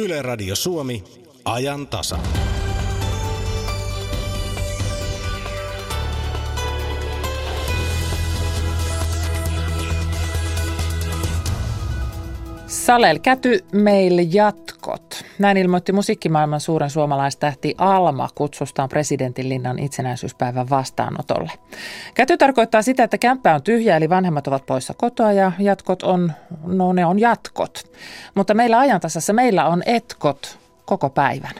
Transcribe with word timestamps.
Yle 0.00 0.22
Radio 0.22 0.56
Suomi, 0.56 1.04
ajan 1.44 1.86
tasa. 1.86 2.18
Salel 12.66 13.18
Käty 13.18 13.64
meille 13.72 14.22
jatkot. 14.22 15.15
Näin 15.38 15.56
ilmoitti 15.56 15.92
musiikkimaailman 15.92 16.60
suuren 16.60 16.90
suomalaistähti 16.90 17.74
Alma 17.78 18.28
kutsustaan 18.34 18.88
presidentin 18.88 19.48
linnan 19.48 19.78
itsenäisyyspäivän 19.78 20.70
vastaanotolle. 20.70 21.52
Käty 22.14 22.36
tarkoittaa 22.36 22.82
sitä, 22.82 23.04
että 23.04 23.18
kämppä 23.18 23.54
on 23.54 23.62
tyhjä, 23.62 23.96
eli 23.96 24.10
vanhemmat 24.10 24.46
ovat 24.46 24.66
poissa 24.66 24.94
kotoa 24.94 25.32
ja 25.32 25.52
jatkot 25.58 26.02
on, 26.02 26.32
no 26.66 26.92
ne 26.92 27.06
on 27.06 27.18
jatkot. 27.18 27.90
Mutta 28.34 28.54
meillä 28.54 28.78
ajantasassa 28.78 29.32
meillä 29.32 29.66
on 29.66 29.82
etkot 29.86 30.58
koko 30.84 31.10
päivän. 31.10 31.54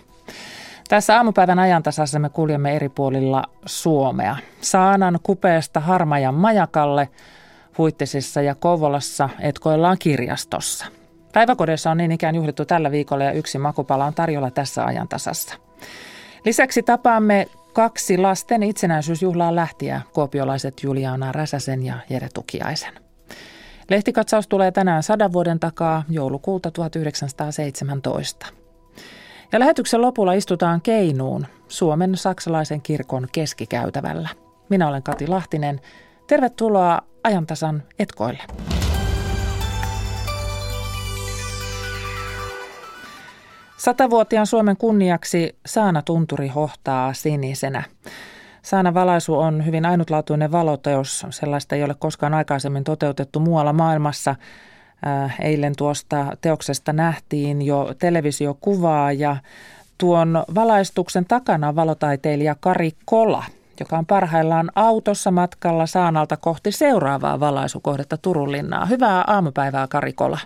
Tässä 0.88 1.16
aamupäivän 1.16 1.58
ajantasassa 1.58 2.18
me 2.18 2.28
kuljemme 2.28 2.76
eri 2.76 2.88
puolilla 2.88 3.42
Suomea. 3.66 4.36
Saanan 4.60 5.18
kupeesta 5.22 5.80
Harmajan 5.80 6.34
majakalle, 6.34 7.08
Huittisissa 7.78 8.42
ja 8.42 8.54
Kouvolassa 8.54 9.28
etkoillaan 9.40 9.96
kirjastossa. 9.98 10.86
Päiväkodissa 11.36 11.90
on 11.90 11.96
niin 11.96 12.12
ikään 12.12 12.34
juhlittu 12.34 12.64
tällä 12.64 12.90
viikolla 12.90 13.24
ja 13.24 13.32
yksi 13.32 13.58
makupala 13.58 14.04
on 14.04 14.14
tarjolla 14.14 14.50
tässä 14.50 14.84
ajantasassa. 14.84 15.54
Lisäksi 16.44 16.82
tapaamme 16.82 17.46
kaksi 17.72 18.18
lasten 18.18 18.62
itsenäisyysjuhlaan 18.62 19.56
lähtiä, 19.56 20.00
kuopiolaiset 20.12 20.82
Juliana 20.82 21.32
Räsäsen 21.32 21.82
ja 21.82 21.94
Jere 22.10 22.28
Tukiaisen. 22.34 22.92
Lehtikatsaus 23.90 24.48
tulee 24.48 24.72
tänään 24.72 25.02
sadan 25.02 25.32
vuoden 25.32 25.60
takaa 25.60 26.04
joulukuuta 26.08 26.70
1917. 26.70 28.46
Ja 29.52 29.58
lähetyksen 29.58 30.02
lopulla 30.02 30.32
istutaan 30.32 30.80
Keinuun, 30.80 31.46
Suomen 31.68 32.16
saksalaisen 32.16 32.82
kirkon 32.82 33.28
keskikäytävällä. 33.32 34.28
Minä 34.68 34.88
olen 34.88 35.02
Kati 35.02 35.26
Lahtinen. 35.26 35.80
Tervetuloa 36.26 37.02
ajantasan 37.24 37.82
etkoille. 37.98 38.42
Satavuotiaan 43.76 44.46
Suomen 44.46 44.76
kunniaksi 44.76 45.56
Saana 45.66 46.02
Tunturi 46.02 46.48
hohtaa 46.48 47.14
sinisenä. 47.14 47.82
Saana 48.62 48.94
valaisu 48.94 49.38
on 49.38 49.66
hyvin 49.66 49.86
ainutlaatuinen 49.86 50.52
valoteos. 50.52 51.26
Sellaista 51.30 51.74
ei 51.74 51.84
ole 51.84 51.94
koskaan 51.98 52.34
aikaisemmin 52.34 52.84
toteutettu 52.84 53.40
muualla 53.40 53.72
maailmassa. 53.72 54.34
Äh, 55.06 55.36
eilen 55.40 55.72
tuosta 55.76 56.36
teoksesta 56.40 56.92
nähtiin 56.92 57.62
jo 57.62 57.94
televisiokuvaa 57.98 59.12
ja 59.12 59.36
tuon 59.98 60.44
valaistuksen 60.54 61.24
takana 61.24 61.68
on 61.68 61.76
valotaiteilija 61.76 62.56
Kari 62.60 62.90
Kola, 63.04 63.44
joka 63.80 63.98
on 63.98 64.06
parhaillaan 64.06 64.70
autossa 64.74 65.30
matkalla 65.30 65.86
Saanalta 65.86 66.36
kohti 66.36 66.72
seuraavaa 66.72 67.40
valaisukohdetta 67.40 68.16
Turun 68.16 68.52
linnaa. 68.52 68.86
Hyvää 68.86 69.24
aamupäivää 69.26 69.86
Kari 69.88 70.12
Kola. 70.12 70.38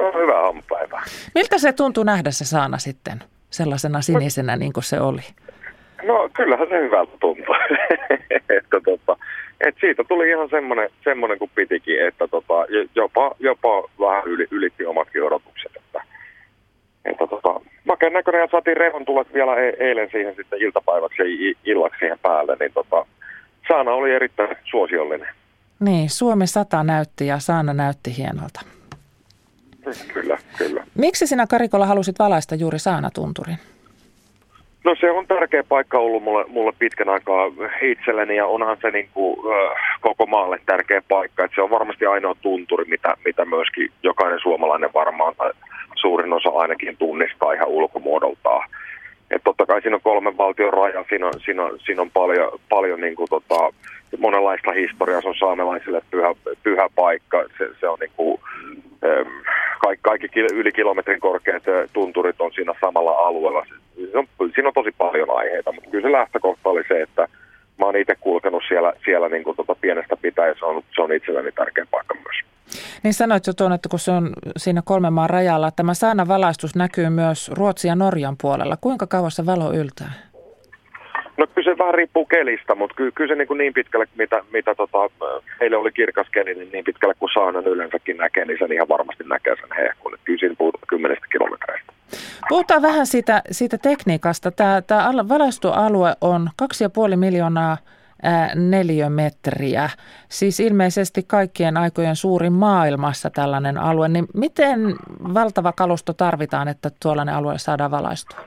No, 0.00 0.20
hyvää 0.20 0.40
aamupäivää. 0.40 1.02
Miltä 1.34 1.58
se 1.58 1.72
tuntui 1.72 2.04
nähdä 2.04 2.30
se 2.30 2.44
saana 2.44 2.78
sitten 2.78 3.18
sellaisena 3.50 4.00
sinisenä 4.00 4.56
niin 4.56 4.72
kuin 4.72 4.84
se 4.84 5.00
oli? 5.00 5.20
No 6.02 6.30
kyllähän 6.36 6.68
se 6.68 6.78
hyvältä 6.80 7.12
tuntui. 7.20 7.56
että 8.58 8.80
tota, 8.84 9.16
et 9.60 9.74
siitä 9.80 10.04
tuli 10.04 10.28
ihan 10.28 10.48
semmoinen, 10.50 10.90
semmoinen 11.04 11.38
kuin 11.38 11.50
pitikin, 11.54 12.06
että 12.06 12.28
tota, 12.28 12.54
jopa, 12.94 13.34
jopa 13.38 13.82
vähän 14.00 14.24
yli, 14.26 14.46
ylitti 14.50 14.86
omatkin 14.86 15.22
odotukset. 15.22 15.72
Että, 15.76 16.02
että 17.04 17.26
tota, 17.26 17.60
makeen 17.84 18.12
näköinen 18.12 18.40
ja 18.40 18.48
saatiin 18.50 18.76
rehon 18.76 19.04
tulet 19.04 19.34
vielä 19.34 19.56
e- 19.56 19.76
eilen 19.78 20.08
siihen 20.10 20.34
sitten 20.36 20.62
iltapäiväksi 20.62 21.22
ja 21.22 21.54
illaksi 21.64 21.98
siihen 21.98 22.18
päälle, 22.18 22.56
niin 22.60 22.72
tota, 22.72 23.06
saana 23.68 23.90
oli 23.90 24.10
erittäin 24.10 24.56
suosiollinen. 24.64 25.28
Niin, 25.80 26.10
Suomi 26.10 26.46
sata 26.46 26.82
näytti 26.84 27.26
ja 27.26 27.38
saana 27.38 27.74
näytti 27.74 28.16
hienolta. 28.16 28.60
Kyllä, 30.14 30.38
kyllä. 30.58 30.84
Miksi 30.94 31.26
sinä 31.26 31.46
Karikolla 31.46 31.86
halusit 31.86 32.18
valaista 32.18 32.54
juuri 32.54 32.78
Saanatunturin? 32.78 33.56
No 34.84 34.94
se 35.00 35.10
on 35.10 35.26
tärkeä 35.26 35.64
paikka 35.68 35.98
ollut 35.98 36.22
mulle, 36.22 36.44
mulle 36.48 36.72
pitkän 36.78 37.08
aikaa 37.08 37.46
itselleni 37.82 38.36
ja 38.36 38.46
onhan 38.46 38.76
se 38.82 38.90
niin 38.90 39.08
kuin, 39.14 39.38
äh, 39.38 39.98
koko 40.00 40.26
maalle 40.26 40.60
tärkeä 40.66 41.02
paikka. 41.08 41.44
Et 41.44 41.50
se 41.54 41.62
on 41.62 41.70
varmasti 41.70 42.06
ainoa 42.06 42.34
tunturi, 42.42 42.84
mitä, 42.84 43.14
mitä 43.24 43.44
myöskin 43.44 43.90
jokainen 44.02 44.40
suomalainen 44.42 44.90
varmaan 44.94 45.34
tai 45.36 45.52
suurin 45.94 46.32
osa 46.32 46.48
ainakin 46.48 46.96
tunnistaa 46.96 47.52
ihan 47.52 47.68
ulkomuodoltaan. 47.68 48.70
Et 49.30 49.42
totta 49.44 49.66
kai 49.66 49.82
siinä 49.82 49.96
on 49.96 50.02
kolmen 50.02 50.38
valtion 50.38 50.72
raja, 50.72 51.04
siinä 51.08 51.26
on, 51.26 51.32
siinä 51.44 51.64
on, 51.64 51.78
siinä 51.78 52.02
on 52.02 52.10
paljon, 52.10 52.60
paljon 52.68 53.00
niin 53.00 53.16
kuin, 53.16 53.28
tota, 53.30 53.72
monenlaista 54.18 54.72
historiaa, 54.72 55.20
se 55.20 55.28
on 55.28 55.34
saamelaisille 55.38 56.02
pyhä, 56.10 56.34
pyhä 56.62 56.88
paikka, 56.94 57.44
se, 57.58 57.68
se 57.80 57.88
on 57.88 57.98
niin 58.00 58.12
kuin, 58.16 58.40
kaikki, 59.80 60.02
kaikki 60.02 60.40
yli 60.40 60.72
kilometrin 60.72 61.20
korkeat 61.20 61.62
tunturit 61.92 62.40
on 62.40 62.52
siinä 62.52 62.74
samalla 62.80 63.10
alueella. 63.10 63.66
Siinä 63.94 64.18
on, 64.18 64.26
siinä 64.54 64.68
on 64.68 64.74
tosi 64.74 64.92
paljon 64.98 65.30
aiheita, 65.36 65.72
mutta 65.72 65.90
kyllä 65.90 66.08
se 66.08 66.12
lähtökohta 66.12 66.68
oli 66.68 66.84
se, 66.88 67.02
että 67.02 67.22
mä 67.78 67.86
oon 67.86 67.96
itse 67.96 68.14
kulkenut 68.20 68.62
siellä, 68.68 68.92
siellä 69.04 69.28
niin 69.28 69.44
kuin 69.44 69.56
tuota 69.56 69.74
pienestä 69.74 70.16
pitäen, 70.16 70.54
se 70.58 70.64
on, 70.64 70.82
se 70.94 71.02
on 71.02 71.12
itselleni 71.12 71.52
tärkeä 71.52 71.86
paikka 71.90 72.14
myös. 72.14 72.36
Niin 73.02 73.14
sanoit 73.14 73.46
jo 73.46 73.52
tuon, 73.52 73.72
että 73.72 73.88
kun 73.88 73.98
se 73.98 74.10
on 74.10 74.32
siinä 74.56 74.82
kolmen 74.84 75.12
maan 75.12 75.30
rajalla, 75.30 75.70
tämä 75.70 75.94
saana 75.94 76.28
valaistus 76.28 76.74
näkyy 76.74 77.10
myös 77.10 77.50
Ruotsin 77.54 77.88
ja 77.88 77.94
Norjan 77.94 78.36
puolella. 78.42 78.76
Kuinka 78.80 79.06
kauas 79.06 79.36
se 79.36 79.46
valo 79.46 79.72
yltää? 79.72 80.29
No 81.40 81.46
kyllä 81.46 81.72
se 81.72 81.78
vähän 81.78 81.94
riippuu 81.94 82.26
kelistä, 82.26 82.74
mutta 82.74 82.96
kyllä, 82.96 83.10
kyllä 83.14 83.32
se 83.32 83.38
niin, 83.38 83.48
kuin 83.48 83.58
niin 83.58 83.74
pitkälle, 83.74 84.06
mitä, 84.16 84.44
mitä 84.52 84.74
tota, 84.74 84.98
heille 85.60 85.76
oli 85.76 85.92
kirkas 85.92 86.26
keli, 86.32 86.54
niin 86.54 86.70
niin 86.72 86.84
pitkälle 86.84 87.14
kuin 87.14 87.30
saanan 87.34 87.66
yleensäkin 87.66 88.16
näkee, 88.16 88.44
niin 88.44 88.58
sen 88.58 88.72
ihan 88.72 88.88
varmasti 88.88 89.24
näkee 89.24 89.56
sen 89.56 89.76
hehkun. 89.76 90.18
Kyllä 90.24 90.38
siinä 90.38 90.54
puhutaan 90.58 90.84
kymmenestä 90.88 91.26
kilometreistä. 91.32 91.92
Puhutaan 92.48 92.82
vähän 92.82 93.06
siitä, 93.06 93.42
siitä 93.50 93.78
tekniikasta. 93.78 94.50
Tämä, 94.50 94.82
tämä 94.82 95.28
valaistualue 95.28 96.14
on 96.20 96.48
2,5 97.10 97.16
miljoonaa 97.16 97.76
neliömetriä. 98.54 99.90
Siis 100.28 100.60
ilmeisesti 100.60 101.22
kaikkien 101.22 101.76
aikojen 101.76 102.16
suurin 102.16 102.52
maailmassa 102.52 103.30
tällainen 103.30 103.78
alue. 103.78 104.08
Niin 104.08 104.26
miten 104.34 104.80
valtava 105.34 105.72
kalusto 105.72 106.12
tarvitaan, 106.12 106.68
että 106.68 106.90
tuollainen 107.02 107.34
alue 107.34 107.58
saadaan 107.58 107.90
valaistua? 107.90 108.40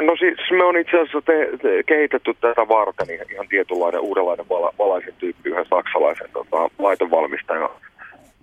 No 0.00 0.16
siis 0.16 0.50
me 0.50 0.64
on 0.64 0.76
itse 0.76 0.96
asiassa 0.96 1.22
te, 1.22 1.48
te, 1.62 1.82
kehitetty 1.86 2.34
tätä 2.40 2.68
varten 2.68 3.08
ihan 3.32 3.48
tietynlainen 3.48 4.00
uudenlainen 4.00 4.48
vala, 4.48 4.72
valaisen 4.78 5.14
tyyppi 5.18 5.50
yhden 5.50 5.66
saksalaisen 5.70 6.28
tota, 6.32 6.70
laitevalmistajan 6.78 7.70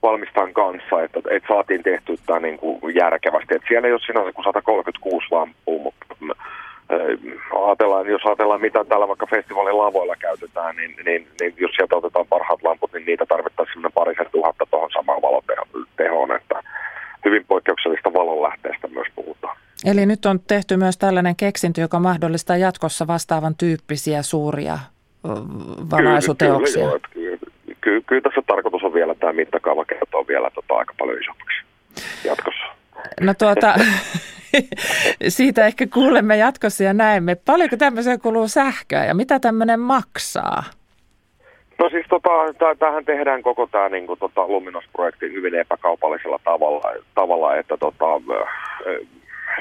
valmistajan 0.02 0.54
kanssa, 0.54 1.04
että, 1.04 1.20
että 1.30 1.48
saatiin 1.54 1.84
tehty 1.84 2.16
tämä 2.26 2.40
niin 2.40 2.58
kuin 2.58 2.96
järkevästi. 2.96 3.56
Että 3.56 3.68
siellä 3.68 3.88
ei 3.88 3.94
ole 3.94 4.08
sinänsä 4.08 4.34
kuin 4.34 4.46
136 4.46 5.28
lampua, 5.32 5.84
mutta 5.84 6.06
ajatellaan, 7.66 8.08
jos 8.08 8.26
ajatellaan 8.26 8.62
mitä 8.62 8.86
täällä 8.86 9.08
vaikka 9.08 9.28
festivaalin 9.36 9.78
lavoilla 9.78 10.16
käytetään, 10.16 10.76
niin, 10.76 10.96
niin, 11.06 11.28
niin 11.40 11.54
jos 11.58 11.72
sieltä 11.76 11.96
otetaan 11.96 12.28
parhaat 12.30 12.64
lamput, 12.64 12.94
niin 12.94 13.06
niitä 13.06 13.26
tarvittaisiin 13.26 13.94
parisen 13.94 14.32
tuhatta 14.32 14.66
tuohon 14.72 14.92
samaan 14.94 15.22
valotehoon, 15.22 16.36
että 16.36 16.64
hyvin 17.26 17.46
poikkeuksellista 17.48 18.14
valonlähteestä 18.14 18.88
myös 18.88 19.08
puhutaan. 19.16 19.58
Eli 19.86 20.06
nyt 20.06 20.26
on 20.26 20.40
tehty 20.48 20.78
myös 20.78 20.98
tällainen 20.98 21.36
keksintö, 21.36 21.82
joka 21.82 22.00
mahdollistaa 22.00 22.58
jatkossa 22.58 23.08
vastaavan 23.08 23.56
tyyppisiä 23.58 24.22
suuria 24.22 24.80
valaisuteoksia. 25.92 26.88
Kyllä, 26.88 27.00
kyllä, 27.00 27.38
kyllä, 27.38 27.76
kyllä, 27.82 28.02
kyllä 28.06 28.22
tässä 28.22 28.42
tarkoitus 28.48 28.84
on 28.84 28.94
vielä 28.94 29.16
tämä 29.16 29.34
mittakaava 29.34 29.86
kertoo 29.86 30.26
vielä 30.28 30.50
tota 30.56 30.74
aika 30.74 30.94
paljon 30.98 31.20
isommaksi 31.22 31.58
jatkossa. 32.24 32.66
No 33.22 33.34
tuota, 33.34 33.76
siitä 35.28 35.66
ehkä 35.66 35.88
kuulemme 35.94 36.38
jatkossa 36.38 36.84
ja 36.84 36.94
näemme. 36.94 37.36
Paljonko 37.36 37.78
tämmöiseen 37.78 38.22
kuluu 38.22 38.48
sähköä 38.48 39.06
ja 39.06 39.16
mitä 39.16 39.40
tämmöinen 39.40 39.80
maksaa? 39.80 40.64
No 41.80 41.90
siis 41.90 42.06
tota, 42.10 42.30
tähän 42.80 43.06
tehdään 43.06 43.42
koko 43.42 43.68
tämä 43.68 43.90
niin 43.90 44.08
tota, 44.20 44.48
Luminos-projekti 44.48 45.34
hyvin 45.34 45.56
epäkaupallisella 45.56 46.40
tavalla, 46.44 46.92
tavalla 47.16 47.56
että 47.56 47.78
tota, 47.78 48.06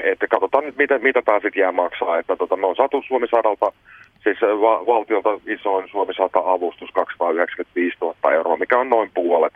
että 0.03 0.27
katsotaan 0.27 0.63
nyt, 0.63 0.77
mitä, 0.77 0.99
mitä 0.99 1.21
tämä 1.21 1.39
sitten 1.39 1.61
jää 1.61 1.71
maksaa. 1.71 2.17
Että 2.17 2.35
tota, 2.35 2.55
me 2.57 2.67
on 2.67 2.75
saatu 2.75 3.03
Suomi 3.07 3.27
sadalta, 3.27 3.71
siis 4.23 4.41
va- 4.41 4.85
valtiolta 4.85 5.29
isoin 5.47 5.89
Suomi 5.89 6.13
100 6.13 6.39
avustus 6.45 6.91
295 6.91 7.97
000 8.01 8.33
euroa, 8.33 8.57
mikä 8.57 8.79
on 8.79 8.89
noin 8.89 9.11
puolet 9.13 9.53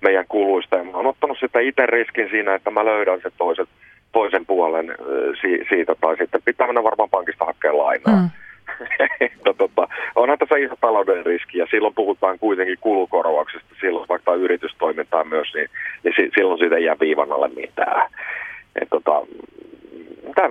meidän 0.00 0.24
kuluista. 0.28 0.76
Ja 0.76 0.84
mä 0.84 0.90
oon 0.90 1.06
ottanut 1.06 1.38
sitten 1.40 1.66
itse 1.66 1.86
riskin 1.86 2.28
siinä, 2.30 2.54
että 2.54 2.70
mä 2.70 2.84
löydän 2.84 3.20
sen 3.22 3.32
toisen, 3.38 3.66
toisen 4.12 4.46
puolen 4.46 4.94
si- 5.40 5.64
siitä, 5.68 5.94
tai 6.00 6.16
sitten 6.16 6.42
pitää 6.44 6.66
mennä 6.66 6.82
varmaan 6.82 7.10
pankista 7.10 7.44
hakea 7.44 7.78
lainaa. 7.78 8.16
Mm. 8.16 8.28
että 9.20 9.54
tota, 9.58 9.88
onhan 10.16 10.38
tässä 10.38 10.56
iso 10.56 10.74
talouden 10.80 11.26
riski 11.26 11.58
ja 11.58 11.66
silloin 11.70 11.94
puhutaan 11.94 12.38
kuitenkin 12.38 12.78
kulukorvauksesta, 12.80 13.74
silloin 13.80 14.08
vaikka 14.08 14.34
yritystoimintaa 14.34 15.24
myös, 15.24 15.54
niin, 15.54 15.70
niin 16.04 16.14
silloin 16.34 16.58
siitä 16.58 16.76
ei 16.76 16.84
jää 16.84 16.96
viivan 17.00 17.32
alle 17.32 17.48
mitään. 17.48 18.10
Et 18.82 18.88
tota, 18.90 19.22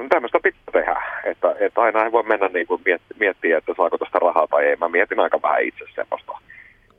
tämmöistä 0.09 0.39
pitää 0.43 0.61
tehdä, 0.73 1.01
että, 1.23 1.55
että 1.59 1.81
aina 1.81 2.03
ei 2.03 2.11
voi 2.11 2.23
mennä 2.23 2.47
niin 2.47 2.67
kuin 2.67 2.81
miettiä, 3.19 3.57
että 3.57 3.73
saako 3.77 3.97
tästä 3.97 4.19
rahaa 4.19 4.47
tai 4.47 4.65
ei. 4.65 4.75
Mä 4.75 4.89
mietin 4.89 5.19
aika 5.19 5.41
vähän 5.41 5.63
itse 5.63 5.85
semmoista, 5.95 6.31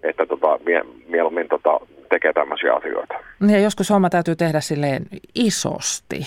että 0.03 0.27
tota, 0.27 0.59
mie, 0.67 0.83
mieluummin 1.09 1.49
tota, 1.49 1.81
tekee 2.09 2.33
tämmöisiä 2.33 2.75
asioita. 2.75 3.15
Ja 3.49 3.59
joskus 3.59 3.91
homma 3.91 4.11
täytyy 4.11 4.37
tehdä 4.37 4.61
silleen 4.61 5.03
isosti. 5.35 6.19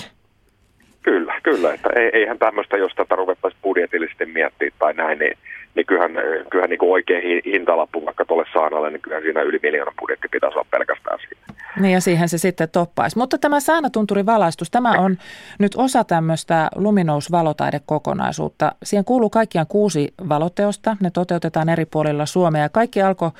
Kyllä, 1.43 1.57
kyllä. 1.57 1.73
Että 1.73 1.89
eihän 2.13 2.39
tämmöistä, 2.39 2.77
jos 2.77 2.91
tätä 2.95 3.15
ruvettaisiin 3.15 3.61
budjetillisesti 3.63 4.25
miettiä 4.25 4.69
tai 4.79 4.93
näin, 4.93 5.19
niin, 5.19 5.38
niin 5.75 5.85
kyllähän, 5.85 6.11
kyllähän 6.49 6.69
niin 6.69 6.79
kuin 6.79 6.91
oikea 6.91 7.19
hintalappu 7.45 8.05
vaikka 8.05 8.25
tuolle 8.25 8.45
saanalle, 8.53 8.89
niin 8.89 9.01
kyllähän 9.01 9.23
siinä 9.23 9.41
yli 9.41 9.59
miljoonan 9.63 9.93
budjetti 9.99 10.27
pitäisi 10.31 10.57
olla 10.57 10.67
pelkästään 10.71 11.19
siinä. 11.19 11.41
Niin 11.79 11.93
ja 11.93 12.01
siihen 12.01 12.29
se 12.29 12.38
sitten 12.38 12.69
toppaisi. 12.69 13.17
Mutta 13.17 13.38
tämä 13.38 13.59
Saanatunturin 13.59 14.25
valaistus, 14.25 14.71
tämä 14.71 14.91
on 14.91 15.17
nyt 15.59 15.71
osa 15.75 16.03
tämmöistä 16.03 16.69
luminousvalotaidekokonaisuutta. 16.75 18.71
Siihen 18.83 19.05
kuuluu 19.05 19.29
kaikkiaan 19.29 19.67
kuusi 19.67 20.13
valoteosta. 20.29 20.97
Ne 21.01 21.11
toteutetaan 21.11 21.69
eri 21.69 21.85
puolilla 21.85 22.25
Suomea. 22.25 22.69
Kaikki 22.69 23.01
alkoi 23.01 23.31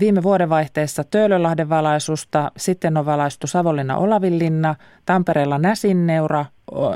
viime 0.00 0.22
vuodenvaihteessa 0.22 1.04
Töölönlahden 1.04 1.68
valaisusta, 1.68 2.52
sitten 2.56 2.96
on 2.96 3.06
valaistu 3.06 3.46
Savonlinna 3.46 3.96
Olavinlinna, 3.96 4.74
Tampereella 5.06 5.58
Näsinneura, 5.58 6.44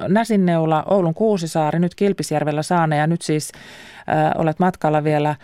Näsinneula, 0.09 0.85
Oulun 0.91 1.15
Kuusisaari, 1.15 1.79
nyt 1.79 1.95
Kilpisjärvellä 1.95 2.63
Saane 2.63 2.97
ja 2.97 3.07
nyt 3.07 3.23
siis 3.23 3.53
äh, 4.09 4.33
olet 4.39 4.59
matkalla 4.59 5.05
vielä 5.05 5.35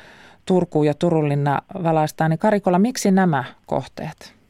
Turkuun 0.46 0.86
ja 0.86 0.94
Turunlinna 0.94 1.58
valaistaan. 1.84 2.30
Niin 2.30 2.38
Karikola, 2.38 2.78
miksi 2.78 3.10
nämä 3.10 3.44
kohteet? 3.66 4.40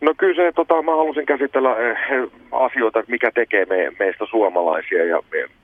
No 0.00 0.14
kyllä 0.18 0.34
se, 0.34 0.52
tota, 0.52 0.82
mä 0.82 0.96
halusin 0.96 1.26
käsitellä 1.26 1.76
eh, 1.76 1.96
asioita, 2.52 3.02
mikä 3.08 3.30
tekee 3.34 3.64
me, 3.64 3.92
meistä 3.98 4.26
suomalaisia 4.30 5.04
ja 5.04 5.20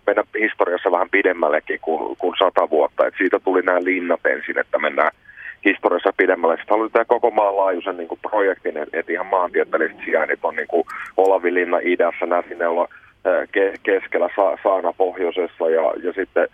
mennä 0.06 0.24
historiassa 0.38 0.92
vähän 0.92 1.10
pidemmällekin 1.10 1.78
kuin, 1.80 2.16
kuin 2.16 2.34
sata 2.38 2.70
vuotta. 2.70 3.06
Et 3.06 3.14
siitä 3.18 3.38
tuli 3.38 3.62
nämä 3.62 3.84
linnat 3.84 4.26
ensin, 4.26 4.58
että 4.58 4.78
mennään 4.78 5.10
historiassa 5.64 6.12
pidemmälle. 6.16 6.56
Sitten 6.56 6.74
halusin 6.74 6.92
tämä 6.92 7.04
koko 7.04 7.30
maan 7.30 7.56
laajuisen 7.56 7.96
niin 7.96 8.08
projektin, 8.30 8.76
että 8.76 8.98
et 8.98 9.10
ihan 9.10 9.26
maantieteelliset 9.26 10.04
sijainnit 10.04 10.40
on 10.42 10.56
niin 10.56 10.84
Olavilinna 11.16 11.78
idässä, 11.82 12.26
Näsineulla 12.26 12.88
ke, 12.88 12.94
keskellä, 13.82 14.28
Sa, 14.36 14.58
Saana 14.62 14.92
pohjoisessa 14.92 15.70
ja, 15.70 15.92
ja 16.02 16.12
sitten 16.12 16.48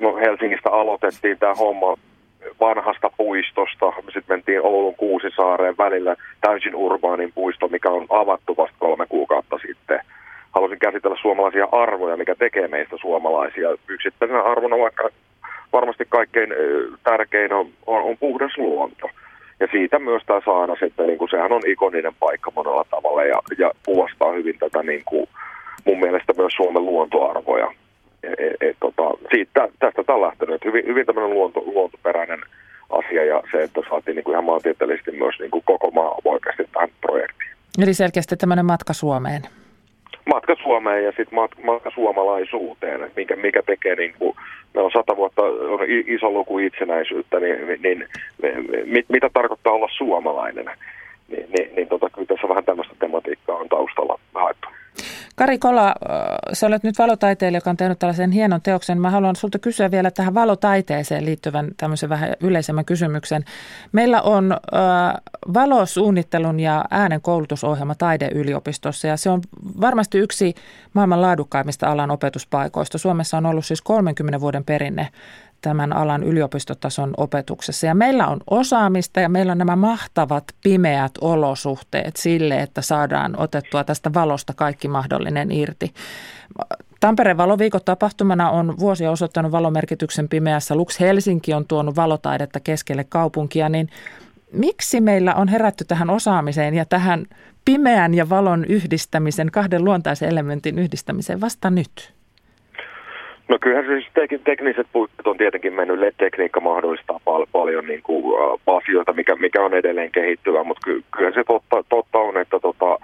no 0.00 0.16
Helsingistä 0.16 0.70
aloitettiin 0.70 1.38
tämä 1.38 1.54
homma 1.54 1.96
vanhasta 2.60 3.10
puistosta. 3.16 3.92
Sitten 4.04 4.24
mentiin 4.28 4.62
Oulun 4.62 4.94
Kuusisaareen 4.94 5.74
välillä 5.78 6.16
täysin 6.40 6.74
urbaanin 6.74 7.32
puisto, 7.34 7.68
mikä 7.68 7.90
on 7.90 8.06
avattu 8.10 8.56
vasta 8.56 8.76
kolme 8.78 9.06
kuukautta 9.08 9.58
sitten. 9.66 10.00
Haluaisin 10.50 10.78
käsitellä 10.78 11.16
suomalaisia 11.22 11.68
arvoja, 11.72 12.16
mikä 12.16 12.34
tekee 12.34 12.68
meistä 12.68 12.96
suomalaisia. 13.00 13.68
Yksittäisenä 13.88 14.42
arvona 14.42 14.78
vaikka 14.78 15.08
varmasti 15.72 16.04
kaikkein 16.08 16.54
tärkein 17.04 17.52
on, 17.52 17.66
on, 17.86 18.02
on 18.02 18.16
puhdas 18.18 18.58
luonto. 18.58 19.10
Ja 19.60 19.68
siitä 19.70 19.98
myös 19.98 20.22
tämä 20.26 20.40
Saana 20.44 20.76
sitten, 20.80 21.06
niin 21.06 21.18
kuin 21.18 21.30
sehän 21.30 21.52
on 21.52 21.62
ikoninen 21.66 22.14
paikka 22.20 22.52
monella 22.56 22.84
tavalla 22.90 23.24
ja, 23.24 23.38
ja 23.58 23.70
kuvastaa 23.86 24.32
hyvin 24.32 24.58
tätä 24.58 24.82
niin 24.82 25.02
kuin, 25.04 25.28
mun 25.84 26.00
mielestä 26.00 26.32
myös 26.36 26.52
Suomen 26.56 26.86
luontoarvoja. 26.86 27.72
Et, 28.22 28.32
et, 28.38 28.56
et, 28.60 28.76
tota, 28.80 29.02
siitä, 29.30 29.68
tästä 29.78 30.04
tämä 30.04 30.16
on 30.16 30.22
lähtenyt. 30.22 30.64
Hyvin, 30.64 30.86
hyvin 30.86 31.06
tämmöinen 31.06 31.30
luonto, 31.30 31.62
luontoperäinen 31.66 32.40
asia 32.90 33.24
ja 33.24 33.42
se, 33.52 33.62
että 33.62 33.80
saatiin 33.88 34.14
niin 34.14 34.24
kuin 34.24 34.32
ihan 34.32 34.44
maantieteellisesti 34.44 35.10
myös 35.10 35.34
niin 35.38 35.50
kuin 35.50 35.62
koko 35.66 35.90
maa 35.90 36.18
oikeasti 36.24 36.68
tähän 36.72 36.88
projektiin. 37.00 37.50
Eli 37.82 37.94
selkeästi 37.94 38.36
tämmöinen 38.36 38.66
matka 38.66 38.92
Suomeen. 38.92 39.42
Matka 40.26 40.56
Suomeen 40.62 41.04
ja 41.04 41.12
sitten 41.16 41.38
matka 41.64 41.90
suomalaisuuteen, 41.94 43.02
että 43.02 43.20
mikä, 43.20 43.36
mikä 43.36 43.62
tekee 43.62 43.94
niin 43.94 44.14
kuin, 44.18 44.36
me 44.74 44.80
on 44.80 44.90
sata 44.90 45.16
vuotta 45.16 45.42
on 45.42 45.80
iso 46.06 46.30
luku 46.30 46.58
itsenäisyyttä, 46.58 47.40
niin, 47.40 47.82
niin, 47.82 47.82
niin 47.82 48.08
mit, 48.84 49.06
mitä 49.08 49.30
tarkoittaa 49.32 49.72
olla 49.72 49.88
suomalainen? 49.96 50.66
Niin, 51.28 51.46
niin, 51.58 51.74
niin 51.76 51.88
tota, 51.88 52.10
kyllä 52.10 52.26
tässä 52.26 52.48
vähän 52.48 52.64
tämmöistä 52.64 52.94
tematiikkaa 52.98 53.56
on 53.56 53.68
taustalla 53.68 54.18
haettu. 54.34 54.68
Kari 55.36 55.58
Kola, 55.58 55.94
sä 56.52 56.66
olet 56.66 56.82
nyt 56.82 56.98
valotaiteilija, 56.98 57.56
joka 57.56 57.70
on 57.70 57.76
tehnyt 57.76 57.98
tällaisen 57.98 58.30
hienon 58.30 58.62
teoksen. 58.62 59.00
Mä 59.00 59.10
haluan 59.10 59.36
sulta 59.36 59.58
kysyä 59.58 59.90
vielä 59.90 60.10
tähän 60.10 60.34
valotaiteeseen 60.34 61.24
liittyvän 61.24 61.68
tämmöisen 61.76 62.08
vähän 62.08 62.32
yleisemmän 62.40 62.84
kysymyksen. 62.84 63.44
Meillä 63.92 64.22
on 64.22 64.56
valosuunnittelun 65.54 66.60
ja 66.60 66.84
äänen 66.90 67.20
koulutusohjelma 67.20 67.94
taideyliopistossa 67.94 69.08
ja 69.08 69.16
se 69.16 69.30
on 69.30 69.40
varmasti 69.80 70.18
yksi 70.18 70.54
maailman 70.92 71.22
laadukkaimmista 71.22 71.86
alan 71.86 72.10
opetuspaikoista. 72.10 72.98
Suomessa 72.98 73.36
on 73.36 73.46
ollut 73.46 73.66
siis 73.66 73.82
30 73.82 74.40
vuoden 74.40 74.64
perinne 74.64 75.08
tämän 75.62 75.96
alan 75.96 76.22
yliopistotason 76.22 77.14
opetuksessa. 77.16 77.86
Ja 77.86 77.94
meillä 77.94 78.26
on 78.26 78.40
osaamista 78.50 79.20
ja 79.20 79.28
meillä 79.28 79.52
on 79.52 79.58
nämä 79.58 79.76
mahtavat 79.76 80.44
pimeät 80.64 81.12
olosuhteet 81.20 82.16
sille, 82.16 82.60
että 82.60 82.82
saadaan 82.82 83.40
otettua 83.40 83.84
tästä 83.84 84.14
valosta 84.14 84.52
kaikki 84.56 84.88
mahdollinen 84.88 85.52
irti. 85.52 85.94
Tampereen 87.00 87.36
valoviikot 87.36 87.84
tapahtumana 87.84 88.50
on 88.50 88.78
vuosia 88.78 89.10
osoittanut 89.10 89.52
valomerkityksen 89.52 90.28
pimeässä. 90.28 90.74
Lux 90.74 91.00
Helsinki 91.00 91.54
on 91.54 91.66
tuonut 91.66 91.96
valotaidetta 91.96 92.60
keskelle 92.60 93.04
kaupunkia, 93.04 93.68
niin 93.68 93.88
miksi 94.52 95.00
meillä 95.00 95.34
on 95.34 95.48
herätty 95.48 95.84
tähän 95.84 96.10
osaamiseen 96.10 96.74
ja 96.74 96.84
tähän 96.84 97.26
pimeän 97.64 98.14
ja 98.14 98.28
valon 98.28 98.64
yhdistämisen, 98.64 99.50
kahden 99.50 99.84
luontaisen 99.84 100.28
elementin 100.28 100.78
yhdistämiseen 100.78 101.40
vasta 101.40 101.70
nyt? 101.70 102.14
No 103.48 103.58
kyllähän 103.60 103.86
siis 103.86 104.06
tek- 104.06 104.40
tekniset 104.44 104.86
puitteet 104.92 105.26
on 105.26 105.38
tietenkin 105.38 105.74
mennyt. 105.74 105.98
LED-tekniikka 105.98 106.60
mahdollistaa 106.60 107.20
pal- 107.24 107.46
paljon 107.52 107.86
niin 107.86 108.02
kuin, 108.02 108.24
uh, 108.24 108.60
asioita, 108.66 109.12
mikä, 109.12 109.36
mikä 109.36 109.62
on 109.62 109.74
edelleen 109.74 110.10
kehittyvä, 110.12 110.64
mutta 110.64 110.84
ky- 110.84 111.04
kyllä 111.16 111.32
se 111.32 111.44
totta, 111.44 111.84
totta 111.88 112.18
on, 112.18 112.36
että 112.36 112.60
tota, 112.60 112.98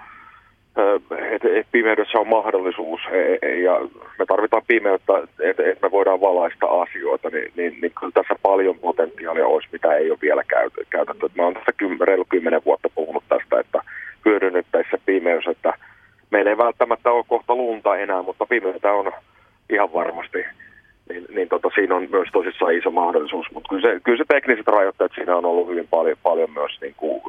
et, 1.31 1.45
et 1.45 1.67
pimeydessä 1.71 2.19
on 2.19 2.27
mahdollisuus 2.27 3.01
e, 3.11 3.37
e, 3.41 3.55
ja 3.55 3.79
me 4.19 4.25
tarvitaan 4.25 4.61
pimeyttä, 4.67 5.13
että 5.39 5.63
et 5.63 5.81
me 5.81 5.91
voidaan 5.91 6.21
valaista 6.21 6.65
asioita, 6.65 7.29
niin, 7.29 7.51
niin, 7.55 7.77
niin 7.81 7.93
kyllä 7.99 8.11
tässä 8.13 8.35
paljon 8.41 8.79
potentiaalia 8.79 9.47
olisi, 9.47 9.69
mitä 9.71 9.93
ei 9.93 10.11
ole 10.11 10.19
vielä 10.21 10.43
käytetty. 10.89 11.27
Mä 11.35 11.43
oon 11.43 11.53
tässä 11.53 11.71
kym, 11.77 11.97
reilu 12.01 12.25
kymmenen 12.29 12.61
vuotta 12.65 12.89
puhunut 12.95 13.23
tästä, 13.29 13.59
että 13.59 13.81
hyödynnettäisissä 14.25 14.97
pimeys, 15.05 15.47
että 15.47 15.73
meillä 16.31 16.51
ei 16.51 16.57
välttämättä 16.57 17.11
ole 17.11 17.25
kohta 17.27 17.55
lunta 17.55 17.97
enää, 17.97 18.21
mutta 18.21 18.45
pimeyttä 18.45 18.91
on 18.91 19.11
ihan 19.69 19.93
varmasti. 19.93 20.45
Niin, 21.09 21.25
niin 21.35 21.49
tota, 21.49 21.69
siinä 21.75 21.95
on 21.95 22.07
myös 22.11 22.29
tosissaan 22.31 22.77
iso 22.77 22.91
mahdollisuus, 22.91 23.51
mutta 23.53 23.69
kyllä 23.69 23.81
se, 23.81 23.99
kyllä 24.03 24.17
se 24.17 24.25
tekniset 24.27 24.67
rajoitteet 24.67 25.11
siinä 25.15 25.35
on 25.35 25.45
ollut 25.45 25.67
hyvin 25.67 25.87
paljon, 25.87 26.17
paljon 26.23 26.51
myös, 26.51 26.81
niin 26.81 26.95
kuin, 26.97 27.21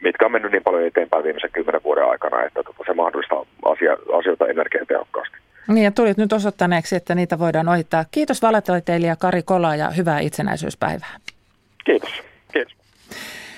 mitkä 0.00 0.26
on 0.26 0.32
mennyt 0.32 0.52
niin 0.52 0.62
paljon 0.62 0.86
eteenpäin 0.86 1.24
viimeisen 1.24 1.50
kymmenen 1.52 1.82
vuoden 1.84 2.08
aikana, 2.08 2.42
että 2.42 2.62
tota, 2.62 2.84
se 2.86 2.94
mahdollistaa 2.94 3.46
asia, 3.64 3.96
asioita 4.18 4.46
energiatehokkaasti. 4.46 5.36
Niin 5.68 5.84
ja 5.84 5.90
tulit 5.90 6.16
nyt 6.16 6.32
osoittaneeksi, 6.32 6.96
että 6.96 7.14
niitä 7.14 7.38
voidaan 7.38 7.68
ohittaa. 7.68 8.04
Kiitos 8.10 8.42
valetoiteilija 8.42 9.16
Kari 9.16 9.42
Kola 9.42 9.76
ja 9.76 9.90
hyvää 9.90 10.20
itsenäisyyspäivää. 10.20 11.16
Kiitos. 11.84 12.22
Kiitos. 12.52 12.76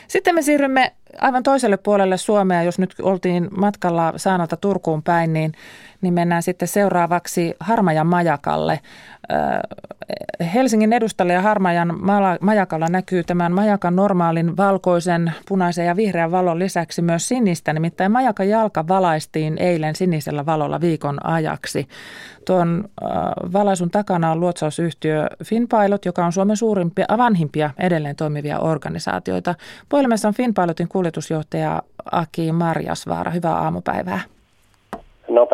Sitten 0.08 0.34
me 0.34 0.42
siirrymme 0.42 0.92
aivan 1.20 1.42
toiselle 1.42 1.76
puolelle 1.76 2.16
Suomea. 2.16 2.62
Jos 2.62 2.78
nyt 2.78 2.94
oltiin 3.02 3.48
matkalla 3.56 4.12
Saanalta 4.16 4.56
Turkuun 4.56 5.02
päin, 5.02 5.32
niin 5.32 5.52
niin 6.00 6.14
mennään 6.14 6.42
sitten 6.42 6.68
seuraavaksi 6.68 7.54
Harmajan 7.60 8.06
majakalle. 8.06 8.80
Helsingin 10.54 10.92
edustalle 10.92 11.32
ja 11.32 11.42
Harmajan 11.42 11.94
majakalla 12.40 12.86
näkyy 12.86 13.24
tämän 13.24 13.52
majakan 13.52 13.96
normaalin 13.96 14.56
valkoisen, 14.56 15.32
punaisen 15.48 15.86
ja 15.86 15.96
vihreän 15.96 16.30
valon 16.30 16.58
lisäksi 16.58 17.02
myös 17.02 17.28
sinistä. 17.28 17.72
Nimittäin 17.72 18.12
majakan 18.12 18.48
jalka 18.48 18.88
valaistiin 18.88 19.58
eilen 19.58 19.96
sinisellä 19.96 20.46
valolla 20.46 20.80
viikon 20.80 21.26
ajaksi. 21.26 21.88
Tuon 22.46 22.84
valaisun 23.52 23.90
takana 23.90 24.30
on 24.32 24.40
luotsausyhtiö 24.40 25.26
Finpilot, 25.44 26.04
joka 26.04 26.26
on 26.26 26.32
Suomen 26.32 26.56
suurimpia, 26.56 27.06
vanhimpia 27.18 27.70
edelleen 27.78 28.16
toimivia 28.16 28.58
organisaatioita. 28.58 29.54
Puhelimessa 29.88 30.28
on 30.28 30.34
Finpilotin 30.34 30.88
kuljetusjohtaja 30.88 31.82
Aki 32.12 32.52
Marjasvaara. 32.52 33.30
Hyvää 33.30 33.54
aamupäivää. 33.54 34.20
No. 35.36 35.48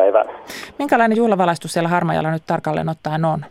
Minkälainen 0.79 1.17
juhlavalaistus 1.17 1.73
siellä 1.73 1.89
Harmajalla 1.89 2.31
nyt 2.31 2.43
tarkalleen 2.47 2.89
ottaen 2.89 3.25
on? 3.25 3.45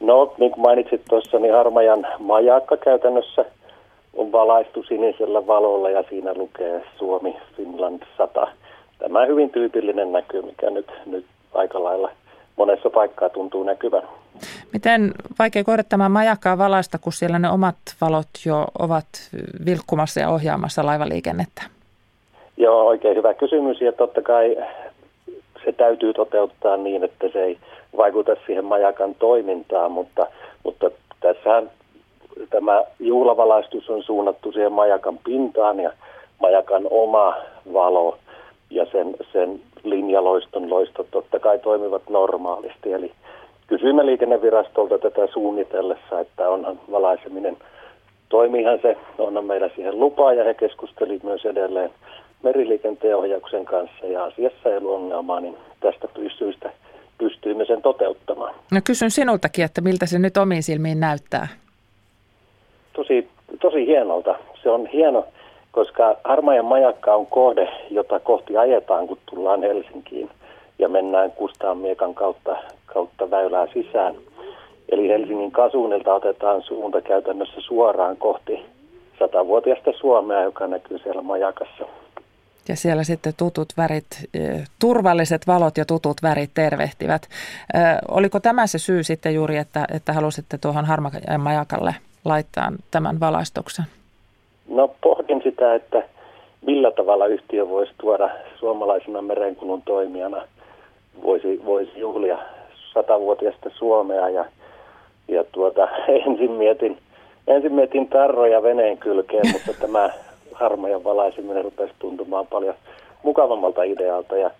No, 0.00 0.34
niin 0.38 0.50
kuin 0.50 0.62
mainitsit 0.62 1.02
tuossa, 1.08 1.38
niin 1.38 1.54
Harmajan 1.54 2.06
majakka 2.18 2.76
käytännössä 2.76 3.44
on 4.14 4.32
valaistu 4.32 4.82
sinisellä 4.82 5.46
valolla 5.46 5.90
ja 5.90 6.04
siinä 6.08 6.34
lukee 6.34 6.84
Suomi 6.98 7.36
Finland 7.56 8.02
100. 8.16 8.46
Tämä 8.98 9.20
on 9.20 9.28
hyvin 9.28 9.50
tyypillinen 9.50 10.12
näky, 10.12 10.42
mikä 10.42 10.70
nyt, 10.70 10.92
nyt 11.06 11.26
aika 11.54 11.84
lailla 11.84 12.10
monessa 12.56 12.90
paikkaa 12.90 13.28
tuntuu 13.28 13.62
näkyvän. 13.62 14.02
Miten 14.72 15.12
vaikea 15.38 15.64
kohdata 15.64 15.88
tämä 15.88 16.08
majakkaa 16.08 16.58
valaista, 16.58 16.98
kun 16.98 17.12
siellä 17.12 17.38
ne 17.38 17.50
omat 17.50 17.76
valot 18.00 18.28
jo 18.46 18.66
ovat 18.78 19.06
vilkkumassa 19.66 20.20
ja 20.20 20.28
ohjaamassa 20.28 20.86
laivaliikennettä? 20.86 21.62
Joo, 22.56 22.86
oikein 22.86 23.16
hyvä 23.16 23.34
kysymys 23.34 23.80
ja 23.80 23.92
totta 23.92 24.22
kai 24.22 24.56
se 25.64 25.72
täytyy 25.72 26.12
toteuttaa 26.12 26.76
niin, 26.76 27.04
että 27.04 27.28
se 27.32 27.44
ei 27.44 27.58
vaikuta 27.96 28.36
siihen 28.46 28.64
majakan 28.64 29.14
toimintaan, 29.14 29.92
mutta, 29.92 30.26
mutta 30.64 30.90
tässähän 31.20 31.70
tämä 32.50 32.82
juhlavalaistus 32.98 33.90
on 33.90 34.02
suunnattu 34.02 34.52
siihen 34.52 34.72
majakan 34.72 35.18
pintaan 35.24 35.80
ja 35.80 35.92
majakan 36.40 36.82
oma 36.90 37.34
valo 37.72 38.18
ja 38.70 38.86
sen, 38.92 39.16
sen 39.32 39.60
linjaloiston 39.84 40.70
loistot 40.70 41.06
totta 41.10 41.38
kai 41.38 41.58
toimivat 41.58 42.02
normaalisti. 42.10 42.92
Eli 42.92 43.12
kysyimme 43.66 44.06
liikennevirastolta 44.06 44.98
tätä 44.98 45.26
suunnitellessa, 45.26 46.20
että 46.20 46.48
onhan 46.48 46.80
valaiseminen, 46.90 47.56
toimiihan 48.28 48.78
se, 48.82 48.96
onhan 49.18 49.44
meillä 49.44 49.70
siihen 49.74 50.00
lupaa 50.00 50.32
ja 50.32 50.44
he 50.44 50.54
keskustelivat 50.54 51.22
myös 51.22 51.44
edelleen 51.44 51.90
meriliikenteen 52.42 53.16
ohjauksen 53.16 53.64
kanssa 53.64 54.06
ja 54.06 54.24
asiassa 54.24 54.68
ei 54.68 54.76
ollut 54.76 54.94
ongelmaa, 54.94 55.40
niin 55.40 55.56
tästä 55.80 56.08
syystä 56.38 56.70
pystyimme 57.18 57.64
sen 57.64 57.82
toteuttamaan. 57.82 58.54
No 58.72 58.80
kysyn 58.84 59.10
sinultakin, 59.10 59.64
että 59.64 59.80
miltä 59.80 60.06
se 60.06 60.18
nyt 60.18 60.36
omiin 60.36 60.62
silmiin 60.62 61.00
näyttää? 61.00 61.48
Tosi, 62.92 63.28
tosi 63.60 63.86
hienolta. 63.86 64.34
Se 64.62 64.70
on 64.70 64.86
hieno, 64.86 65.24
koska 65.72 66.16
Armajan 66.24 66.64
majakka 66.64 67.14
on 67.14 67.26
kohde, 67.26 67.68
jota 67.90 68.20
kohti 68.20 68.56
ajetaan, 68.56 69.06
kun 69.06 69.18
tullaan 69.30 69.62
Helsinkiin 69.62 70.30
ja 70.78 70.88
mennään 70.88 71.32
Kustaan 71.32 71.78
Miekan 71.78 72.14
kautta, 72.14 72.56
kautta 72.86 73.30
väylää 73.30 73.66
sisään. 73.74 74.14
Eli 74.88 75.08
Helsingin 75.08 75.52
kasuunilta 75.52 76.14
otetaan 76.14 76.62
suunta 76.62 77.00
käytännössä 77.00 77.60
suoraan 77.60 78.16
kohti 78.16 78.62
satavuotiasta 79.18 79.92
Suomea, 79.92 80.42
joka 80.42 80.66
näkyy 80.66 80.98
siellä 80.98 81.22
majakassa. 81.22 81.84
Ja 82.70 82.76
siellä 82.76 83.04
sitten 83.04 83.32
tutut 83.36 83.68
värit, 83.76 84.06
turvalliset 84.80 85.46
valot 85.46 85.78
ja 85.78 85.84
tutut 85.84 86.16
värit 86.22 86.50
tervehtivät. 86.54 87.22
Oliko 88.08 88.40
tämä 88.40 88.66
se 88.66 88.78
syy 88.78 89.02
sitten 89.02 89.34
juuri, 89.34 89.56
että, 89.56 89.84
että 89.94 90.12
halusitte 90.12 90.58
tuohon 90.58 90.84
Harmajan 90.84 91.40
majakalle 91.40 91.94
laittaa 92.24 92.72
tämän 92.90 93.20
valaistuksen? 93.20 93.84
No 94.68 94.94
pohdin 95.00 95.40
sitä, 95.42 95.74
että 95.74 96.02
millä 96.66 96.90
tavalla 96.90 97.26
yhtiö 97.26 97.68
voisi 97.68 97.92
tuoda 98.00 98.30
suomalaisena 98.58 99.22
merenkulun 99.22 99.82
toimijana, 99.82 100.42
voisi, 101.22 101.60
voisi 101.64 102.00
juhlia 102.00 102.38
satavuotiaista 102.94 103.70
Suomea 103.74 104.28
ja, 104.28 104.44
ja 105.28 105.44
tuota, 105.52 105.88
ensin 106.26 106.50
mietin, 106.50 106.98
ensin 107.46 107.72
mietin 107.72 108.08
tarroja 108.08 108.62
veneen 108.62 108.98
kylkeen, 108.98 109.52
mutta 109.52 109.72
tämä 109.80 110.10
harmajan 110.60 111.04
valaiseminen 111.04 111.64
rupesi 111.64 111.92
tuntumaan 111.98 112.46
paljon 112.46 112.74
mukavammalta 113.22 113.82
idealta 113.82 114.36
ja 114.36 114.50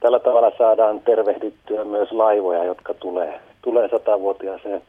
tällä 0.00 0.18
tavalla 0.18 0.52
saadaan 0.58 1.00
tervehdittyä 1.00 1.84
myös 1.84 2.12
laivoja, 2.12 2.64
jotka 2.64 2.94
tulee, 2.94 3.40
tulee 3.62 3.88
satavuotiaaseen 3.88 4.82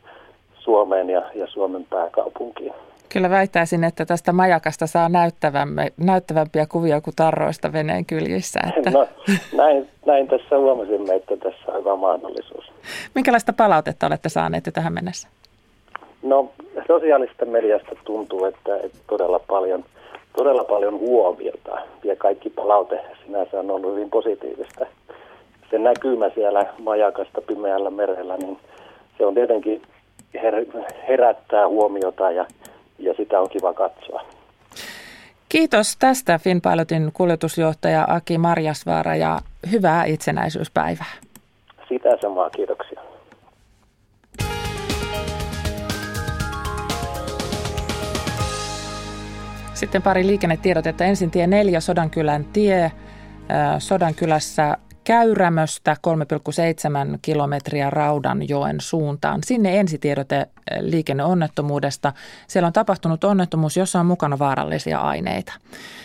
Suomeen 0.59 1.09
ja, 1.09 1.21
ja 1.35 1.47
Suomen 1.47 1.85
pääkaupunkiin. 1.89 2.73
Kyllä 3.13 3.29
väittäisin, 3.29 3.83
että 3.83 4.05
tästä 4.05 4.33
majakasta 4.33 4.87
saa 4.87 5.09
näyttävämpiä 5.97 6.65
kuvia 6.69 7.01
kuin 7.01 7.15
tarroista 7.15 7.73
veneen 7.73 8.05
kyljissä. 8.05 8.59
Että... 8.77 8.89
No, 8.89 9.07
näin, 9.53 9.87
näin 10.05 10.27
tässä 10.27 10.57
huomasimme, 10.57 11.15
että 11.15 11.37
tässä 11.37 11.71
on 11.71 11.79
hyvä 11.79 11.95
mahdollisuus. 11.95 12.71
Minkälaista 13.15 13.53
palautetta 13.53 14.07
olette 14.07 14.29
saaneet 14.29 14.63
tähän 14.73 14.93
mennessä? 14.93 15.27
No 16.23 16.49
sosiaalista 16.87 17.45
mediasta 17.45 17.95
tuntuu, 18.03 18.45
että, 18.45 18.77
että 18.77 18.97
todella 19.07 19.39
paljon– 19.39 19.85
todella 20.39 20.63
paljon 20.63 20.99
huomiota 20.99 21.77
ja 22.03 22.15
kaikki 22.15 22.49
palaute 22.49 22.99
sinänsä 23.25 23.59
on 23.59 23.71
ollut 23.71 23.91
hyvin 23.91 24.09
positiivista. 24.09 24.85
Se 25.71 25.77
näkymä 25.77 26.29
siellä 26.35 26.73
majakasta 26.83 27.41
pimeällä 27.41 27.89
merellä, 27.89 28.37
niin 28.37 28.57
se 29.17 29.25
on 29.25 29.33
tietenkin 29.33 29.81
her- 30.37 30.93
herättää 31.07 31.67
huomiota 31.67 32.31
ja, 32.31 32.45
ja 32.99 33.13
sitä 33.17 33.39
on 33.39 33.49
kiva 33.49 33.73
katsoa. 33.73 34.21
Kiitos 35.49 35.97
tästä 35.97 36.37
Finpilotin 36.37 37.11
kuljetusjohtaja 37.13 38.05
Aki 38.09 38.37
Marjasvaara 38.37 39.15
ja 39.15 39.39
hyvää 39.71 40.05
itsenäisyyspäivää. 40.05 41.13
Sitä 41.89 42.17
samaa, 42.21 42.49
kiitoksia. 42.49 43.01
Sitten 49.79 50.01
pari 50.01 50.27
liikennetiedotetta. 50.27 51.05
Ensin 51.05 51.31
tie 51.31 51.47
4 51.47 51.79
Sodankylän 51.79 52.45
tie. 52.45 52.91
Sodankylässä 53.79 54.77
Käyrämöstä 55.03 55.95
3,7 57.13 57.19
kilometriä 57.21 57.89
Raudanjoen 57.89 58.81
suuntaan. 58.81 59.39
Sinne 59.45 59.79
ensitiedote 59.79 60.47
liikenneonnettomuudesta. 60.79 62.13
Siellä 62.47 62.67
on 62.67 62.73
tapahtunut 62.73 63.23
onnettomuus, 63.23 63.77
jossa 63.77 63.99
on 63.99 64.05
mukana 64.05 64.39
vaarallisia 64.39 64.99
aineita. 64.99 65.53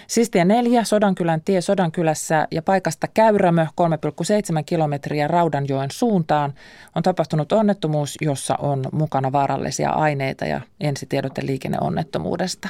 Siis 0.07 0.31
tie 0.31 0.45
4 0.45 0.85
Sodankylän 0.85 1.41
tie 1.45 1.61
Sodankylässä 1.61 2.49
ja 2.51 2.63
paikasta 2.63 3.07
Käyrämö 3.15 3.67
3,7 3.81 4.63
kilometriä 4.67 5.29
Raudanjoen 5.29 5.91
suuntaan 5.91 6.55
on 6.95 7.03
tapahtunut 7.03 7.53
onnettomuus, 7.53 8.17
jossa 8.21 8.55
on 8.59 8.85
mukana 8.93 9.33
vaarallisia 9.33 9.91
aineita 9.91 10.45
ja 10.45 10.61
ensitiedote 10.81 11.47
liikenneonnettomuudesta. 11.47 12.69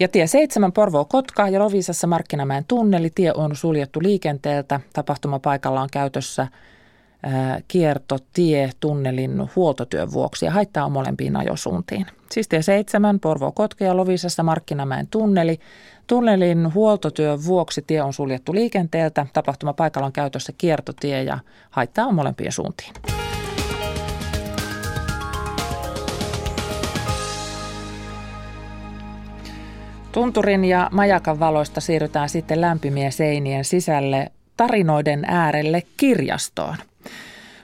Ja 0.00 0.08
tie 0.08 0.26
7 0.26 0.72
Porvoo-Kotka 0.72 1.48
ja 1.48 1.60
Lovisassa 1.60 2.06
Markkinamäen 2.06 2.64
tunneli. 2.68 3.10
Tie 3.14 3.32
on 3.32 3.56
suljettu 3.56 4.02
liikenteeltä. 4.02 4.80
Tapahtumapaikalla 4.92 5.80
on 5.80 5.88
käytössä 5.92 6.46
kiertotie 7.68 8.70
tunnelin 8.80 9.42
huoltotyön 9.56 10.12
vuoksi 10.12 10.44
ja 10.44 10.50
haittaa 10.50 10.84
on 10.84 10.92
molempiin 10.92 11.36
ajosuuntiin. 11.36 12.06
Siis 12.30 12.48
tie 12.48 12.62
7 12.62 13.20
Porvoo-Kotka 13.20 13.84
ja 13.84 13.96
Lovisassa 13.96 14.42
Markkinamäen 14.42 15.06
tunneli. 15.06 15.60
Tunnelin 16.06 16.74
huoltotyön 16.74 17.44
vuoksi 17.44 17.82
tie 17.86 18.02
on 18.02 18.12
suljettu 18.12 18.54
liikenteeltä. 18.54 19.26
Tapahtumapaikalla 19.32 20.06
on 20.06 20.12
käytössä 20.12 20.52
kiertotie 20.58 21.22
ja 21.22 21.38
haittaa 21.70 22.06
on 22.06 22.14
molempiin 22.14 22.52
suuntiin. 22.52 23.17
Tunturin 30.18 30.64
ja 30.64 30.88
majakan 30.92 31.40
valoista 31.40 31.80
siirrytään 31.80 32.28
sitten 32.28 32.60
lämpimien 32.60 33.12
seinien 33.12 33.64
sisälle 33.64 34.32
tarinoiden 34.56 35.24
äärelle 35.26 35.82
kirjastoon. 35.96 36.76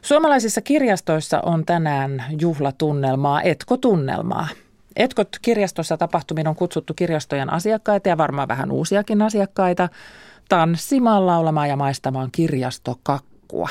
Suomalaisissa 0.03 0.61
kirjastoissa 0.61 1.41
on 1.41 1.65
tänään 1.65 2.25
juhlatunnelmaa, 2.41 3.43
etkotunnelmaa. 3.43 4.49
Etkot 4.97 5.29
kirjastossa 5.43 5.97
tapahtuminen 5.97 6.49
on 6.49 6.57
kutsuttu 6.57 6.95
kirjastojen 6.95 7.53
asiakkaita 7.53 8.09
ja 8.09 8.19
varmaan 8.19 8.49
vähän 8.49 8.73
uusiakin 8.73 9.23
asiakkaita 9.23 9.89
tanssimaan, 10.49 11.27
laulamaan 11.27 11.69
ja 11.69 11.77
maistamaan 11.77 12.29
kirjastokakkua. 12.33 13.69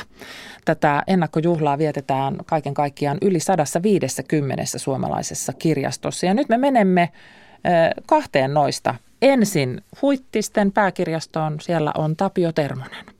Tätä 0.64 1.02
ennakkojuhlaa 1.06 1.78
vietetään 1.78 2.36
kaiken 2.46 2.74
kaikkiaan 2.74 3.18
yli 3.22 3.40
150 3.40 4.64
suomalaisessa 4.78 5.52
kirjastossa. 5.52 6.26
Ja 6.26 6.34
nyt 6.34 6.48
me 6.48 6.58
menemme 6.58 7.12
kahteen 8.06 8.54
noista. 8.54 8.94
Ensin 9.22 9.80
Huittisten 10.02 10.72
pääkirjastoon, 10.72 11.60
siellä 11.60 11.92
on 11.98 12.16
Tapio 12.16 12.52
Termonen. 12.52 13.13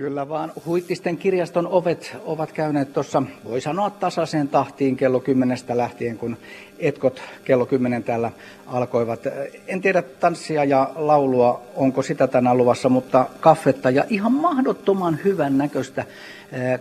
Kyllä 0.00 0.28
vaan 0.28 0.52
Huittisten 0.66 1.16
kirjaston 1.16 1.66
ovet 1.66 2.16
ovat 2.24 2.52
käyneet 2.52 2.92
tuossa, 2.92 3.22
voi 3.44 3.60
sanoa 3.60 3.90
tasaiseen 3.90 4.48
tahtiin 4.48 4.96
kello 4.96 5.20
10 5.20 5.58
lähtien, 5.74 6.18
kun 6.18 6.36
etkot 6.78 7.22
kello 7.44 7.66
10 7.66 8.02
täällä 8.02 8.32
alkoivat. 8.66 9.20
En 9.66 9.80
tiedä 9.80 10.02
tanssia 10.02 10.64
ja 10.64 10.90
laulua, 10.94 11.62
onko 11.76 12.02
sitä 12.02 12.26
tänään 12.26 12.58
luvassa, 12.58 12.88
mutta 12.88 13.26
kaffetta 13.40 13.90
ja 13.90 14.04
ihan 14.08 14.32
mahdottoman 14.32 15.18
hyvän 15.24 15.58
näköistä 15.58 16.04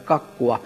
kakkua 0.06 0.60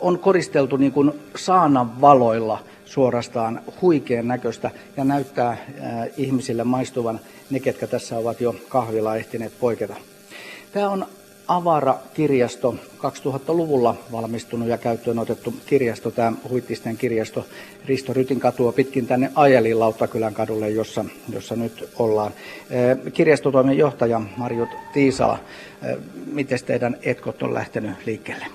on 0.00 0.18
koristeltu 0.18 0.76
niin 0.76 0.92
kuin 0.92 1.12
saanan 1.36 2.00
valoilla– 2.00 2.58
suorastaan 2.84 3.60
huikean 3.82 4.28
näköistä 4.28 4.70
ja 4.96 5.04
näyttää 5.04 5.50
äh, 5.50 5.58
ihmisille 6.16 6.64
maistuvan 6.64 7.20
ne, 7.50 7.60
ketkä 7.60 7.86
tässä 7.86 8.18
ovat 8.18 8.40
jo 8.40 8.54
kahvilla 8.68 9.16
ehtineet 9.16 9.52
poiketa. 9.60 9.94
Tämä 10.72 10.88
on 10.88 11.06
Avara-kirjasto, 11.48 12.74
2000-luvulla 12.98 13.94
valmistunut 14.12 14.68
ja 14.68 14.78
käyttöön 14.78 15.18
otettu 15.18 15.54
kirjasto, 15.66 16.10
tämä 16.10 16.32
Huittisten 16.48 16.96
kirjasto 16.96 17.46
Risto 17.86 18.12
Rytin 18.12 18.40
katua 18.40 18.72
pitkin 18.72 19.06
tänne 19.06 19.30
Ajelin 19.34 19.80
Lauttakylän 19.80 20.34
kadulle, 20.34 20.70
jossa, 20.70 21.04
jossa 21.32 21.56
nyt 21.56 21.88
ollaan. 21.98 22.32
Kirjastotoimen 23.12 23.78
johtaja 23.78 24.20
Marjut 24.36 24.68
Tiisala, 24.92 25.38
miten 26.32 26.58
teidän 26.66 26.96
etkot 27.02 27.42
on 27.42 27.54
lähtenyt 27.54 28.06
liikkeelle? 28.06 28.46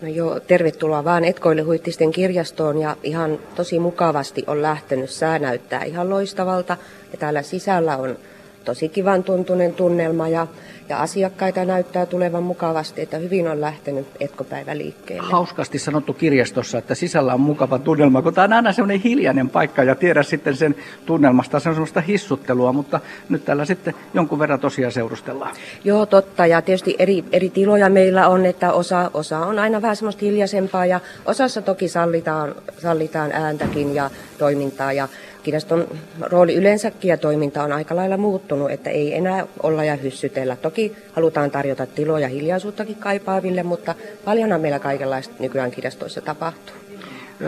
No 0.00 0.08
joo, 0.08 0.40
tervetuloa 0.40 1.04
vaan 1.04 1.24
Etkoille 1.24 1.62
Huittisten 1.62 2.10
kirjastoon 2.10 2.78
ja 2.78 2.96
ihan 3.02 3.38
tosi 3.54 3.78
mukavasti 3.78 4.44
on 4.46 4.62
lähtenyt. 4.62 5.10
Sää 5.10 5.38
näyttää 5.38 5.84
ihan 5.84 6.10
loistavalta 6.10 6.76
ja 7.12 7.18
täällä 7.18 7.42
sisällä 7.42 7.96
on 7.96 8.16
tosi 8.64 8.88
kivan 8.88 9.22
tuntunen 9.22 9.74
tunnelma 9.74 10.28
ja, 10.28 10.46
ja 10.88 11.00
asiakkaita 11.00 11.64
näyttää 11.64 12.06
tulevan 12.06 12.42
mukavasti, 12.42 13.00
että 13.00 13.16
hyvin 13.18 13.48
on 13.48 13.60
lähtenyt 13.60 14.06
etkopäivä 14.20 14.78
liikkeelle. 14.78 15.28
Hauskasti 15.28 15.78
sanottu 15.78 16.12
kirjastossa, 16.12 16.78
että 16.78 16.94
sisällä 16.94 17.34
on 17.34 17.40
mukava 17.40 17.78
tunnelma, 17.78 18.22
kun 18.22 18.34
tämä 18.34 18.44
on 18.44 18.52
aina 18.52 18.72
semmoinen 18.72 19.00
hiljainen 19.00 19.48
paikka 19.50 19.82
ja 19.82 19.94
tiedä 19.94 20.22
sitten 20.22 20.56
sen 20.56 20.74
tunnelmasta, 21.06 21.60
se 21.60 21.68
on 21.68 21.74
semmoista 21.74 22.00
hissuttelua, 22.00 22.72
mutta 22.72 23.00
nyt 23.28 23.44
täällä 23.44 23.64
sitten 23.64 23.94
jonkun 24.14 24.38
verran 24.38 24.60
tosiaan 24.60 24.92
seurustellaan. 24.92 25.54
Joo, 25.84 26.06
totta. 26.06 26.46
Ja 26.46 26.62
tietysti 26.62 26.96
eri, 26.98 27.24
eri 27.32 27.50
tiloja 27.50 27.90
meillä 27.90 28.28
on, 28.28 28.46
että 28.46 28.72
osa, 28.72 29.10
osa 29.14 29.38
on 29.38 29.58
aina 29.58 29.82
vähän 29.82 29.96
semmoista 29.96 30.24
hiljaisempaa 30.24 30.86
ja 30.86 31.00
osassa 31.24 31.62
toki 31.62 31.88
sallitaan, 31.88 32.54
sallitaan 32.78 33.32
ääntäkin 33.32 33.94
ja 33.94 34.10
toimintaa. 34.38 34.92
Ja 34.92 35.08
kirjaston 35.42 35.88
rooli 36.20 36.54
yleensäkin 36.54 37.08
ja 37.08 37.16
toiminta 37.16 37.62
on 37.62 37.72
aika 37.72 37.96
lailla 37.96 38.16
muuttunut, 38.16 38.70
että 38.70 38.90
ei 38.90 39.14
enää 39.14 39.46
olla 39.62 39.84
ja 39.84 39.96
hyssytellä. 39.96 40.56
Toki 40.56 40.96
halutaan 41.12 41.50
tarjota 41.50 41.86
tiloja 41.86 42.28
hiljaisuuttakin 42.28 42.96
kaipaaville, 42.96 43.62
mutta 43.62 43.94
paljonhan 44.24 44.60
meillä 44.60 44.78
kaikenlaista 44.78 45.34
nykyään 45.38 45.70
kirjastoissa 45.70 46.20
tapahtuu. 46.20 46.76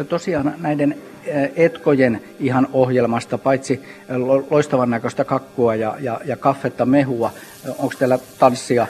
Tosiaan 0.09 0.55
näiden 0.59 0.99
etkojen 1.57 2.21
ihan 2.41 2.69
ohjelmasta, 2.73 3.39
paitsi 3.39 3.83
loistavan 4.51 4.91
näköistä 4.91 5.25
kakkua 5.25 5.75
ja, 5.75 5.97
ja, 6.01 6.21
ja 6.25 6.37
kaffetta 6.37 6.87
mehua, 6.87 7.31
onko 7.79 7.95
teillä 7.99 8.19
tanssia, 8.39 8.87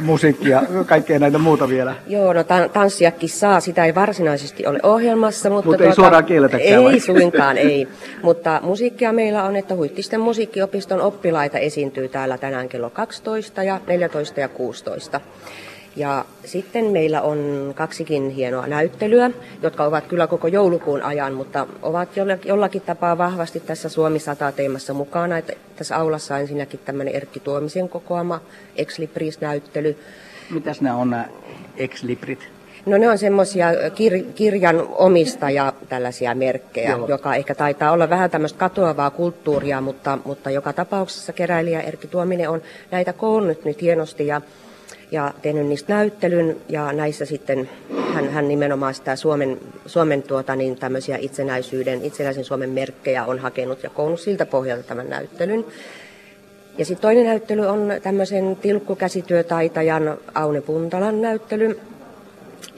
musiikkia, 0.00 0.62
kaikkea 0.86 1.18
näitä 1.18 1.38
muuta 1.38 1.68
vielä? 1.68 1.94
Joo, 2.06 2.32
no 2.32 2.44
tanssiakin 2.72 3.28
saa, 3.28 3.60
sitä 3.60 3.84
ei 3.84 3.94
varsinaisesti 3.94 4.66
ole 4.66 4.80
ohjelmassa. 4.82 5.50
Mutta 5.50 5.66
Mut 5.66 5.76
tuota, 5.76 5.90
ei 5.90 5.94
suoraan 5.94 6.24
kielletäkään 6.24 6.78
Ei 6.78 6.84
vai? 6.84 7.00
suinkaan, 7.00 7.58
ei. 7.58 7.88
Mutta 8.22 8.60
musiikkia 8.62 9.12
meillä 9.12 9.44
on, 9.44 9.56
että 9.56 9.74
Huittisten 9.74 10.20
musiikkiopiston 10.20 11.00
oppilaita 11.00 11.58
esiintyy 11.58 12.08
täällä 12.08 12.38
tänään 12.38 12.68
kello 12.68 12.90
12 12.90 13.62
ja 13.62 13.80
14 13.86 14.40
ja 14.40 14.48
16. 14.48 15.20
Ja 15.96 16.24
sitten 16.44 16.84
meillä 16.84 17.22
on 17.22 17.72
kaksikin 17.76 18.30
hienoa 18.30 18.66
näyttelyä, 18.66 19.30
jotka 19.62 19.84
ovat 19.84 20.06
kyllä 20.06 20.26
koko 20.26 20.48
joulukuun 20.48 21.02
ajan, 21.02 21.34
mutta 21.34 21.66
ovat 21.82 22.08
jollakin 22.44 22.82
tapaa 22.82 23.18
vahvasti 23.18 23.60
tässä 23.60 23.88
Suomi 23.88 24.18
100 24.18 24.52
teemassa 24.52 24.94
mukana. 24.94 25.38
Että 25.38 25.52
tässä 25.76 25.96
aulassa 25.96 26.34
on 26.34 26.40
ensinnäkin 26.40 26.80
tämmöinen 26.84 27.14
Erkki 27.14 27.40
Tuomisen 27.40 27.88
kokoama 27.88 28.40
Ex 28.76 28.98
Libris-näyttely. 28.98 29.98
Mitäs 30.50 30.80
nämä 30.80 30.96
on 30.96 31.10
nämä 31.10 31.28
Ex 31.76 32.02
Librit? 32.02 32.48
No 32.86 32.98
ne 32.98 33.10
on 33.10 33.18
semmoisia 33.18 33.72
kir- 33.72 34.32
kirjan 34.34 34.88
omistaja 34.88 35.72
tällaisia 35.88 36.34
merkkejä, 36.34 36.90
Joo. 36.90 37.08
joka 37.08 37.34
ehkä 37.34 37.54
taitaa 37.54 37.92
olla 37.92 38.10
vähän 38.10 38.30
tämmöistä 38.30 38.58
katoavaa 38.58 39.10
kulttuuria, 39.10 39.80
mutta, 39.80 40.18
mutta 40.24 40.50
joka 40.50 40.72
tapauksessa 40.72 41.32
keräilijä 41.32 41.80
Erkki 41.80 42.08
Tuominen 42.08 42.50
on 42.50 42.62
näitä 42.90 43.12
koonnut 43.12 43.64
nyt 43.64 43.82
hienosti 43.82 44.26
ja 44.26 44.40
ja 45.14 45.34
tehnyt 45.42 45.66
niistä 45.66 45.94
näyttelyn 45.94 46.56
ja 46.68 46.92
näissä 46.92 47.24
sitten 47.24 47.68
hän, 48.14 48.30
hän 48.30 48.48
nimenomaan 48.48 48.94
sitä 48.94 49.16
Suomen, 49.16 49.60
Suomen 49.86 50.22
tuota, 50.22 50.56
niin 50.56 50.76
tämmöisiä 50.76 51.16
itsenäisyyden, 51.20 52.04
itsenäisen 52.04 52.44
Suomen 52.44 52.70
merkkejä 52.70 53.24
on 53.24 53.38
hakenut 53.38 53.82
ja 53.82 53.90
koonnut 53.90 54.20
siltä 54.20 54.46
pohjalta 54.46 54.82
tämän 54.82 55.10
näyttelyn. 55.10 55.64
Ja 56.78 56.84
sitten 56.84 57.02
toinen 57.02 57.26
näyttely 57.26 57.66
on 57.66 57.92
tämmöisen 58.02 58.56
tilkkukäsityötaitajan 58.56 60.18
Aune 60.34 60.60
Puntalan 60.60 61.22
näyttely. 61.22 61.80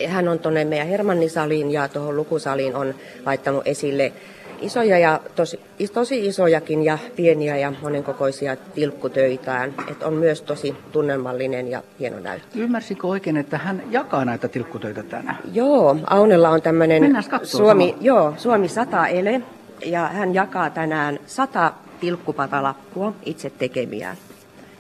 Hän 0.06 0.28
on 0.28 0.38
tuonne 0.38 0.64
meidän 0.64 0.88
Hermannisaliin 0.88 1.70
ja 1.70 1.88
tuohon 1.88 2.16
lukusaliin 2.16 2.76
on 2.76 2.94
laittanut 3.26 3.66
esille 3.66 4.12
isoja 4.60 4.98
ja 4.98 5.20
tosi, 5.36 5.60
tosi 5.94 6.26
isojakin 6.26 6.82
ja 6.82 6.98
pieniä 7.16 7.56
ja 7.56 7.72
monenkokoisia 7.82 8.56
tilkkutöitään. 8.56 9.74
että 9.90 10.06
on 10.06 10.14
myös 10.14 10.42
tosi 10.42 10.74
tunnelmallinen 10.92 11.68
ja 11.68 11.82
hieno 12.00 12.20
näyttö. 12.20 12.58
Ymmärsikö 12.58 13.06
oikein, 13.06 13.36
että 13.36 13.58
hän 13.58 13.82
jakaa 13.90 14.24
näitä 14.24 14.48
tilkkutöitä 14.48 15.02
tänään? 15.02 15.38
Joo, 15.52 15.96
Aunella 16.06 16.48
on 16.48 16.62
tämmöinen 16.62 17.16
Suomi, 17.42 17.94
joo, 18.00 18.34
Suomi 18.36 18.68
100 18.68 19.06
ele 19.06 19.42
ja 19.84 20.08
hän 20.08 20.34
jakaa 20.34 20.70
tänään 20.70 21.18
sata 21.26 21.72
tilkkupatalappua 22.00 23.12
itse 23.24 23.50
tekemiään 23.50 24.16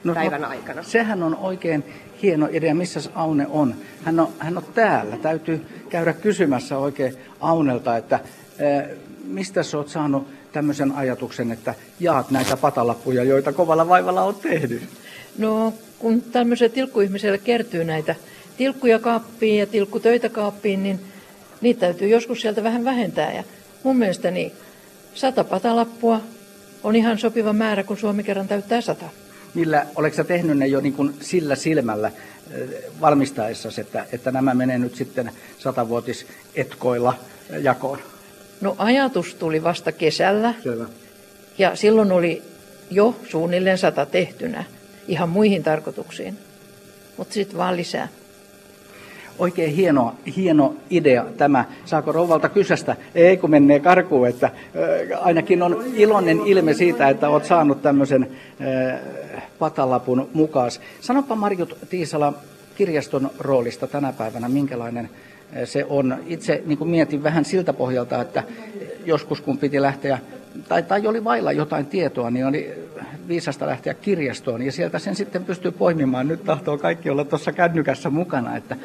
no, 0.04 0.14
päivän 0.14 0.40
no, 0.40 0.48
aikana. 0.48 0.82
Sehän 0.82 1.22
on 1.22 1.36
oikein 1.36 1.84
hieno 2.22 2.48
idea, 2.52 2.74
missä 2.74 3.00
Aune 3.14 3.46
on. 3.50 3.74
Hän 4.04 4.20
on, 4.20 4.28
hän 4.38 4.56
on 4.56 4.64
täällä. 4.74 5.16
Täytyy 5.16 5.66
käydä 5.88 6.12
kysymässä 6.12 6.78
oikein 6.78 7.16
Aunelta, 7.40 7.96
että 7.96 8.20
mistä 9.26 9.62
sä 9.62 9.78
oot 9.78 9.88
saanut 9.88 10.28
tämmöisen 10.52 10.92
ajatuksen, 10.92 11.52
että 11.52 11.74
jaat 12.00 12.30
näitä 12.30 12.56
patalappuja, 12.56 13.24
joita 13.24 13.52
kovalla 13.52 13.88
vaivalla 13.88 14.22
on 14.22 14.34
tehnyt? 14.34 14.82
No, 15.38 15.72
kun 15.98 16.22
tämmöiselle 16.22 16.74
tilkkuihmiselle 16.74 17.38
kertyy 17.38 17.84
näitä 17.84 18.14
tilkkuja 18.56 18.98
kaappiin 18.98 19.58
ja 19.58 19.66
tilkkutöitä 19.66 20.28
kaappiin, 20.28 20.82
niin 20.82 21.00
niitä 21.60 21.80
täytyy 21.80 22.08
joskus 22.08 22.40
sieltä 22.40 22.62
vähän 22.62 22.84
vähentää. 22.84 23.32
Ja 23.32 23.44
mun 23.82 23.96
mielestäni 23.96 24.52
sata 25.14 25.44
patalappua 25.44 26.20
on 26.84 26.96
ihan 26.96 27.18
sopiva 27.18 27.52
määrä, 27.52 27.84
kun 27.84 27.96
Suomi 27.96 28.22
kerran 28.22 28.48
täyttää 28.48 28.80
sata. 28.80 29.06
Millä, 29.54 29.86
oletko 29.94 30.24
tehnyt 30.24 30.58
ne 30.58 30.66
jo 30.66 30.80
niin 30.80 30.92
kuin 30.92 31.14
sillä 31.20 31.54
silmällä 31.54 32.10
valmistaessa, 33.00 33.68
että, 33.78 34.06
että 34.12 34.30
nämä 34.30 34.54
menee 34.54 34.78
nyt 34.78 34.94
sitten 34.94 35.30
satavuotisetkoilla 35.58 37.14
jakoon? 37.60 37.98
No 38.60 38.74
ajatus 38.78 39.34
tuli 39.34 39.62
vasta 39.64 39.92
kesällä. 39.92 40.54
Selvä. 40.62 40.84
Ja 41.58 41.76
silloin 41.76 42.12
oli 42.12 42.42
jo 42.90 43.16
suunnilleen 43.28 43.78
sata 43.78 44.06
tehtynä 44.06 44.64
ihan 45.08 45.28
muihin 45.28 45.62
tarkoituksiin. 45.62 46.38
Mutta 47.16 47.34
sitten 47.34 47.58
vaan 47.58 47.76
lisää. 47.76 48.08
Oikein 49.38 49.72
hieno, 49.72 50.14
hieno 50.36 50.74
idea 50.90 51.26
tämä. 51.36 51.64
Saako 51.84 52.12
rouvalta 52.12 52.48
kysästä? 52.48 52.96
Ei 53.14 53.36
kun 53.36 53.50
menee 53.50 53.80
karkuun, 53.80 54.28
että 54.28 54.46
äh, 54.46 55.26
ainakin 55.26 55.62
on 55.62 55.84
iloinen 55.94 56.40
ilme 56.46 56.74
siitä, 56.74 57.08
että 57.08 57.28
olet 57.28 57.44
saanut 57.44 57.82
tämmöisen 57.82 58.28
äh, 58.60 59.00
patalapun 59.58 60.28
mukaan. 60.32 60.70
Sanopa 61.00 61.34
Marjut 61.34 61.78
Tiisala 61.90 62.32
kirjaston 62.76 63.30
roolista 63.38 63.86
tänä 63.86 64.12
päivänä, 64.12 64.48
minkälainen 64.48 65.10
se 65.64 65.84
on. 65.88 66.16
Itse 66.26 66.62
niin 66.66 66.78
kuin 66.78 66.90
mietin 66.90 67.22
vähän 67.22 67.44
siltä 67.44 67.72
pohjalta, 67.72 68.20
että 68.20 68.42
joskus 69.04 69.40
kun 69.40 69.58
piti 69.58 69.82
lähteä, 69.82 70.18
tai, 70.68 70.82
tai 70.82 71.06
oli 71.06 71.24
vailla 71.24 71.52
jotain 71.52 71.86
tietoa, 71.86 72.30
niin 72.30 72.46
oli 72.46 72.74
viisasta 73.28 73.66
lähteä 73.66 73.94
kirjastoon 73.94 74.62
ja 74.62 74.72
sieltä 74.72 74.98
sen 74.98 75.16
sitten 75.16 75.44
pystyy 75.44 75.70
poimimaan. 75.70 76.28
Nyt 76.28 76.44
tahtoo 76.44 76.78
kaikki 76.78 77.10
olla 77.10 77.24
tuossa 77.24 77.52
kännykässä 77.52 78.10
mukana, 78.10 78.56
että 78.56 78.76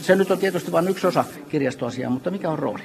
se 0.00 0.16
nyt 0.16 0.30
on 0.30 0.38
tietysti 0.38 0.72
vain 0.72 0.88
yksi 0.88 1.06
osa 1.06 1.24
kirjastoasiaa, 1.48 2.10
mutta 2.10 2.30
mikä 2.30 2.50
on 2.50 2.58
rooli? 2.58 2.82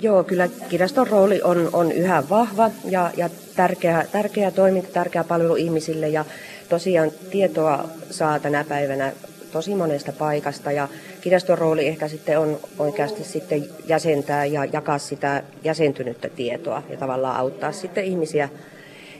Joo, 0.00 0.24
kyllä 0.24 0.48
kirjaston 0.68 1.06
rooli 1.06 1.42
on, 1.42 1.70
on 1.72 1.92
yhä 1.92 2.22
vahva 2.30 2.70
ja, 2.84 3.10
ja 3.16 3.30
tärkeä, 3.56 4.06
tärkeä 4.12 4.50
toiminta, 4.50 4.88
tärkeä 4.92 5.24
palvelu 5.24 5.56
ihmisille 5.56 6.08
ja 6.08 6.24
tosiaan 6.68 7.10
tietoa 7.30 7.88
saa 8.10 8.38
tänä 8.38 8.64
päivänä 8.64 9.12
tosi 9.54 9.74
monesta 9.74 10.12
paikasta 10.12 10.72
ja 10.72 10.88
kirjaston 11.20 11.58
rooli 11.58 11.86
ehkä 11.86 12.08
sitten 12.08 12.38
on 12.38 12.58
oikeasti 12.78 13.24
sitten 13.24 13.64
jäsentää 13.86 14.44
ja 14.44 14.64
jakaa 14.64 14.98
sitä 14.98 15.42
jäsentynyttä 15.64 16.28
tietoa 16.28 16.82
ja 16.90 16.96
tavallaan 16.96 17.36
auttaa 17.36 17.72
sitten 17.72 18.04
ihmisiä 18.04 18.48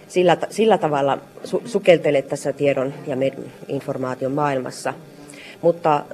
sillä, 0.09 0.37
sillä 0.51 0.79
tavalla 0.79 1.19
su, 1.45 1.63
sukeltele 1.65 2.23
tässä 2.23 2.53
tiedon 2.53 2.95
ja 3.07 3.17
informaation 3.69 4.33
maailmassa. 4.33 4.95
Mutta 5.63 6.05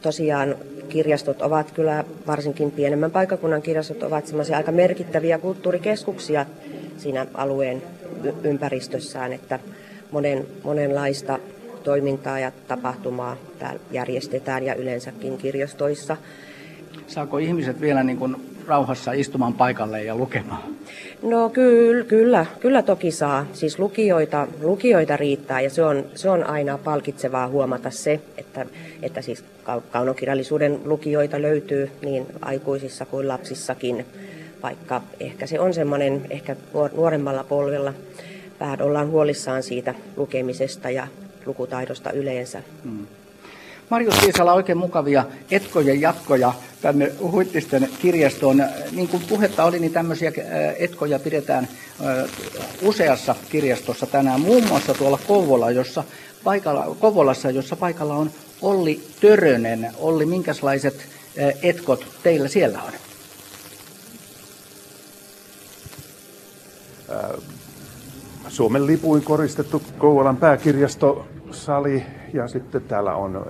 tosiaan 0.00 0.56
kirjastot 0.88 1.42
ovat 1.42 1.70
kyllä, 1.70 2.04
varsinkin 2.26 2.70
pienemmän 2.70 3.10
paikakunnan 3.10 3.62
kirjastot 3.62 4.02
ovat 4.02 4.26
semmoisia 4.26 4.56
aika 4.56 4.72
merkittäviä 4.72 5.38
kulttuurikeskuksia 5.38 6.46
siinä 6.98 7.26
alueen 7.34 7.82
ympäristössään, 8.42 9.32
että 9.32 9.58
monen, 10.10 10.46
monenlaista 10.64 11.38
toimintaa 11.86 12.38
ja 12.38 12.52
tapahtumaa 12.68 13.36
täällä 13.58 13.80
järjestetään 13.90 14.64
ja 14.64 14.74
yleensäkin 14.74 15.38
kirjastoissa. 15.38 16.16
Saako 17.06 17.38
ihmiset 17.38 17.80
vielä 17.80 18.02
niin 18.02 18.18
kuin 18.18 18.36
rauhassa 18.66 19.12
istumaan 19.12 19.52
paikalle 19.52 20.02
ja 20.02 20.16
lukemaan? 20.16 20.62
No 21.22 21.48
kyllä, 21.48 22.04
kyllä, 22.04 22.46
kyllä 22.60 22.82
toki 22.82 23.10
saa. 23.10 23.46
Siis 23.52 23.78
lukijoita, 23.78 24.46
lukijoita 24.62 25.16
riittää 25.16 25.60
ja 25.60 25.70
se 25.70 25.84
on, 25.84 26.04
se 26.14 26.30
on 26.30 26.44
aina 26.44 26.78
palkitsevaa 26.78 27.48
huomata 27.48 27.90
se, 27.90 28.20
että, 28.38 28.66
että 29.02 29.22
siis 29.22 29.44
kaunokirjallisuuden 29.92 30.80
lukijoita 30.84 31.42
löytyy 31.42 31.90
niin 32.02 32.26
aikuisissa 32.40 33.06
kuin 33.06 33.28
lapsissakin, 33.28 34.06
vaikka 34.62 35.02
ehkä 35.20 35.46
se 35.46 35.60
on 35.60 35.74
semmoinen 35.74 36.26
ehkä 36.30 36.56
nuoremmalla 36.96 37.44
polvella 37.44 37.94
vähän 38.60 38.82
ollaan 38.82 39.10
huolissaan 39.10 39.62
siitä 39.62 39.94
lukemisesta 40.16 40.90
ja 40.90 41.06
lukutaidosta 41.46 42.10
yleensä. 42.12 42.62
Hmm. 42.82 43.06
Marjus 43.90 44.22
Viisala, 44.22 44.52
oikein 44.52 44.78
mukavia 44.78 45.24
etkojen 45.50 46.00
jatkoja 46.00 46.52
tänne 46.82 47.12
Huittisten 47.20 47.88
kirjastoon. 48.02 48.64
Niin 48.92 49.08
kuin 49.08 49.22
puhetta 49.28 49.64
oli, 49.64 49.78
niin 49.78 49.92
tämmöisiä 49.92 50.32
etkoja 50.78 51.18
pidetään 51.18 51.68
useassa 52.82 53.34
kirjastossa 53.50 54.06
tänään, 54.06 54.40
muun 54.40 54.66
muassa 54.66 54.94
tuolla 54.94 55.18
Kouvola, 55.26 55.70
jossa 55.70 56.04
paikalla, 56.44 56.96
Kouvolassa, 57.00 57.50
jossa 57.50 57.76
paikalla 57.76 58.14
on 58.14 58.30
Olli 58.62 59.00
Törönen. 59.20 59.90
Olli, 59.98 60.26
minkälaiset 60.26 61.08
etkot 61.62 62.06
teillä 62.22 62.48
siellä 62.48 62.82
on? 62.82 62.92
Suomen 68.48 68.86
lipuin 68.86 69.22
koristettu 69.22 69.82
Kouvolan 69.98 70.36
pääkirjastosali 71.46 72.02
ja 72.32 72.48
sitten 72.48 72.82
täällä 72.82 73.14
on 73.14 73.46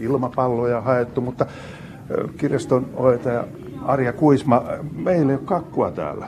ilmapalloja 0.00 0.80
haettu, 0.80 1.20
mutta 1.20 1.46
kirjaston 2.36 2.86
ohjaaja 2.94 3.44
Arja 3.84 4.12
Kuisma, 4.12 4.62
meillä 4.96 5.32
ei 5.32 5.38
ole 5.38 5.46
kakkua 5.46 5.90
täällä. 5.90 6.26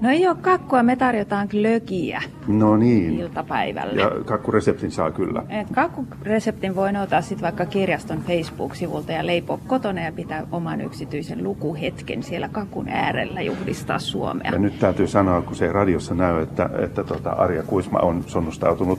No 0.00 0.10
ei 0.10 0.28
ole 0.28 0.36
kakkua, 0.40 0.82
me 0.82 0.96
tarjotaan 0.96 1.48
glögiä 1.50 2.22
no 2.46 2.76
niin. 2.76 3.20
iltapäivälle. 3.20 4.00
Ja 4.00 4.10
kakkureseptin 4.24 4.90
saa 4.90 5.10
kyllä. 5.10 5.42
Et 5.48 5.66
kakkureseptin 5.74 6.76
voi 6.76 6.90
ottaa 7.02 7.22
sitten 7.22 7.42
vaikka 7.42 7.66
kirjaston 7.66 8.18
Facebook-sivulta 8.18 9.12
ja 9.12 9.26
leipoa 9.26 9.58
kotona 9.66 10.00
ja 10.00 10.12
pitää 10.12 10.46
oman 10.52 10.80
yksityisen 10.80 11.44
lukuhetken 11.44 12.22
siellä 12.22 12.48
kakun 12.48 12.88
äärellä 12.88 13.40
juhdistaa 13.40 13.98
Suomea. 13.98 14.52
Ja 14.52 14.58
nyt 14.58 14.78
täytyy 14.78 15.06
sanoa, 15.06 15.42
kun 15.42 15.56
se 15.56 15.66
ei 15.66 15.72
radiossa 15.72 16.14
näy, 16.14 16.42
että, 16.42 16.70
että 16.78 17.04
tota 17.04 17.30
Arja 17.30 17.62
Kuisma 17.62 17.98
on 17.98 18.24
sonnustautunut 18.26 18.98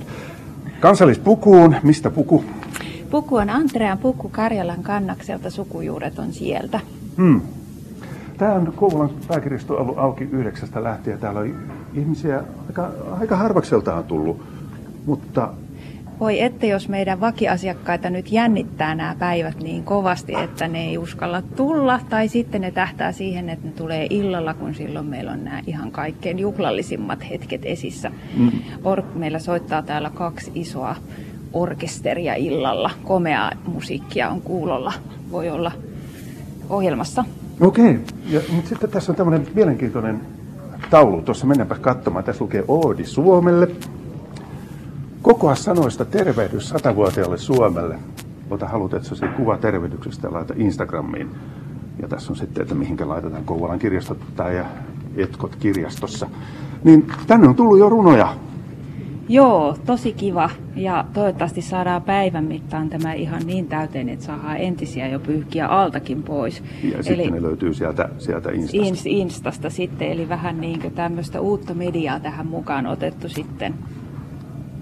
kansallispukuun. 0.80 1.76
Mistä 1.84 2.10
puku? 2.10 2.44
Puku 3.10 3.36
on 3.36 3.50
Antrean 3.50 3.98
puku 3.98 4.30
Karjalan 4.30 4.84
kannakselta, 4.84 5.50
sukujuuret 5.50 6.20
on 6.20 6.34
sieltä. 6.34 6.80
Hmm. 7.18 7.42
Tämä 8.38 8.54
on 8.54 8.74
Kouvolan 8.76 9.10
pääkirjasto 9.28 9.78
ollut 9.78 9.98
auki 9.98 10.24
yhdeksästä 10.24 10.84
lähtien. 10.84 11.20
Täällä 11.20 11.40
on 11.40 11.56
ihmisiä 11.94 12.44
aika, 12.68 12.92
aika 13.20 13.36
harvakseltaan 13.36 14.04
tullut, 14.04 14.42
mutta 15.06 15.54
voi 16.20 16.42
että 16.42 16.66
jos 16.66 16.90
meidän 16.90 17.20
vakiasiakkaita 17.20 18.10
nyt 18.10 18.32
jännittää 18.32 18.96
nämä 18.96 19.16
päivät 19.20 19.60
niin 19.60 19.84
kovasti, 19.84 20.36
että 20.36 20.68
ne 20.68 20.86
ei 20.86 20.98
uskalla 20.98 21.42
tulla, 21.42 22.00
tai 22.10 22.28
sitten 22.28 22.62
ne 22.62 22.72
tähtää 22.72 23.12
siihen, 23.12 23.50
että 23.50 23.68
ne 23.68 23.74
tulee 23.74 24.08
illalla, 24.10 24.54
kun 24.54 24.76
silloin 24.76 25.06
meillä 25.06 25.32
on 25.32 25.44
nämä 25.44 25.62
ihan 25.68 25.92
kaikkein 25.92 26.40
juhlallisimmat 26.40 27.30
hetket 27.30 27.62
esissä. 27.66 28.12
Mm. 28.38 28.52
Or- 28.84 29.04
meillä 29.16 29.40
soittaa 29.40 29.82
täällä 29.82 30.10
kaksi 30.10 30.52
isoa 30.56 30.96
orkesteria 31.54 32.36
illalla. 32.36 32.92
Komea 33.04 33.52
musiikkia 33.66 34.30
on 34.30 34.42
kuulolla, 34.42 34.94
voi 35.32 35.50
olla 35.50 35.72
ohjelmassa. 36.70 37.26
Okei, 37.62 38.00
ja, 38.30 38.42
mutta 38.52 38.70
sitten 38.70 38.90
tässä 38.90 39.12
on 39.12 39.16
tämmöinen 39.16 39.48
mielenkiintoinen 39.56 40.22
taulu. 40.90 41.22
Tuossa 41.22 41.46
mennäänpä 41.46 41.76
katsomaan. 41.76 42.26
Tässä 42.26 42.44
lukee 42.44 42.64
Oodi 42.68 43.06
Suomelle. 43.06 43.68
Kokoa 45.28 45.56
sanoista 45.56 46.06
tervehdys 46.06 46.70
satavuotiaalle 46.70 47.38
Suomelle. 47.38 48.00
Ota 48.50 48.68
halutettu 48.68 49.16
se 49.16 49.28
kuva 49.28 49.58
tervehdyksestä 49.58 50.34
laita 50.34 50.54
Instagramiin. 50.58 51.30
Ja 52.02 52.08
tässä 52.08 52.34
on 52.34 52.36
sitten, 52.36 52.62
että 52.62 52.76
mihinkä 52.76 53.08
laitetaan 53.08 53.44
Kouvolan 53.44 53.80
kirjastot 53.80 54.18
tai 54.36 54.66
Etkot 55.18 55.56
kirjastossa. 55.56 56.30
Niin 56.84 57.08
tänne 57.28 57.48
on 57.48 57.56
tullut 57.56 57.80
jo 57.80 57.90
runoja. 57.90 58.34
Joo, 59.30 59.78
tosi 59.86 60.14
kiva. 60.14 60.50
Ja 60.76 61.06
toivottavasti 61.14 61.62
saadaan 61.62 62.02
päivän 62.02 62.46
mittaan 62.46 62.90
tämä 62.90 63.14
ihan 63.14 63.42
niin 63.46 63.68
täyteen, 63.68 64.10
että 64.10 64.26
saadaan 64.26 64.58
entisiä 64.58 65.08
jo 65.08 65.20
pyyhkiä 65.20 65.68
altakin 65.68 66.24
pois. 66.24 66.64
Ja 66.84 66.94
eli 66.94 67.04
sitten 67.04 67.34
ne 67.34 67.42
löytyy 67.42 67.74
sieltä, 67.74 68.10
sieltä 68.18 68.52
Instasta. 68.52 69.10
Instasta 69.10 69.70
sitten, 69.70 70.12
eli 70.12 70.30
vähän 70.30 70.62
niin 70.62 70.82
kuin 70.82 70.94
tämmöistä 70.94 71.42
uutta 71.42 71.74
mediaa 71.74 72.20
tähän 72.20 72.48
mukaan 72.48 72.88
otettu 72.88 73.30
sitten. 73.30 73.74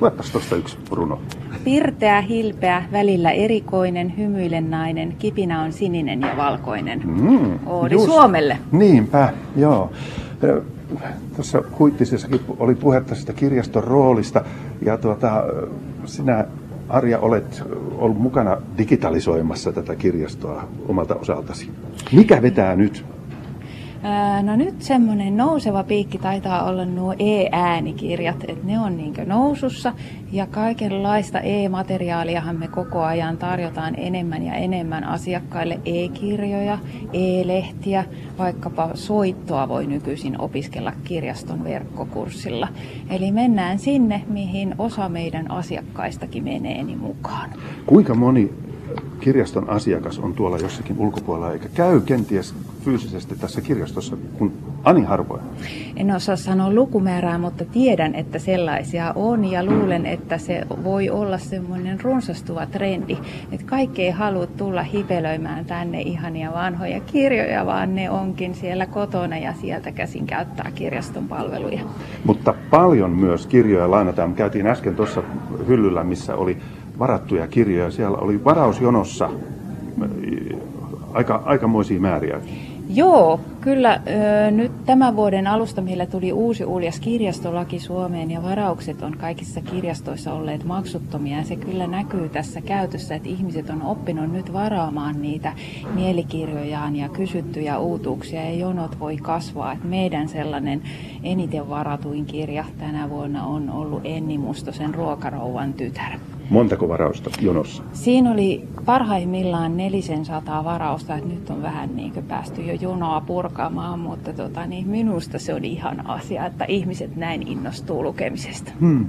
Luepas 0.02 0.32
tuosta 0.32 0.56
yksi 0.56 0.78
runo. 0.92 1.20
Pirteä, 1.64 2.22
hilpeä, 2.22 2.84
välillä 2.92 3.32
erikoinen, 3.32 4.18
hymyilen 4.18 4.70
nainen, 4.70 5.16
kipinä 5.20 5.62
on 5.62 5.74
sininen 5.74 6.22
ja 6.22 6.38
valkoinen. 6.38 7.02
Mm, 7.06 7.60
Oodi 7.66 7.96
just. 7.96 8.06
Suomelle. 8.06 8.58
Niinpä, 8.72 9.34
joo 9.56 9.92
tuossa 11.36 11.64
Huittisessakin 11.80 12.42
oli 12.60 12.76
puhetta 12.76 13.16
sitä 13.16 13.34
kirjaston 13.34 13.84
roolista, 13.84 14.44
ja 14.82 14.98
tuota, 14.98 15.44
sinä 16.06 16.46
Arja 16.90 17.20
olet 17.20 17.64
ollut 17.98 18.18
mukana 18.18 18.58
digitalisoimassa 18.78 19.72
tätä 19.72 19.96
kirjastoa 19.96 20.68
omalta 20.88 21.16
osaltasi. 21.16 21.72
Mikä 22.12 22.42
vetää 22.42 22.76
nyt? 22.76 23.06
No 24.44 24.56
nyt 24.56 24.82
semmoinen 24.82 25.38
nouseva 25.38 25.84
piikki 25.84 26.18
taitaa 26.18 26.64
olla 26.64 26.86
nuo 26.86 27.14
e-äänikirjat, 27.20 28.44
että 28.48 28.66
ne 28.68 28.80
on 28.80 28.98
niinkö 28.98 29.26
nousussa 29.26 29.94
ja 30.32 30.48
kaikenlaista 30.48 31.40
e-materiaaliahan 31.40 32.56
me 32.56 32.68
koko 32.68 33.04
ajan 33.04 33.38
tarjotaan 33.38 33.94
enemmän 33.98 34.44
ja 34.44 34.54
enemmän 34.54 35.04
asiakkaille 35.04 35.80
e-kirjoja, 35.86 36.78
e-lehtiä, 37.14 38.06
vaikkapa 38.38 38.90
soittoa 38.94 39.70
voi 39.70 39.88
nykyisin 39.88 40.42
opiskella 40.42 40.94
kirjaston 41.04 41.64
verkkokurssilla. 41.64 42.68
Eli 43.10 43.32
mennään 43.32 43.80
sinne, 43.80 44.22
mihin 44.28 44.76
osa 44.78 45.10
meidän 45.10 45.52
asiakkaistakin 45.52 46.44
menee 46.44 46.84
niin 46.84 47.00
mukaan. 47.00 47.50
Kuinka 47.86 48.16
moni 48.16 48.54
kirjaston 49.20 49.70
asiakas 49.70 50.20
on 50.20 50.34
tuolla 50.34 50.58
jossakin 50.58 50.96
ulkopuolella, 51.00 51.52
eikä 51.52 51.70
käy 51.70 52.02
kenties 52.02 52.56
fyysisesti 52.84 53.36
tässä 53.36 53.62
kirjastossa 53.62 54.18
kuin 54.38 54.52
ani 54.84 55.04
harvoin? 55.04 55.42
En 55.96 56.12
osaa 56.12 56.36
sanoa 56.36 56.74
lukumäärää, 56.74 57.38
mutta 57.38 57.66
tiedän, 57.66 58.16
että 58.16 58.40
sellaisia 58.40 59.14
on 59.16 59.46
ja 59.46 59.66
luulen, 59.66 60.06
että 60.06 60.38
se 60.38 60.64
voi 60.84 61.10
olla 61.10 61.38
semmoinen 61.38 62.02
runsastuva 62.02 62.66
trendi, 62.66 63.18
että 63.52 63.66
kaikki 63.66 64.04
ei 64.04 64.12
halua 64.12 64.48
tulla 64.48 64.84
hipelöimään 64.84 65.66
tänne 65.66 66.02
ihania 66.02 66.54
vanhoja 66.54 67.00
kirjoja, 67.00 67.66
vaan 67.66 67.96
ne 67.96 68.10
onkin 68.10 68.56
siellä 68.56 68.86
kotona 68.86 69.38
ja 69.38 69.54
sieltä 69.54 69.92
käsin 69.92 70.28
käyttää 70.28 70.72
kirjaston 70.76 71.28
palveluja. 71.28 71.80
Mutta 72.24 72.54
paljon 72.70 73.12
myös 73.12 73.48
kirjoja 73.48 73.92
lainataan. 73.92 74.34
Käytiin 74.34 74.68
äsken 74.68 74.96
tuossa 74.96 75.24
hyllyllä, 75.68 76.04
missä 76.04 76.36
oli 76.36 76.58
varattuja 77.00 77.48
kirjoja. 77.48 77.92
Siellä 77.92 78.18
oli 78.18 78.44
varausjonossa 78.44 79.30
aika, 81.14 81.42
aikamoisia 81.46 82.00
määriä. 82.00 82.40
Joo, 82.90 83.40
kyllä 83.62 84.02
ö, 84.48 84.52
nyt 84.52 84.72
tämän 84.86 85.16
vuoden 85.16 85.48
alusta 85.48 85.82
meillä 85.82 86.06
tuli 86.06 86.34
uusi 86.34 86.66
uljas 86.66 87.00
kirjastolaki 87.00 87.80
Suomeen 87.80 88.32
ja 88.32 88.44
varaukset 88.44 89.02
on 89.02 89.18
kaikissa 89.18 89.62
kirjastoissa 89.62 90.34
olleet 90.34 90.64
maksuttomia. 90.64 91.44
Se 91.44 91.56
kyllä 91.56 91.88
näkyy 91.88 92.30
tässä 92.30 92.62
käytössä, 92.62 93.16
että 93.16 93.30
ihmiset 93.30 93.70
on 93.70 93.82
oppinut 93.82 94.32
nyt 94.32 94.54
varaamaan 94.54 95.22
niitä 95.22 95.54
mielikirjojaan 95.94 96.96
ja 96.96 97.10
kysyttyjä 97.10 97.78
uutuuksia 97.78 98.44
ja 98.44 98.56
jonot 98.56 99.00
voi 99.00 99.18
kasvaa. 99.18 99.74
Et 99.74 99.84
meidän 99.84 100.30
sellainen 100.30 100.82
eniten 101.24 101.70
varatuin 101.70 102.26
kirja 102.26 102.66
tänä 102.80 103.10
vuonna 103.10 103.46
on 103.46 103.70
ollut 103.70 104.02
Enni 104.04 104.38
Mustosen 104.38 104.96
Ruokarouvan 104.96 105.74
tytär. 105.74 106.12
Montako 106.50 106.90
varausta 106.90 107.30
jonossa? 107.42 107.84
Siinä 107.94 108.32
oli 108.32 108.68
parhaimmillaan 108.86 109.78
400 109.78 110.64
varausta, 110.64 111.16
että 111.16 111.30
nyt 111.30 111.50
on 111.50 111.62
vähän 111.62 111.96
niin 111.96 112.12
kuin 112.12 112.26
päästy 112.26 112.62
jo 112.62 112.74
jonoa 112.74 113.22
purkamaan, 113.22 114.00
mutta 114.00 114.34
tota, 114.34 114.66
niin 114.66 114.88
minusta 114.88 115.40
se 115.40 115.54
on 115.54 115.66
ihan 115.66 116.10
asia, 116.10 116.46
että 116.46 116.66
ihmiset 116.68 117.16
näin 117.16 117.48
innostuu 117.48 118.04
lukemisesta. 118.04 118.72
Hmm. 118.80 119.06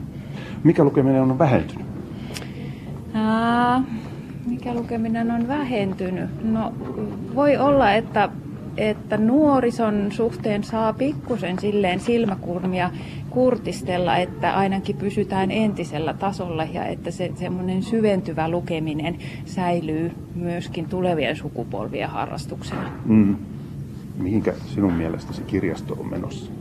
Mikä 0.65 0.85
lukeminen 0.85 1.23
on 1.23 1.39
vähentynyt? 1.39 1.87
Ää, 3.15 3.83
mikä 4.47 4.75
lukeminen 4.75 5.31
on 5.31 5.49
vähentynyt? 5.49 6.45
No 6.45 6.73
voi 7.35 7.57
olla, 7.57 7.93
että 7.93 8.29
että 8.77 9.17
nuorison 9.17 10.13
suhteen 10.13 10.65
saa 10.65 10.93
pikkusen 10.93 11.59
silleen 11.59 12.01
silmäkulmia 12.01 12.91
kurtistella, 13.31 14.17
että 14.17 14.53
ainakin 14.57 14.97
pysytään 14.97 15.51
entisellä 15.51 16.15
tasolla 16.15 16.65
ja 16.65 16.85
että 16.85 17.11
se 17.11 17.33
semmoinen 17.35 17.83
syventyvä 17.83 18.49
lukeminen 18.49 19.19
säilyy 19.45 20.13
myöskin 20.35 20.89
tulevien 20.89 21.37
sukupolvien 21.37 22.09
harrastuksena. 22.09 22.91
Mm. 23.05 23.37
Mihinkä 24.19 24.55
sinun 24.75 24.93
mielestäsi 24.93 25.43
kirjasto 25.43 25.95
on 26.01 26.11
menossa? 26.11 26.53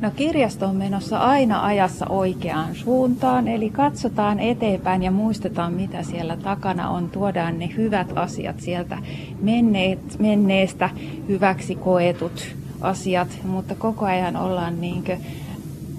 No 0.00 0.10
kirjasto 0.10 0.66
on 0.66 0.76
menossa 0.76 1.18
aina 1.18 1.64
ajassa 1.64 2.06
oikeaan 2.08 2.74
suuntaan, 2.74 3.48
eli 3.48 3.70
katsotaan 3.70 4.38
eteenpäin 4.38 5.02
ja 5.02 5.10
muistetaan 5.10 5.72
mitä 5.72 6.02
siellä 6.02 6.36
takana 6.36 6.90
on. 6.90 7.10
Tuodaan 7.10 7.58
ne 7.58 7.70
hyvät 7.76 8.12
asiat 8.14 8.60
sieltä 8.60 8.98
menneet, 9.42 10.18
menneestä 10.18 10.90
hyväksi 11.28 11.74
koetut 11.74 12.56
asiat, 12.80 13.28
mutta 13.44 13.74
koko 13.74 14.04
ajan 14.06 14.36
ollaan 14.36 14.80
niinkö 14.80 15.16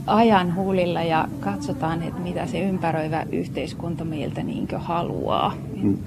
ajan 0.08 0.56
huulilla 0.56 1.02
ja 1.02 1.28
katsotaan, 1.40 2.04
että 2.04 2.22
mitä 2.22 2.46
se 2.46 2.60
ympäröivä 2.60 3.26
yhteiskunta 3.32 4.06
meiltä 4.06 4.44
niin 4.44 4.68
haluaa. 4.76 5.54
Mm. 5.82 5.98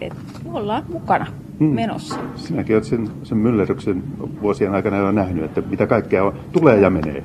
Että 0.00 0.20
ollaan 0.52 0.82
mukana 0.92 1.26
mm. 1.58 1.66
menossa. 1.66 2.16
Sinäkin 2.36 2.76
olet 2.76 2.84
sen, 2.84 3.10
sen 3.22 3.38
myllerryksen 3.38 4.02
vuosien 4.42 4.74
aikana 4.74 4.96
jo 4.96 5.12
nähnyt, 5.12 5.44
että 5.44 5.60
mitä 5.60 5.86
kaikkea 5.86 6.24
on, 6.24 6.34
tulee 6.52 6.80
ja 6.80 6.90
menee. 6.90 7.24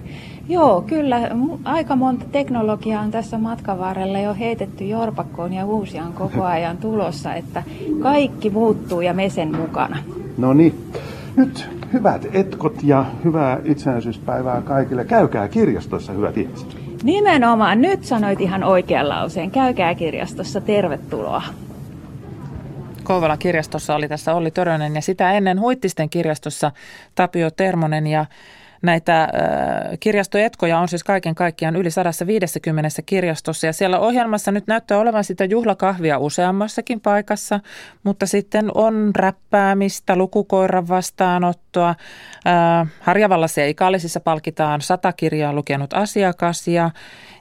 Joo, 0.49 0.81
kyllä. 0.81 1.29
Aika 1.63 1.95
monta 1.95 2.25
teknologiaa 2.31 3.01
on 3.01 3.11
tässä 3.11 3.37
matkan 3.37 3.79
varrella 3.79 4.19
jo 4.19 4.33
heitetty 4.33 4.83
jorpakkoon 4.83 5.53
ja 5.53 5.65
uusia 5.65 6.03
on 6.03 6.13
koko 6.13 6.43
ajan 6.55 6.77
tulossa, 6.77 7.33
että 7.33 7.63
kaikki 7.99 8.49
muuttuu 8.49 9.01
ja 9.01 9.13
me 9.13 9.29
sen 9.29 9.57
mukana. 9.57 9.97
No 10.37 10.53
niin. 10.53 10.75
Nyt 11.35 11.69
hyvät 11.93 12.25
etkot 12.33 12.83
ja 12.83 13.05
hyvää 13.23 13.59
itsenäisyyspäivää 13.63 14.61
kaikille. 14.61 15.05
Käykää 15.05 15.47
kirjastossa, 15.47 16.13
hyvät 16.13 16.37
ihmiset. 16.37 16.77
Nimenomaan, 17.03 17.81
nyt 17.81 18.03
sanoit 18.03 18.41
ihan 18.41 18.63
oikean 18.63 19.09
lauseen. 19.09 19.51
Käykää 19.51 19.95
kirjastossa, 19.95 20.61
tervetuloa. 20.61 21.43
Kouvolan 23.03 23.39
kirjastossa 23.39 23.95
oli 23.95 24.07
tässä 24.07 24.33
Olli 24.33 24.51
Törönen 24.51 24.95
ja 24.95 25.01
sitä 25.01 25.31
ennen 25.31 25.59
Huittisten 25.59 26.09
kirjastossa 26.09 26.71
Tapio 27.15 27.51
Termonen 27.51 28.07
ja 28.07 28.25
Näitä 28.81 29.27
kirjastoetkoja 29.99 30.79
on 30.79 30.87
siis 30.87 31.03
kaiken 31.03 31.35
kaikkiaan 31.35 31.75
yli 31.75 31.91
150 31.91 32.89
kirjastossa 33.05 33.67
ja 33.67 33.73
siellä 33.73 33.99
ohjelmassa 33.99 34.51
nyt 34.51 34.67
näyttää 34.67 34.97
olevan 34.97 35.23
sitä 35.23 35.45
juhlakahvia 35.45 36.17
useammassakin 36.17 37.01
paikassa, 37.01 37.59
mutta 38.03 38.25
sitten 38.25 38.71
on 38.73 39.11
räppäämistä, 39.15 40.15
lukukoiran 40.15 40.87
vastaanottoa. 40.87 41.89
Äh, 41.89 42.87
Harjavalla 42.99 43.47
Seikaallisissa 43.47 44.19
palkitaan 44.19 44.81
sata 44.81 45.13
kirjaa 45.13 45.53
lukenut 45.53 45.93
asiakas 45.93 46.67
ja, 46.67 46.91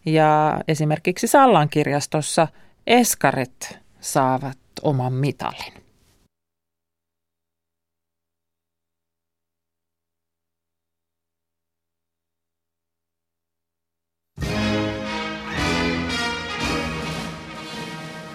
ja 0.06 0.60
esimerkiksi 0.68 1.26
Sallan 1.26 1.68
kirjastossa 1.68 2.48
eskaret 2.86 3.78
saavat 4.00 4.58
oman 4.82 5.12
mitalin. 5.12 5.87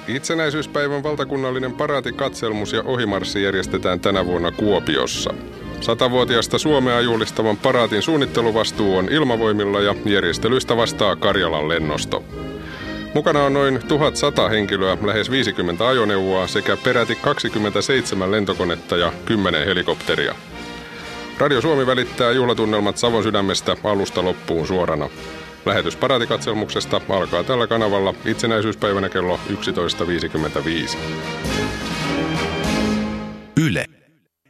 Itsenäisyyspäivän 0.08 1.04
valtakunnallinen 1.04 1.76
katselmus 2.16 2.74
ja 2.74 2.84
ohimarssi 2.84 3.44
järjestetään 3.44 4.00
tänä 4.00 4.26
vuonna 4.26 4.52
Kuopiossa. 4.52 5.34
Satavuotiasta 5.82 6.58
Suomea 6.58 7.02
juhlistavan 7.02 7.58
paraatin 7.58 8.02
suunnitteluvastuu 8.02 8.98
on 8.98 9.10
ilmavoimilla 9.12 9.82
ja 9.82 9.96
järjestelyistä 10.06 10.78
vastaa 10.78 11.16
Karjalan 11.16 11.68
lennosto. 11.68 12.24
Mukana 13.14 13.44
on 13.44 13.54
noin 13.54 13.80
1100 13.88 14.50
henkilöä, 14.50 14.98
lähes 15.02 15.32
50 15.32 15.88
ajoneuvoa 15.88 16.48
sekä 16.48 16.78
peräti 16.78 17.16
27 17.16 18.32
lentokonetta 18.32 18.98
ja 18.98 19.14
10 19.26 19.66
helikopteria. 19.66 20.36
Radio 21.38 21.62
Suomi 21.62 21.88
välittää 21.88 22.32
juhlatunnelmat 22.32 22.98
Savon 22.98 23.24
sydämestä 23.24 23.78
alusta 23.84 24.24
loppuun 24.24 24.68
suorana. 24.68 25.10
Lähetys 25.66 25.96
Paraatikatselmuksesta 25.96 27.02
alkaa 27.10 27.44
tällä 27.44 27.68
kanavalla 27.68 28.14
itsenäisyyspäivänä 28.26 29.10
kello 29.10 29.40
11.55. 29.50 30.98
Yle. 33.58 33.86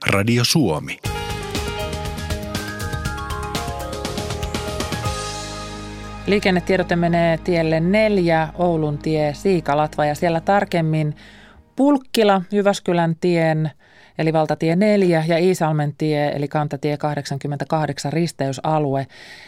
Radio 0.07 0.43
Suomi. 0.45 0.99
Liikennetiedote 6.27 6.95
menee 6.95 7.37
tielle 7.37 7.79
neljä, 7.79 8.47
Oulun 8.53 8.97
tie, 8.97 9.33
Siikalatva 9.33 10.05
ja 10.05 10.15
siellä 10.15 10.41
tarkemmin 10.41 11.15
Pulkkila, 11.75 12.41
Jyväskylän 12.51 13.15
tien– 13.15 13.71
eli 14.17 14.33
valtatie 14.33 14.75
4 14.75 15.23
ja 15.27 15.37
Iisalmen 15.37 15.93
tie, 15.97 16.31
eli 16.35 16.47
kantatie 16.47 16.97
88 16.97 18.13
risteysalue. 18.13 19.07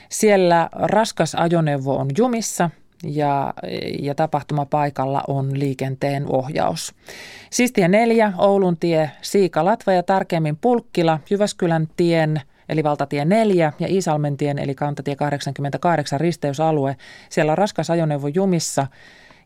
Siellä 0.10 0.70
raskas 0.74 1.36
ajoneuvo 1.36 1.98
on 1.98 2.08
jumissa 2.18 2.70
ja, 3.04 3.54
ja 4.00 4.16
tapahtumapaikalla 4.16 5.24
on 5.28 5.60
liikenteen 5.60 6.26
ohjaus. 6.28 6.96
Siis 7.50 7.72
tie 7.72 7.88
4, 7.88 8.34
Oulun 8.38 8.78
tie, 8.78 9.12
Siika-Latva 9.22 9.94
ja 9.94 10.04
tarkemmin 10.04 10.58
Pulkkila, 10.58 11.20
Jyväskylän 11.30 11.88
tien, 11.98 12.42
eli 12.70 12.84
valtatie 12.84 13.26
4 13.26 13.74
ja 13.80 13.88
Iisalmen 13.88 14.38
tien, 14.38 14.60
eli 14.60 14.76
kantatie 14.76 15.16
88 15.16 16.20
risteysalue. 16.20 16.96
Siellä 17.30 17.52
on 17.52 17.58
raskas 17.58 17.90
ajoneuvo 17.90 18.28
jumissa 18.28 18.88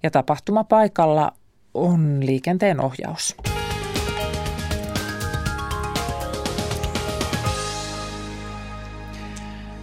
ja 0.04 0.12
tapahtumapaikalla 0.12 1.32
on 1.74 2.26
liikenteen 2.26 2.82
ohjaus. 2.82 3.36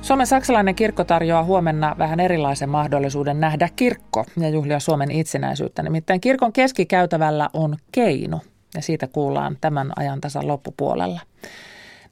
Suomen 0.06 0.26
saksalainen 0.26 0.74
kirkko 0.74 1.04
tarjoaa 1.04 1.44
huomenna 1.44 1.94
vähän 1.98 2.20
erilaisen 2.20 2.68
mahdollisuuden 2.68 3.40
nähdä 3.40 3.68
kirkko 3.76 4.24
ja 4.40 4.48
juhlia 4.48 4.80
Suomen 4.80 5.10
itsenäisyyttä. 5.10 5.82
Nimittäin 5.82 6.20
kirkon 6.20 6.52
keskikäytävällä 6.52 7.50
on 7.52 7.76
keinu 7.92 8.40
ja 8.74 8.82
siitä 8.82 9.06
kuullaan 9.06 9.56
tämän 9.60 9.92
ajan 9.96 10.20
tasan 10.20 10.48
loppupuolella. 10.48 11.20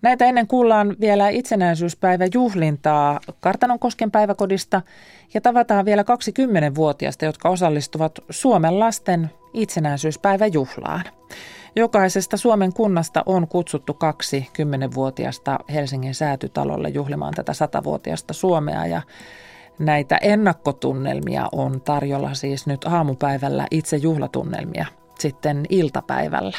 Näitä 0.02 0.24
ennen 0.24 0.46
kuullaan 0.46 0.96
vielä 1.00 1.28
itsenäisyyspäivä 1.28 2.24
juhlintaa 2.35 3.20
Kartanonkosken 3.40 4.11
päiväkodista 4.11 4.83
ja 5.35 5.40
tavataan 5.40 5.85
vielä 5.85 6.02
20-vuotiaista, 6.02 7.24
jotka 7.24 7.48
osallistuvat 7.48 8.18
Suomen 8.30 8.80
lasten 8.80 9.30
itsenäisyyspäiväjuhlaan. 9.52 11.04
Jokaisesta 11.77 12.37
Suomen 12.37 12.73
kunnasta 12.73 13.23
on 13.27 13.49
kutsuttu 13.49 13.95
kaksi 13.95 14.49
kymmenenvuotiasta 14.53 15.59
Helsingin 15.73 16.15
säätytalolle 16.15 16.89
juhlimaan 16.89 17.35
tätä 17.35 17.53
satavuotiasta 17.53 18.35
Suomea 18.35 18.87
ja 18.87 19.03
näitä 19.79 20.19
ennakkotunnelmia 20.23 21.49
on 21.53 21.81
tarjolla 21.81 22.35
siis 22.35 22.67
nyt 22.67 22.85
aamupäivällä 22.85 23.67
itse 23.71 23.97
juhlatunnelmia 23.97 24.87
sitten 25.19 25.67
iltapäivällä. 25.69 26.59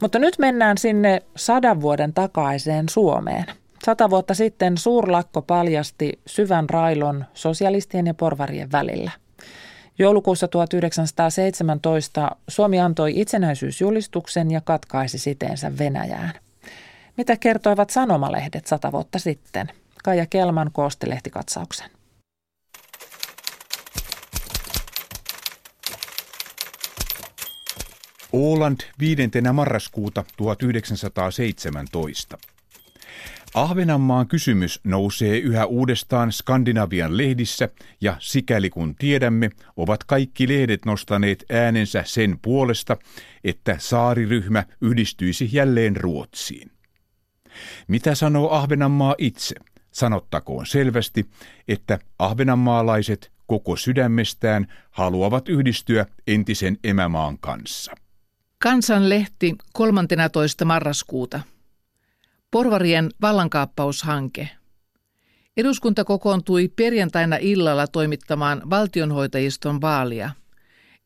Mutta 0.00 0.18
nyt 0.18 0.38
mennään 0.38 0.78
sinne 0.78 1.22
sadan 1.36 1.80
vuoden 1.80 2.14
takaiseen 2.14 2.88
Suomeen. 2.88 3.44
Sata 3.84 4.10
vuotta 4.10 4.34
sitten 4.34 4.78
suurlakko 4.78 5.42
paljasti 5.42 6.20
syvän 6.26 6.70
railon 6.70 7.24
sosialistien 7.34 8.06
ja 8.06 8.14
porvarien 8.14 8.72
välillä– 8.72 9.10
Joulukuussa 9.98 10.48
1917 10.48 12.36
Suomi 12.48 12.80
antoi 12.80 13.20
itsenäisyysjulistuksen 13.20 14.50
ja 14.50 14.60
katkaisi 14.60 15.18
siteensä 15.18 15.78
Venäjään. 15.78 16.32
Mitä 17.16 17.36
kertoivat 17.36 17.90
sanomalehdet 17.90 18.66
sata 18.66 18.92
vuotta 18.92 19.18
sitten? 19.18 19.68
Kaija 20.04 20.26
Kelman 20.26 20.70
koosti 20.72 21.10
lehtikatsauksen. 21.10 21.90
Åland 28.32 28.80
5. 28.98 29.22
marraskuuta 29.52 30.24
1917. 30.36 32.38
Ahvenanmaan 33.54 34.28
kysymys 34.28 34.80
nousee 34.84 35.38
yhä 35.38 35.66
uudestaan 35.66 36.32
Skandinavian 36.32 37.16
lehdissä 37.16 37.68
ja 38.00 38.16
sikäli 38.20 38.70
kun 38.70 38.94
tiedämme, 38.94 39.50
ovat 39.76 40.04
kaikki 40.04 40.48
lehdet 40.48 40.84
nostaneet 40.84 41.44
äänensä 41.52 42.02
sen 42.06 42.38
puolesta, 42.42 42.96
että 43.44 43.76
saariryhmä 43.78 44.64
yhdistyisi 44.80 45.48
jälleen 45.52 45.96
Ruotsiin. 45.96 46.70
Mitä 47.88 48.14
sanoo 48.14 48.50
Ahvenanmaa 48.50 49.14
itse? 49.18 49.54
Sanottakoon 49.90 50.66
selvästi, 50.66 51.26
että 51.68 51.98
ahvenanmaalaiset 52.18 53.32
koko 53.46 53.76
sydämestään 53.76 54.66
haluavat 54.90 55.48
yhdistyä 55.48 56.06
entisen 56.26 56.78
emämaan 56.84 57.38
kanssa. 57.38 57.92
Kansanlehti 58.58 59.54
13. 59.72 60.64
marraskuuta. 60.64 61.53
Porvarien 62.54 63.10
vallankaappaushanke. 63.20 64.48
Eduskunta 65.56 66.04
kokoontui 66.04 66.68
perjantaina 66.68 67.36
illalla 67.40 67.86
toimittamaan 67.86 68.62
valtionhoitajiston 68.70 69.80
vaalia. 69.80 70.30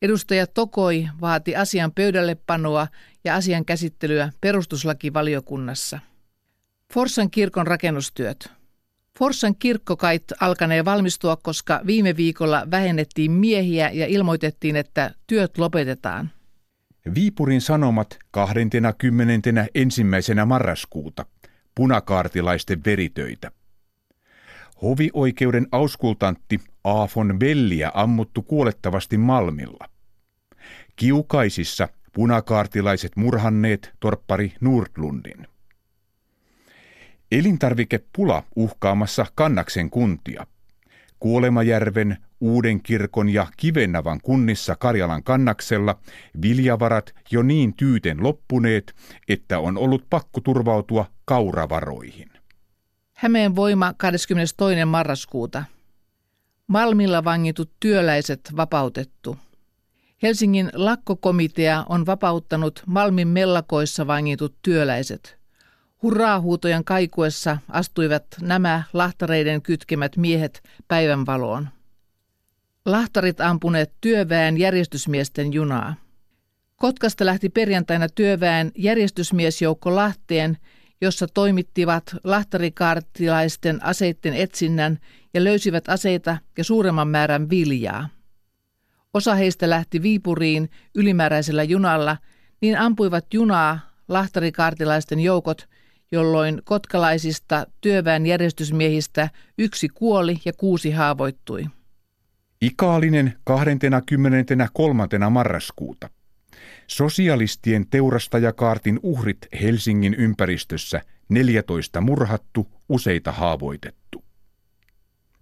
Edustaja 0.01 0.47
Tokoi 0.47 1.07
vaati 1.21 1.55
asian 1.55 1.91
pöydälle 1.91 2.37
panoa 2.47 2.87
ja 3.23 3.35
asian 3.35 3.65
käsittelyä 3.65 4.31
perustuslakivaliokunnassa. 4.41 5.99
Forssan 6.93 7.31
kirkon 7.31 7.67
rakennustyöt. 7.67 8.51
Forssan 9.19 9.55
kirkkokait 9.55 10.23
alkanee 10.39 10.85
valmistua, 10.85 11.35
koska 11.35 11.81
viime 11.85 12.15
viikolla 12.15 12.67
vähennettiin 12.71 13.31
miehiä 13.31 13.89
ja 13.93 14.05
ilmoitettiin, 14.05 14.75
että 14.75 15.11
työt 15.27 15.57
lopetetaan. 15.57 16.31
Viipurin 17.15 17.61
sanomat 17.61 18.17
21. 18.31 19.07
ensimmäisenä 19.75 20.45
marraskuuta 20.45 21.25
punakaartilaisten 21.79 22.85
veritöitä. 22.85 23.51
Hovioikeuden 24.81 25.67
auskultantti 25.71 26.59
Aafon 26.83 27.39
Velliä 27.39 27.91
ammuttu 27.93 28.41
kuolettavasti 28.41 29.17
Malmilla. 29.17 29.89
Kiukaisissa 30.95 31.89
punakaartilaiset 32.13 33.15
murhanneet 33.15 33.93
torppari 33.99 34.53
Nordlundin. 34.61 35.47
Elintarvikepula 37.31 38.43
uhkaamassa 38.55 39.25
Kannaksen 39.35 39.89
kuntia. 39.89 40.47
Kuolemajärven, 41.19 42.17
Uuden 42.41 42.83
kirkon 42.83 43.29
ja 43.29 43.47
Kivennavan 43.57 44.19
kunnissa 44.23 44.75
Karjalan 44.75 45.23
kannaksella 45.23 45.99
viljavarat 46.41 47.15
jo 47.31 47.41
niin 47.41 47.73
tyyten 47.73 48.23
loppuneet, 48.23 48.95
että 49.27 49.59
on 49.59 49.77
ollut 49.77 50.05
pakko 50.09 50.41
turvautua 50.41 51.05
kauravaroihin. 51.25 52.29
Hämeen 53.13 53.55
voima 53.55 53.93
22. 53.97 54.85
marraskuuta. 54.85 55.63
Malmilla 56.67 57.23
vangitut 57.23 57.71
työläiset 57.79 58.51
vapautettu. 58.57 59.37
Helsingin 60.23 60.69
lakkokomitea 60.73 61.85
on 61.89 62.05
vapauttanut 62.05 62.83
Malmin 62.85 63.27
mellakoissa 63.27 64.07
vangitut 64.07 64.55
työläiset. 64.61 65.38
Hurraahuutojen 66.03 66.83
kaikuessa 66.83 67.57
astuivat 67.69 68.25
nämä 68.41 68.83
lahtareiden 68.93 69.61
kytkemät 69.61 70.17
miehet 70.17 70.63
päivänvaloon. 70.87 71.67
Lahtarit 72.85 73.41
ampuneet 73.41 73.93
työväen 74.01 74.57
järjestysmiesten 74.57 75.53
junaa. 75.53 75.95
Kotkasta 76.75 77.25
lähti 77.25 77.49
perjantaina 77.49 78.09
työväen 78.09 78.71
järjestysmiesjoukko 78.75 79.95
Lahteen, 79.95 80.57
jossa 81.01 81.27
toimittivat 81.27 82.15
lahtarikaartilaisten 82.23 83.85
aseitten 83.85 84.33
etsinnän 84.33 84.99
ja 85.33 85.43
löysivät 85.43 85.89
aseita 85.89 86.37
ja 86.57 86.63
suuremman 86.63 87.07
määrän 87.07 87.49
viljaa. 87.49 88.09
Osa 89.13 89.35
heistä 89.35 89.69
lähti 89.69 90.01
Viipuriin 90.01 90.69
ylimääräisellä 90.95 91.63
junalla, 91.63 92.17
niin 92.61 92.77
ampuivat 92.77 93.33
junaa 93.33 93.79
lahtarikaartilaisten 94.07 95.19
joukot, 95.19 95.67
jolloin 96.11 96.61
kotkalaisista 96.63 97.67
työväen 97.81 98.25
järjestysmiehistä 98.25 99.29
yksi 99.57 99.89
kuoli 99.89 100.41
ja 100.45 100.53
kuusi 100.53 100.91
haavoittui. 100.91 101.65
Ikaalinen 102.61 103.33
23. 103.43 105.07
marraskuuta. 105.29 106.09
Sosialistien 106.87 107.87
teurastajakaartin 107.89 108.99
uhrit 109.03 109.37
Helsingin 109.61 110.13
ympäristössä 110.13 111.01
14 111.29 112.01
murhattu, 112.01 112.67
useita 112.89 113.31
haavoitettu. 113.31 113.98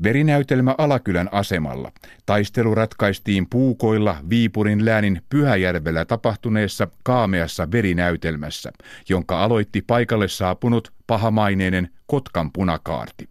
Verinäytelmä 0.04 0.76
Alakylän 0.78 1.30
asemalla. 1.32 1.92
Taistelu 2.26 2.76
ratkaistiin 2.76 3.48
puukoilla 3.50 4.18
Viipurin 4.30 4.86
läänin 4.86 5.22
Pyhäjärvellä 5.30 6.06
tapahtuneessa 6.06 6.88
kaameassa 7.04 7.72
verinäytelmässä, 7.72 8.72
jonka 9.10 9.44
aloitti 9.44 9.82
paikalle 9.82 10.28
saapunut 10.28 10.94
pahamaineinen 11.08 11.90
Kotkan 12.08 12.52
punakaarti. 12.52 13.30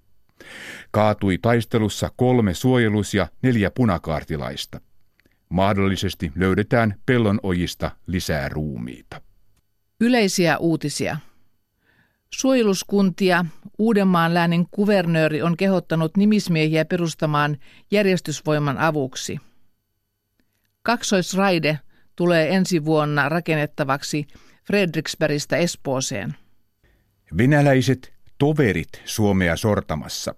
Kaatui 0.90 1.38
taistelussa 1.38 2.11
kolme 2.16 2.55
suojelus- 2.55 3.14
ja 3.14 3.29
neljä 3.42 3.70
punakaartilaista. 3.70 4.81
Mahdollisesti 5.48 6.33
löydetään 6.35 6.94
pellon 7.07 7.40
ojista 7.42 7.90
lisää 8.07 8.48
ruumiita. 8.48 9.20
Yleisiä 10.00 10.59
uutisia. 10.59 11.16
Suojeluskuntia 12.31 13.44
Uudenmaan 13.79 14.35
läänin 14.35 14.67
kuvernööri 14.71 15.43
on 15.43 15.57
kehottanut 15.57 16.17
nimismiehiä 16.17 16.85
perustamaan 16.85 17.57
järjestysvoiman 17.91 18.79
avuksi. 18.79 19.39
Kaksoisraide 20.83 21.79
tulee 22.17 22.55
ensi 22.55 22.85
vuonna 22.85 23.29
rakennettavaksi 23.29 24.27
Fredriksbergistä 24.65 25.57
Espooseen. 25.57 26.35
Venäläiset 27.39 28.12
toverit 28.39 29.03
Suomea 29.05 29.57
sortamassa. 29.57 30.35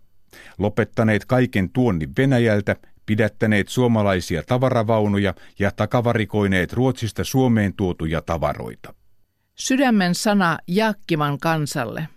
Lopettaneet 0.59 1.25
kaiken 1.25 1.71
tuonnin 1.71 2.13
Venäjältä, 2.19 2.77
pidättäneet 3.07 3.69
suomalaisia 3.69 4.43
tavaravaunuja 4.43 5.35
ja 5.59 5.71
takavarikoineet 5.71 6.73
Ruotsista 6.73 7.25
Suomeen 7.25 7.75
tuotuja 7.75 8.23
tavaroita. 8.23 8.95
Sydämen 9.55 10.15
sana 10.15 10.59
Jaakkiman 10.67 11.39
kansalle. 11.39 12.09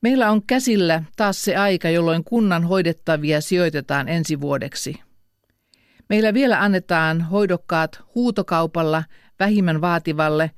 Meillä 0.00 0.30
on 0.30 0.46
käsillä 0.46 1.02
taas 1.16 1.44
se 1.44 1.56
aika, 1.56 1.90
jolloin 1.90 2.24
kunnan 2.24 2.64
hoidettavia 2.64 3.40
sijoitetaan 3.40 4.08
ensi 4.08 4.40
vuodeksi. 4.40 5.00
Meillä 6.08 6.34
vielä 6.34 6.62
annetaan 6.62 7.20
hoidokkaat 7.20 8.02
huutokaupalla 8.14 9.04
vähimmän 9.40 9.80
vaativalle 9.80 10.50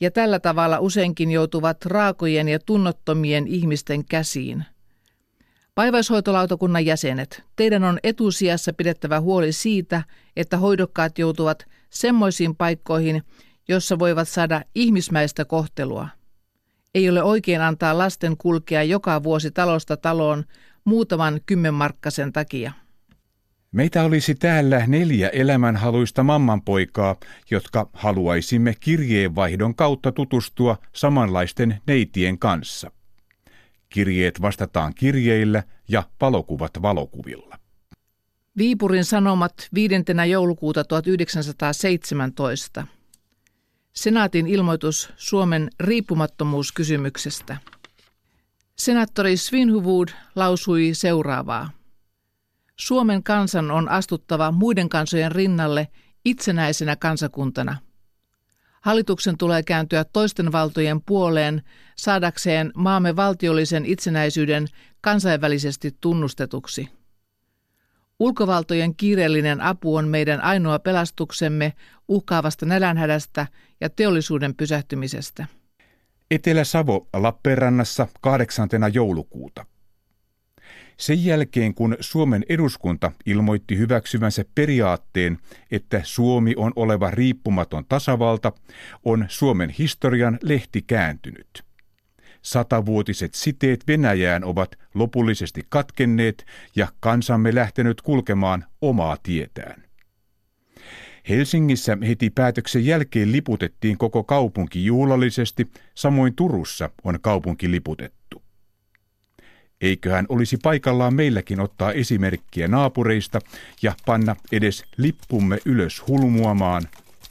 ja 0.00 0.10
tällä 0.10 0.38
tavalla 0.38 0.78
useinkin 0.78 1.30
joutuvat 1.30 1.86
raakojen 1.86 2.48
ja 2.48 2.58
tunnottomien 2.58 3.46
ihmisten 3.46 4.04
käsiin. 4.04 4.64
Vaivaishoitolautakunnan 5.76 6.86
jäsenet, 6.86 7.42
teidän 7.56 7.84
on 7.84 7.98
etusijassa 8.02 8.72
pidettävä 8.72 9.20
huoli 9.20 9.52
siitä, 9.52 10.02
että 10.36 10.56
hoidokkaat 10.56 11.18
joutuvat 11.18 11.66
semmoisiin 11.90 12.56
paikkoihin, 12.56 13.22
jossa 13.68 13.98
voivat 13.98 14.28
saada 14.28 14.62
ihmismäistä 14.74 15.44
kohtelua. 15.44 16.08
Ei 16.94 17.10
ole 17.10 17.22
oikein 17.22 17.60
antaa 17.60 17.98
lasten 17.98 18.36
kulkea 18.36 18.82
joka 18.82 19.22
vuosi 19.22 19.50
talosta 19.50 19.96
taloon 19.96 20.44
muutaman 20.84 21.40
kymmenmarkkasen 21.46 22.32
takia. 22.32 22.72
Meitä 23.72 24.04
olisi 24.04 24.34
täällä 24.34 24.86
neljä 24.86 25.28
elämänhaluista 25.28 26.22
mammanpoikaa, 26.22 27.16
jotka 27.50 27.90
haluaisimme 27.92 28.74
kirjeenvaihdon 28.80 29.74
kautta 29.74 30.12
tutustua 30.12 30.78
samanlaisten 30.92 31.80
neitien 31.86 32.38
kanssa. 32.38 32.90
Kirjeet 33.88 34.42
vastataan 34.42 34.94
kirjeillä 34.94 35.62
ja 35.88 36.02
valokuvat 36.20 36.82
valokuvilla. 36.82 37.58
Viipurin 38.58 39.04
sanomat 39.04 39.68
5. 39.74 39.94
joulukuuta 40.30 40.84
1917. 40.84 42.86
Senaatin 43.92 44.46
ilmoitus 44.46 45.12
Suomen 45.16 45.70
riippumattomuuskysymyksestä. 45.80 47.56
Senaattori 48.76 49.36
Svinhuvud 49.36 50.08
lausui 50.36 50.90
seuraavaa. 50.94 51.70
Suomen 52.76 53.22
kansan 53.22 53.70
on 53.70 53.88
astuttava 53.88 54.50
muiden 54.50 54.88
kansojen 54.88 55.32
rinnalle 55.32 55.88
itsenäisenä 56.24 56.96
kansakuntana. 56.96 57.76
Hallituksen 58.80 59.38
tulee 59.38 59.62
kääntyä 59.62 60.04
toisten 60.04 60.52
valtojen 60.52 61.02
puoleen 61.02 61.62
saadakseen 61.96 62.72
maamme 62.76 63.16
valtiollisen 63.16 63.86
itsenäisyyden 63.86 64.66
kansainvälisesti 65.00 65.96
tunnustetuksi. 66.00 66.88
Ulkovaltojen 68.22 68.96
kiireellinen 68.96 69.60
apu 69.60 69.96
on 69.96 70.08
meidän 70.08 70.40
ainoa 70.40 70.78
pelastuksemme 70.78 71.72
uhkaavasta 72.08 72.66
nälänhädästä 72.66 73.46
ja 73.80 73.90
teollisuuden 73.90 74.54
pysähtymisestä. 74.54 75.46
Etelä-Savo 76.30 77.08
Lappeenrannassa 77.12 78.08
8. 78.20 78.68
joulukuuta. 78.92 79.66
Sen 80.96 81.24
jälkeen, 81.24 81.74
kun 81.74 81.96
Suomen 82.00 82.44
eduskunta 82.48 83.12
ilmoitti 83.26 83.78
hyväksyvänsä 83.78 84.44
periaatteen, 84.54 85.38
että 85.70 86.00
Suomi 86.04 86.54
on 86.56 86.72
oleva 86.76 87.10
riippumaton 87.10 87.84
tasavalta, 87.88 88.52
on 89.04 89.26
Suomen 89.28 89.70
historian 89.70 90.38
lehti 90.42 90.82
kääntynyt. 90.82 91.71
Satavuotiset 92.42 93.34
siteet 93.34 93.84
Venäjään 93.88 94.44
ovat 94.44 94.78
lopullisesti 94.94 95.62
katkenneet 95.68 96.46
ja 96.76 96.88
kansamme 97.00 97.54
lähtenyt 97.54 98.02
kulkemaan 98.02 98.64
omaa 98.80 99.16
tietään. 99.22 99.82
Helsingissä 101.28 101.98
heti 102.08 102.30
päätöksen 102.30 102.86
jälkeen 102.86 103.32
liputettiin 103.32 103.98
koko 103.98 104.24
kaupunki 104.24 104.84
juhlallisesti, 104.84 105.68
samoin 105.94 106.34
Turussa 106.34 106.90
on 107.04 107.18
kaupunki 107.20 107.70
liputettu. 107.70 108.42
Eiköhän 109.80 110.26
olisi 110.28 110.56
paikallaan 110.62 111.14
meilläkin 111.14 111.60
ottaa 111.60 111.92
esimerkkiä 111.92 112.68
naapureista 112.68 113.38
ja 113.82 113.94
panna 114.06 114.36
edes 114.52 114.84
lippumme 114.96 115.58
ylös 115.64 116.02
hulmuamaan 116.08 116.82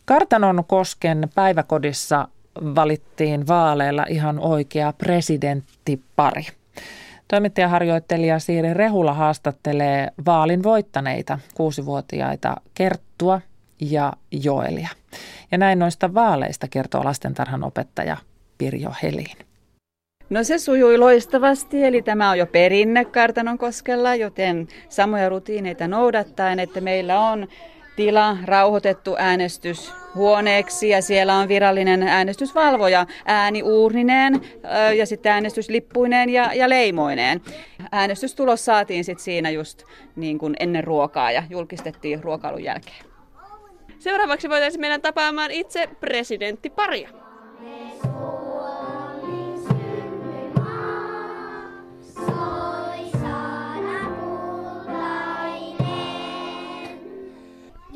Kartanon 0.05 0.65
kosken 0.67 1.29
päiväkodissa 1.35 2.29
valittiin 2.75 3.47
vaaleilla 3.47 4.07
ihan 4.09 4.39
oikea 4.39 4.93
presidenttipari. 4.93 6.47
Toimittajaharjoittelija 7.29 8.39
Siiri 8.39 8.75
Rehula 8.75 9.15
haastattelee 9.15 10.11
vaalin 10.27 10.63
voittaneita 10.63 11.39
kuusivuotiaita 11.55 12.57
Kerttua 12.75 13.41
ja 13.81 14.13
Joelia. 14.31 14.89
Ja 15.51 15.59
näin 15.59 15.79
noista 15.79 16.15
vaaleista 16.15 16.69
kertoo 16.69 17.05
lastentarhan 17.05 17.65
opettaja 17.65 18.17
Pirjo 18.59 18.91
Helin. 19.03 19.37
No 20.31 20.45
se 20.45 20.59
sujui 20.59 20.99
loistavasti, 20.99 21.85
eli 21.85 22.03
tämä 22.03 22.31
on 22.31 22.39
jo 22.39 22.47
perinne 22.47 23.05
Kartanon 23.05 23.59
koskella, 23.59 24.15
joten 24.15 24.69
samoja 24.89 25.29
rutiineita 25.29 25.89
noudattaen, 25.89 26.61
että 26.61 26.81
meillä 26.81 27.21
on 27.21 27.49
tila 27.97 28.37
rauhoitettu 28.45 29.17
äänestyshuoneeksi 29.19 30.89
ja 30.89 31.03
siellä 31.03 31.35
on 31.35 31.49
virallinen 31.49 32.03
äänestysvalvoja 32.03 33.07
ääniuurnineen 33.25 34.41
ja 34.97 35.07
sitten 35.07 35.33
äänestyslippuineen 35.33 36.31
ja, 36.31 36.55
ja 36.55 36.69
leimoineen. 36.69 37.41
Äänestystulos 37.93 38.65
saatiin 38.65 39.05
sitten 39.05 39.25
siinä 39.25 39.51
just 39.51 39.83
niin 40.17 40.39
kuin 40.39 40.55
ennen 40.61 40.85
ruokaa 40.85 41.33
ja 41.33 41.43
julkistettiin 41.51 42.25
ruokailun 42.25 42.65
jälkeen. 42.65 43.05
Seuraavaksi 43.99 44.49
voitaisiin 44.49 44.81
mennä 44.81 44.99
tapaamaan 44.99 45.51
itse 45.51 45.89
presidenttiparia. 46.01 47.26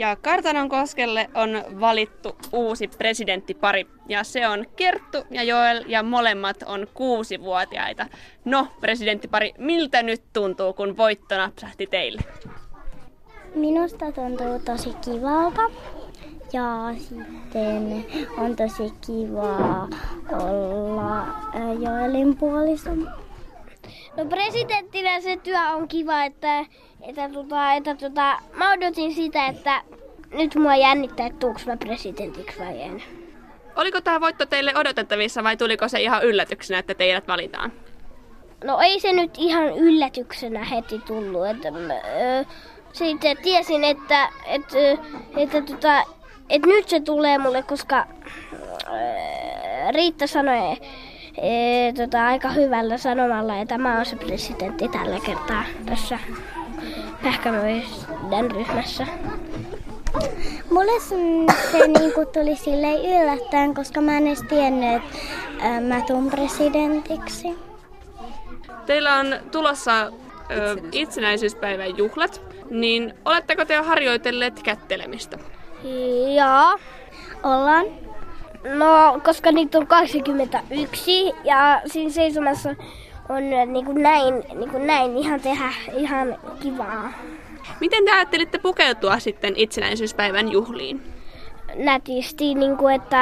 Ja 0.00 0.16
Kartanon 0.16 0.68
koskelle 0.68 1.30
on 1.34 1.80
valittu 1.80 2.36
uusi 2.52 2.88
presidenttipari. 2.88 3.86
Ja 4.08 4.24
se 4.24 4.48
on 4.48 4.66
Kerttu 4.76 5.18
ja 5.30 5.42
Joel 5.42 5.84
ja 5.86 6.02
molemmat 6.02 6.62
on 6.66 6.86
kuusivuotiaita. 6.94 8.06
No, 8.44 8.68
presidenttipari, 8.80 9.52
miltä 9.58 10.02
nyt 10.02 10.22
tuntuu, 10.32 10.72
kun 10.72 10.96
voitto 10.96 11.36
napsahti 11.36 11.86
teille? 11.86 12.20
Minusta 13.54 14.12
tuntuu 14.12 14.58
tosi 14.64 14.90
kivalta. 15.04 15.62
Ja 16.52 16.94
sitten 16.98 18.06
on 18.38 18.56
tosi 18.56 18.92
kiva 19.06 19.88
olla 20.32 21.26
Joelin 21.80 22.36
puoliso. 22.36 22.90
No 24.16 24.24
presidenttinä 24.28 25.20
se 25.20 25.36
työ 25.36 25.60
on 25.76 25.88
kiva, 25.88 26.24
että, 26.24 26.64
että, 27.02 27.28
tota, 27.28 27.72
että 27.72 27.94
tota, 27.94 28.38
mä 28.54 28.72
odotin 28.72 29.14
sitä, 29.14 29.46
että 29.46 29.82
nyt 30.30 30.54
mua 30.54 30.76
jännittää, 30.76 31.26
että 31.26 31.38
tuuks 31.38 31.66
mä 31.66 31.76
presidentiksi 31.76 32.58
vai 32.58 32.82
en. 32.82 33.02
Oliko 33.76 34.00
tämä 34.00 34.20
voitto 34.20 34.46
teille 34.46 34.72
odotettavissa 34.76 35.44
vai 35.44 35.56
tuliko 35.56 35.88
se 35.88 36.00
ihan 36.00 36.24
yllätyksenä, 36.24 36.78
että 36.78 36.94
teidät 36.94 37.28
valitaan? 37.28 37.72
No 38.64 38.80
ei 38.80 39.00
se 39.00 39.12
nyt 39.12 39.30
ihan 39.38 39.68
yllätyksenä 39.68 40.64
heti 40.64 40.98
tullut. 40.98 41.46
Että, 41.46 41.70
mä, 41.70 41.94
sitten 42.92 43.36
tiesin, 43.42 43.84
että, 43.84 44.28
että, 44.46 44.78
että, 45.36 45.62
tota, 45.62 46.02
että 46.50 46.68
nyt 46.68 46.88
se 46.88 47.00
tulee 47.00 47.38
mulle, 47.38 47.62
koska 47.62 48.06
Riitta 49.90 50.26
sanoi, 50.26 50.76
e, 51.36 51.92
tota, 51.96 52.26
aika 52.26 52.48
hyvällä 52.48 52.98
sanomalla, 52.98 53.58
että 53.58 53.78
mä 53.78 53.96
oon 53.96 54.06
se 54.06 54.16
presidentti 54.16 54.88
tällä 54.88 55.18
kertaa 55.26 55.64
tässä 55.86 56.18
Pähkämöiden 57.22 58.50
ryhmässä. 58.50 59.06
Mulle 60.70 61.00
se 61.00 61.88
niinku 61.98 62.26
tuli 62.32 62.56
silleen 62.56 63.22
yllättäen, 63.22 63.74
koska 63.74 64.00
mä 64.00 64.16
en 64.16 64.26
edes 64.26 64.42
tiennyt, 64.42 65.02
että 65.52 65.80
mä 65.80 66.00
tuun 66.06 66.30
presidentiksi. 66.30 67.58
Teillä 68.86 69.14
on 69.14 69.26
tulossa 69.50 70.02
ö, 70.02 70.76
itsenäisyyspäivän 70.92 71.98
juhlat, 71.98 72.40
niin 72.70 73.14
oletteko 73.24 73.64
te 73.64 73.74
jo 73.74 73.82
harjoitelleet 73.84 74.62
kättelemistä? 74.62 75.38
Joo, 76.36 76.78
ollaan. 77.42 77.86
No, 78.74 79.20
koska 79.24 79.52
niitä 79.52 79.78
on 79.78 79.86
21 79.86 81.32
ja 81.44 81.82
siinä 81.86 82.10
seisomassa 82.10 82.74
on 83.30 83.72
niin 83.72 83.84
kuin 83.84 84.02
näin, 84.02 84.34
niin 84.54 84.70
kuin 84.70 84.86
näin 84.86 85.16
ihan 85.16 85.40
tehdä 85.40 85.72
ihan 85.96 86.38
kivaa. 86.62 87.12
Miten 87.80 88.04
te 88.04 88.10
ajattelitte 88.10 88.58
pukeutua 88.58 89.18
sitten 89.18 89.52
itsenäisyyspäivän 89.56 90.52
juhliin? 90.52 91.02
Nätisti, 91.74 92.54
niin 92.54 92.76
kuin, 92.76 92.94
että 92.94 93.16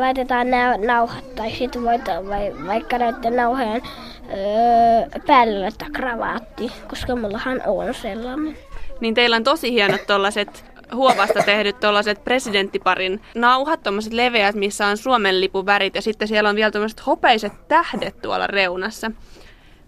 laitetaan 0.00 0.50
nämä 0.50 0.76
nauhat 0.76 1.34
tai 1.34 1.50
sitten 1.50 1.84
voit 1.84 2.04
vai, 2.28 2.52
vaikka 2.66 2.98
näiden 2.98 3.36
nauhojen 3.36 3.82
öö, 4.30 5.20
päälle 5.26 5.60
laittaa 5.60 5.88
kravaatti, 5.92 6.72
koska 6.88 7.16
mullahan 7.16 7.62
on 7.66 7.94
sellainen. 7.94 8.56
Niin 9.00 9.14
teillä 9.14 9.36
on 9.36 9.44
tosi 9.44 9.72
hienot 9.72 10.06
tuollaiset 10.06 10.64
huovasta 10.94 11.42
tehdyt 11.42 11.80
tuollaiset 11.80 12.24
presidenttiparin 12.24 13.20
nauhat, 13.34 13.82
tuommoiset 13.82 14.12
leveät, 14.12 14.54
missä 14.54 14.86
on 14.86 14.96
Suomen 14.96 15.40
lipun 15.40 15.66
värit 15.66 15.94
ja 15.94 16.02
sitten 16.02 16.28
siellä 16.28 16.50
on 16.50 16.56
vielä 16.56 16.70
tuommoiset 16.70 17.06
hopeiset 17.06 17.68
tähdet 17.68 18.22
tuolla 18.22 18.46
reunassa. 18.46 19.10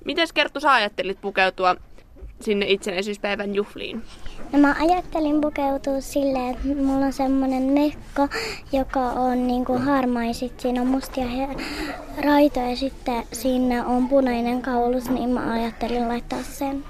Miten 0.04 0.26
Kerttu 0.34 0.60
sä 0.60 0.72
ajattelit 0.72 1.20
pukeutua 1.20 1.76
sinne 2.40 2.66
itsenäisyyspäivän 2.68 3.54
juhliin? 3.54 4.02
No 4.52 4.58
mä 4.58 4.74
ajattelin 4.80 5.40
pukeutua 5.40 6.00
silleen, 6.00 6.54
että 6.54 6.68
mulla 6.68 7.06
on 7.06 7.12
semmonen 7.12 7.62
mekko, 7.62 8.28
joka 8.72 9.00
on 9.00 9.46
niinku 9.46 9.78
harmaa 9.78 10.22
siinä 10.56 10.80
on 10.80 10.86
mustia 10.86 11.24
raitoja 12.24 12.70
ja 12.70 12.76
sitten 12.76 13.22
siinä 13.32 13.86
on 13.86 14.08
punainen 14.08 14.62
kaulus, 14.62 15.10
niin 15.10 15.30
mä 15.30 15.52
ajattelin 15.52 16.08
laittaa 16.08 16.42
sen. 16.42 16.84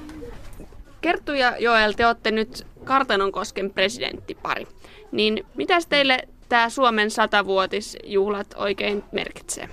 Kerttu 1.00 1.32
ja 1.32 1.56
Joel, 1.58 1.92
te 1.92 2.06
olette 2.06 2.30
nyt 2.30 2.66
Kartanonkosken 2.86 3.70
presidenttipari. 3.70 4.66
Niin 5.12 5.46
mitä 5.54 5.78
teille 5.88 6.28
tämä 6.48 6.68
Suomen 6.68 7.10
satavuotisjuhlat 7.10 8.46
oikein 8.56 9.04
merkitsee? 9.12 9.68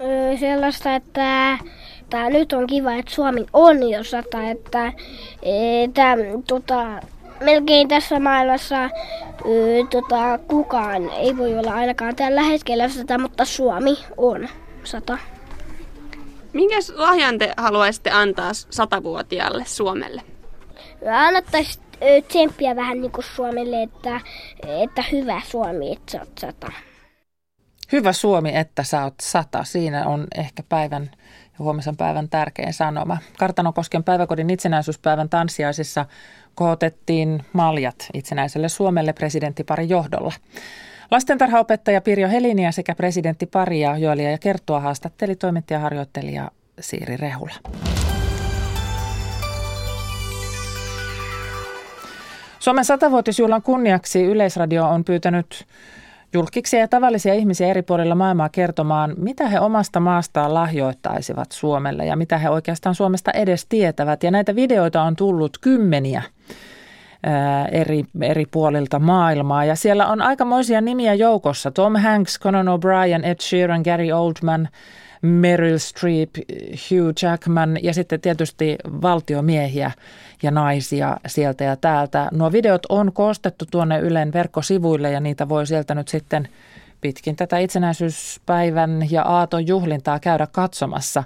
Öö, 0.00 0.36
sellaista, 0.36 0.94
että 0.94 1.58
tää 2.10 2.30
nyt 2.30 2.52
on 2.52 2.66
kiva, 2.66 2.92
että 2.94 3.14
Suomi 3.14 3.46
on 3.52 3.90
jo 3.90 4.04
sata, 4.04 4.50
että, 4.50 4.92
että 5.42 6.16
tota, 6.46 7.00
melkein 7.40 7.88
tässä 7.88 8.20
maailmassa 8.20 8.82
öö, 8.82 9.84
tota, 9.90 10.38
kukaan 10.48 11.10
ei 11.10 11.36
voi 11.36 11.58
olla 11.58 11.74
ainakaan 11.74 12.16
tällä 12.16 12.42
hetkellä 12.42 12.88
sata, 12.88 13.18
mutta 13.18 13.44
Suomi 13.44 13.98
on 14.16 14.48
sata. 14.84 15.18
Minkäs 16.52 16.92
lahjan 16.96 17.38
te 17.38 17.52
haluaisitte 17.56 18.10
antaa 18.10 18.52
satavuotiaalle 18.52 19.64
Suomelle? 19.66 20.22
Annettaisiin 21.12 21.84
tsemppiä 22.28 22.76
vähän 22.76 23.00
niin 23.00 23.12
kuin 23.12 23.24
Suomelle, 23.24 23.82
että, 23.82 24.20
että 24.82 25.04
hyvä 25.12 25.40
Suomi, 25.46 25.92
että 25.92 26.12
sä 26.12 26.18
oot 26.20 26.38
sata. 26.38 26.72
Hyvä 27.92 28.12
Suomi, 28.12 28.56
että 28.56 28.82
sä 28.82 29.04
oot 29.04 29.14
sata. 29.22 29.64
Siinä 29.64 30.06
on 30.06 30.26
ehkä 30.36 30.62
päivän 30.68 31.10
ja 31.42 31.58
huomisen 31.58 31.96
päivän 31.96 32.28
tärkein 32.28 32.72
sanoma. 32.72 33.18
Kartanokosken 33.38 34.04
päiväkodin 34.04 34.50
itsenäisyyspäivän 34.50 35.28
tanssiaisissa 35.28 36.06
kohotettiin 36.54 37.42
maljat 37.52 38.08
itsenäiselle 38.14 38.68
Suomelle 38.68 39.12
presidenttipari 39.12 39.88
johdolla. 39.88 40.32
Lastentarhaopettaja 41.10 42.00
Pirjo 42.00 42.28
Heliniä 42.28 42.72
sekä 42.72 42.94
presidentti 42.94 43.46
Paria, 43.46 43.98
Joelia 43.98 44.30
ja 44.30 44.38
Kerttua 44.38 44.80
haastatteli 44.80 45.36
toimittajaharjoittelija 45.36 46.50
Siiri 46.80 47.16
Rehula. 47.16 47.54
Suomen 52.60 52.84
satavuotisjuhlan 52.84 53.62
kunniaksi 53.62 54.24
Yleisradio 54.24 54.88
on 54.88 55.04
pyytänyt 55.04 55.66
julkiksi 56.32 56.76
ja 56.76 56.88
tavallisia 56.88 57.34
ihmisiä 57.34 57.68
eri 57.68 57.82
puolilla 57.82 58.14
maailmaa 58.14 58.48
kertomaan, 58.48 59.14
mitä 59.16 59.48
he 59.48 59.60
omasta 59.60 60.00
maastaan 60.00 60.54
lahjoittaisivat 60.54 61.52
Suomelle 61.52 62.06
ja 62.06 62.16
mitä 62.16 62.38
he 62.38 62.50
oikeastaan 62.50 62.94
Suomesta 62.94 63.30
edes 63.30 63.66
tietävät. 63.66 64.22
Ja 64.22 64.30
näitä 64.30 64.54
videoita 64.54 65.02
on 65.02 65.16
tullut 65.16 65.58
kymmeniä 65.60 66.22
eri, 67.72 68.04
eri 68.20 68.46
puolilta 68.50 68.98
maailmaa. 68.98 69.64
Ja 69.64 69.76
siellä 69.76 70.06
on 70.06 70.22
aikamoisia 70.22 70.80
nimiä 70.80 71.14
joukossa. 71.14 71.70
Tom 71.70 71.96
Hanks, 71.96 72.38
Conan 72.40 72.66
O'Brien, 72.66 73.26
Ed 73.26 73.40
Sheeran, 73.40 73.82
Gary 73.82 74.12
Oldman, 74.12 74.68
Meryl 75.22 75.78
Streep, 75.78 76.30
Hugh 76.70 77.22
Jackman 77.22 77.78
ja 77.82 77.94
sitten 77.94 78.20
tietysti 78.20 78.76
valtiomiehiä 79.02 79.90
ja 80.42 80.50
naisia 80.50 81.16
sieltä 81.26 81.64
ja 81.64 81.76
täältä. 81.76 82.28
Nuo 82.32 82.52
videot 82.52 82.86
on 82.88 83.12
koostettu 83.12 83.64
tuonne 83.70 83.98
Ylen 83.98 84.32
verkkosivuille 84.32 85.10
ja 85.10 85.20
niitä 85.20 85.48
voi 85.48 85.66
sieltä 85.66 85.94
nyt 85.94 86.08
sitten 86.08 86.48
pitkin 87.00 87.36
tätä 87.36 87.58
itsenäisyyspäivän 87.58 89.06
ja 89.10 89.22
aaton 89.22 89.66
juhlintaa 89.66 90.20
käydä 90.20 90.46
katsomassa. 90.52 91.24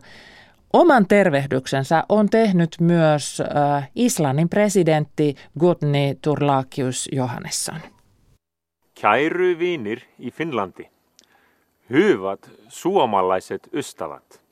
Oman 0.72 1.06
tervehdyksensä 1.06 2.04
on 2.08 2.30
tehnyt 2.30 2.76
myös 2.80 3.40
äh, 3.40 3.90
Islannin 3.94 4.48
presidentti 4.48 5.34
Gudni 5.60 6.18
Turlakius 6.22 7.08
Johannesson. 7.12 7.80
Kæru 9.00 9.58
vinir 9.58 10.00
i 10.18 10.30
Finlandi. 10.30 10.93
Hyvät 11.90 12.50
suomalaiset 12.68 13.68
ystävät. 13.74 14.42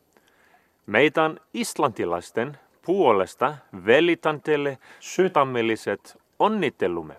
Meidän 0.87 1.41
islantilaisten 1.55 2.59
puolesta 2.83 3.55
velitän 3.87 4.43
teille 4.43 4.78
sydämelliset 5.01 6.18
onnittelumme 6.39 7.16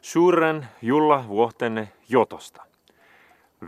suuren 0.00 0.66
juhlavuotenne 0.82 1.92
jotosta. 2.08 2.62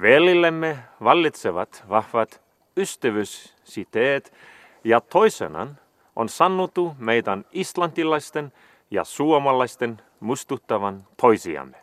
Velillemme 0.01 0.79
vallitsevat 1.05 1.85
vahvat 1.89 2.43
ystävyyssiteet 2.77 4.33
ja 4.85 5.01
toisenan 5.01 5.79
on 6.17 6.29
sanottu 6.29 6.95
meidän 6.99 7.45
islantilaisten 7.53 8.53
ja 8.91 9.05
suomalaisten 9.05 10.03
mustuttavan 10.21 11.07
toisiamme. 11.17 11.82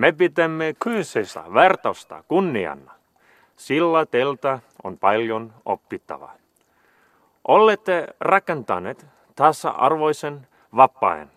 Me 0.00 0.12
pitämme 0.12 0.74
kyseistä 0.82 1.44
vertausta 1.54 2.24
kunniana, 2.28 2.92
sillä 3.56 4.06
teiltä 4.06 4.58
on 4.84 4.98
paljon 4.98 5.54
oppittavaa. 5.64 6.34
Olette 7.48 8.06
rakentaneet 8.20 9.06
tasa-arvoisen, 9.36 10.46
vapaan 10.76 11.30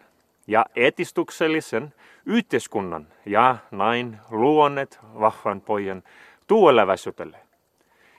ja 0.47 0.65
etistuksellisen 0.75 1.93
yhteiskunnan 2.25 3.07
ja 3.25 3.57
näin 3.71 4.17
luoneet 4.31 4.99
vahvan 5.19 5.61
pojan 5.61 6.03
tulevaisuudelle. 6.47 7.37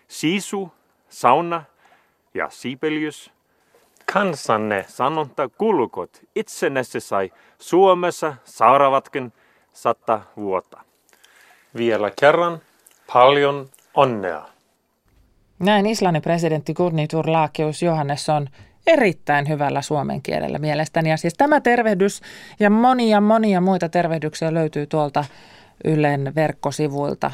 Sisu, 0.08 0.72
sauna 1.08 1.64
ja 2.34 2.50
siipelius. 2.50 3.32
Kansanne 4.12 4.84
sanonta 4.88 5.48
kulkot 5.48 6.20
itsenässä 6.34 7.00
sai 7.00 7.32
Suomessa 7.58 8.34
saaravatkin 8.44 9.32
sata 9.74 10.20
vuotta. 10.36 10.80
Vielä 11.76 12.10
kerran 12.20 12.58
paljon 13.12 13.68
onnea. 13.94 14.48
Näin 15.58 15.86
Islannin 15.86 16.22
presidentti 16.22 16.74
Gudni 16.74 17.08
Turlakius 17.08 17.82
Johannesson 17.82 18.48
erittäin 18.86 19.48
hyvällä 19.48 19.82
suomen 19.82 20.22
kielellä 20.22 20.58
mielestäni. 20.58 21.10
Ja 21.10 21.16
siis 21.16 21.34
tämä 21.34 21.60
tervehdys 21.60 22.20
ja 22.60 22.70
monia 22.70 23.20
monia 23.20 23.60
muita 23.60 23.88
tervehdyksiä 23.88 24.54
löytyy 24.54 24.86
tuolta 24.86 25.24
Ylen 25.84 26.34
verkkosivuilta 26.34 27.32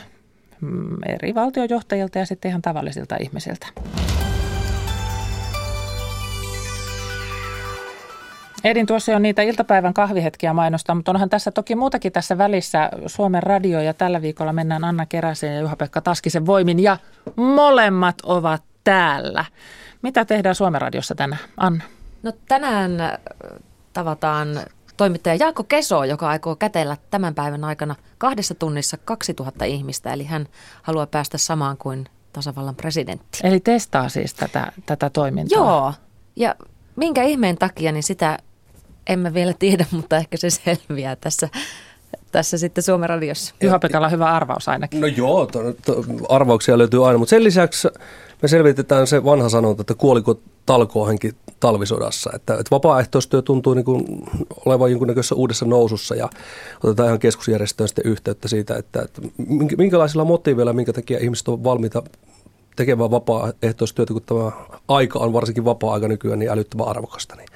mm, 0.60 0.96
eri 1.06 1.34
valtiojohtajilta 1.34 2.18
ja 2.18 2.26
sitten 2.26 2.48
ihan 2.48 2.62
tavallisilta 2.62 3.16
ihmisiltä. 3.20 3.66
Edin 8.64 8.86
tuossa 8.86 9.12
jo 9.12 9.18
niitä 9.18 9.42
iltapäivän 9.42 9.94
kahvihetkiä 9.94 10.52
mainostaa, 10.52 10.94
mutta 10.94 11.12
onhan 11.12 11.30
tässä 11.30 11.50
toki 11.50 11.74
muutakin 11.74 12.12
tässä 12.12 12.38
välissä. 12.38 12.90
Suomen 13.06 13.42
radio 13.42 13.80
ja 13.80 13.94
tällä 13.94 14.22
viikolla 14.22 14.52
mennään 14.52 14.84
Anna 14.84 15.06
Keräsen 15.06 15.54
ja 15.54 15.60
Juha-Pekka 15.60 16.00
Taskisen 16.00 16.46
voimin 16.46 16.80
ja 16.80 16.96
molemmat 17.36 18.16
ovat 18.22 18.62
täällä. 18.84 19.44
Mitä 20.02 20.24
tehdään 20.24 20.54
Suomen 20.54 20.80
radiossa 20.80 21.14
tänään? 21.14 21.42
Anna. 21.56 21.84
No 22.22 22.32
tänään 22.48 23.00
äh, 23.00 23.18
tavataan 23.92 24.48
toimittaja 24.96 25.34
Jaakko 25.34 25.64
Keso, 25.64 26.04
joka 26.04 26.28
aikoo 26.28 26.56
kätellä 26.56 26.96
tämän 27.10 27.34
päivän 27.34 27.64
aikana 27.64 27.94
kahdessa 28.18 28.54
tunnissa 28.54 28.96
2000 29.04 29.64
ihmistä, 29.64 30.12
eli 30.12 30.24
hän 30.24 30.46
haluaa 30.82 31.06
päästä 31.06 31.38
samaan 31.38 31.76
kuin 31.76 32.06
tasavallan 32.32 32.76
presidentti. 32.76 33.38
Eli 33.44 33.60
testaa 33.60 34.08
siis 34.08 34.34
tätä, 34.34 34.72
tätä 34.86 35.10
toimintaa? 35.10 35.58
Joo, 35.58 35.94
ja 36.36 36.54
minkä 36.96 37.22
ihmeen 37.22 37.58
takia, 37.58 37.92
niin 37.92 38.02
sitä 38.02 38.38
emme 39.06 39.34
vielä 39.34 39.54
tiedä, 39.58 39.86
mutta 39.96 40.16
ehkä 40.16 40.36
se 40.36 40.50
selviää 40.50 41.16
tässä, 41.16 41.48
tässä 42.32 42.58
sitten 42.58 42.84
Suomen 42.84 43.08
radiossa. 43.08 43.54
Juha-Pekalla 43.60 44.08
hyvä 44.08 44.26
arvaus 44.26 44.68
ainakin. 44.68 45.00
No 45.00 45.06
joo, 45.06 45.46
to, 45.46 45.58
to, 45.86 46.04
arvauksia 46.28 46.78
löytyy 46.78 47.06
aina, 47.06 47.18
mutta 47.18 47.30
sen 47.30 47.44
lisäksi 47.44 47.88
me 48.42 48.48
selvitetään 48.48 49.06
se 49.06 49.24
vanha 49.24 49.48
sanonta, 49.48 49.80
että 49.80 49.94
kuoliko 49.94 50.40
talkoohenki 50.66 51.32
talvisodassa. 51.60 52.30
Että, 52.34 52.54
että 52.54 52.70
vapaaehtoistyö 52.70 53.42
tuntuu 53.42 53.74
niin 53.74 53.84
kuin 53.84 54.24
olevan 54.66 54.90
jonkunnäköisessä 54.90 55.34
uudessa 55.34 55.66
nousussa 55.66 56.14
ja 56.14 56.28
otetaan 56.84 57.06
ihan 57.06 57.18
keskusjärjestöön 57.18 57.88
sitten 57.88 58.06
yhteyttä 58.06 58.48
siitä, 58.48 58.76
että, 58.76 59.02
että 59.02 59.22
minkälaisilla 59.78 60.24
motiiveilla, 60.24 60.72
minkä 60.72 60.92
takia 60.92 61.18
ihmiset 61.18 61.48
on 61.48 61.64
valmiita 61.64 62.02
tekemään 62.76 63.10
vapaaehtoistyötä, 63.10 64.12
kun 64.12 64.22
tämä 64.22 64.52
aika 64.88 65.18
on 65.18 65.32
varsinkin 65.32 65.64
vapaa-aika 65.64 66.08
nykyään 66.08 66.38
niin 66.38 66.50
älyttömän 66.50 66.88
arvokasta. 66.88 67.36
Niin 67.36 67.48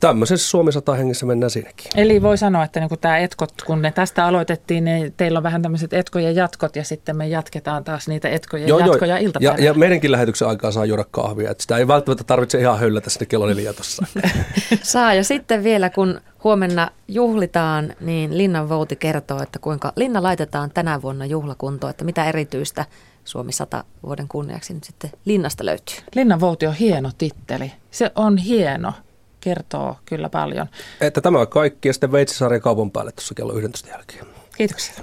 tämmöisessä 0.00 0.50
Suomi 0.50 0.72
100 0.72 0.94
hengessä 0.94 1.26
mennään 1.26 1.50
siinäkin. 1.50 1.86
Eli 1.96 2.22
voi 2.22 2.38
sanoa, 2.38 2.64
että 2.64 2.80
niin 2.80 3.00
tämä 3.00 3.18
etkot, 3.18 3.52
kun 3.66 3.82
ne 3.82 3.92
tästä 3.92 4.26
aloitettiin, 4.26 4.84
niin 4.84 5.14
teillä 5.16 5.38
on 5.38 5.42
vähän 5.42 5.62
tämmöiset 5.62 5.92
etkojen 5.92 6.36
jatkot 6.36 6.76
ja 6.76 6.84
sitten 6.84 7.16
me 7.16 7.28
jatketaan 7.28 7.84
taas 7.84 8.08
niitä 8.08 8.28
etkojen 8.28 8.68
joo, 8.68 8.78
jatkoja 8.78 9.18
joo. 9.18 9.32
Ja, 9.40 9.56
ja, 9.58 9.74
meidänkin 9.74 10.12
lähetyksen 10.12 10.48
aikaa 10.48 10.72
saa 10.72 10.84
juoda 10.84 11.04
kahvia. 11.10 11.50
Että 11.50 11.62
sitä 11.62 11.76
ei 11.76 11.88
välttämättä 11.88 12.24
tarvitse 12.24 12.60
ihan 12.60 12.78
höllätä 12.78 13.10
sinne 13.10 13.26
kello 13.26 13.46
neljä 13.46 13.72
tuossa. 13.72 14.06
saa 14.82 15.14
ja 15.14 15.24
sitten 15.24 15.64
vielä 15.64 15.90
kun 15.90 16.20
huomenna 16.44 16.90
juhlitaan, 17.08 17.94
niin 18.00 18.38
Linnan 18.38 18.68
Vouti 18.68 18.96
kertoo, 18.96 19.42
että 19.42 19.58
kuinka 19.58 19.92
Linna 19.96 20.22
laitetaan 20.22 20.70
tänä 20.70 21.02
vuonna 21.02 21.26
juhlakuntoon, 21.26 21.90
että 21.90 22.04
mitä 22.04 22.24
erityistä 22.24 22.84
Suomi 23.24 23.52
100 23.52 23.84
vuoden 24.02 24.28
kunniaksi 24.28 24.74
nyt 24.74 24.84
sitten 24.84 25.10
Linnasta 25.24 25.66
löytyy. 25.66 25.96
Linnan 26.14 26.40
Vouti 26.40 26.66
on 26.66 26.74
hieno 26.74 27.10
titteli. 27.18 27.72
Se 27.90 28.12
on 28.14 28.36
hieno 28.36 28.92
kertoo 29.40 29.96
kyllä 30.06 30.28
paljon. 30.28 30.66
Että 31.00 31.20
tämä 31.20 31.38
on 31.38 31.48
kaikki 31.48 31.88
ja 31.88 31.92
sitten 31.92 32.12
Veitsisarja 32.12 32.60
kaupan 32.60 32.90
päälle 32.90 33.12
tuossa 33.12 33.34
kello 33.34 33.54
11 33.54 33.88
jälkeen. 33.88 34.26
Kiitoksia. 34.56 34.94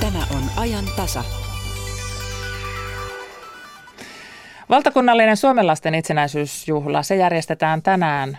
Tämä 0.00 0.26
on 0.34 0.42
ajan 0.56 0.84
tasa. 0.96 1.24
Valtakunnallinen 4.68 5.36
suomenlaisten 5.36 5.94
itsenäisyysjuhla, 5.94 7.02
se 7.02 7.16
järjestetään 7.16 7.82
tänään 7.82 8.38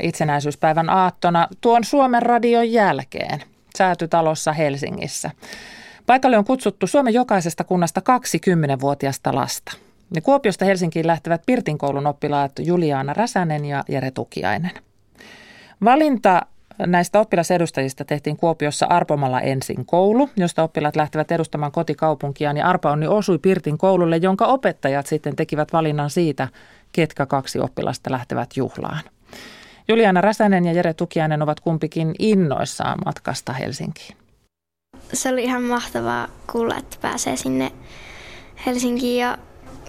itsenäisyyspäivän 0.00 0.90
aattona 0.90 1.48
tuon 1.60 1.84
Suomen 1.84 2.22
radion 2.22 2.72
jälkeen 2.72 3.42
Säätytalossa 3.78 4.52
Helsingissä. 4.52 5.30
Paikalle 6.06 6.38
on 6.38 6.44
kutsuttu 6.44 6.86
Suomen 6.86 7.14
jokaisesta 7.14 7.64
kunnasta 7.64 8.00
20-vuotiasta 8.00 9.34
lasta. 9.34 9.72
Ne 10.14 10.20
Kuopiosta 10.20 10.64
Helsinkiin 10.64 11.06
lähtevät 11.06 11.42
Pirtinkoulun 11.46 12.06
oppilaat 12.06 12.52
Juliana 12.58 13.12
Räsänen 13.12 13.64
ja 13.64 13.84
Jere 13.88 14.10
Tukiainen. 14.10 14.70
Valinta 15.84 16.42
näistä 16.86 17.20
oppilasedustajista 17.20 18.04
tehtiin 18.04 18.36
Kuopiossa 18.36 18.86
Arpomalla 18.86 19.40
ensin 19.40 19.86
koulu, 19.86 20.30
josta 20.36 20.62
oppilaat 20.62 20.96
lähtevät 20.96 21.32
edustamaan 21.32 21.72
kotikaupunkiaan. 21.72 22.56
Ja 22.56 22.66
Arpa 22.66 22.90
Onni 22.90 23.06
osui 23.06 23.38
Pirtin 23.38 23.78
koululle, 23.78 24.16
jonka 24.16 24.46
opettajat 24.46 25.06
sitten 25.06 25.36
tekivät 25.36 25.72
valinnan 25.72 26.10
siitä, 26.10 26.48
ketkä 26.92 27.26
kaksi 27.26 27.60
oppilasta 27.60 28.10
lähtevät 28.12 28.50
juhlaan. 28.56 29.00
Juliana 29.88 30.20
Räsänen 30.20 30.64
ja 30.64 30.72
Jere 30.72 30.94
Tukiainen 30.94 31.42
ovat 31.42 31.60
kumpikin 31.60 32.14
innoissaan 32.18 32.98
matkasta 33.04 33.52
Helsinkiin. 33.52 34.16
Se 35.12 35.28
oli 35.28 35.44
ihan 35.44 35.62
mahtavaa 35.62 36.28
kuulla, 36.52 36.76
että 36.76 36.96
pääsee 37.00 37.36
sinne 37.36 37.72
Helsinkiin 38.66 39.20
ja 39.20 39.38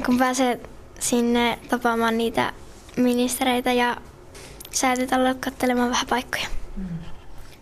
kun 0.05 0.17
pääsee 0.17 0.59
sinne 0.99 1.59
tapaamaan 1.69 2.17
niitä 2.17 2.53
ministereitä 2.97 3.73
ja 3.73 3.97
säätytalolle 4.71 5.35
katselemaan 5.35 5.89
vähän 5.89 6.07
paikkoja. 6.09 6.47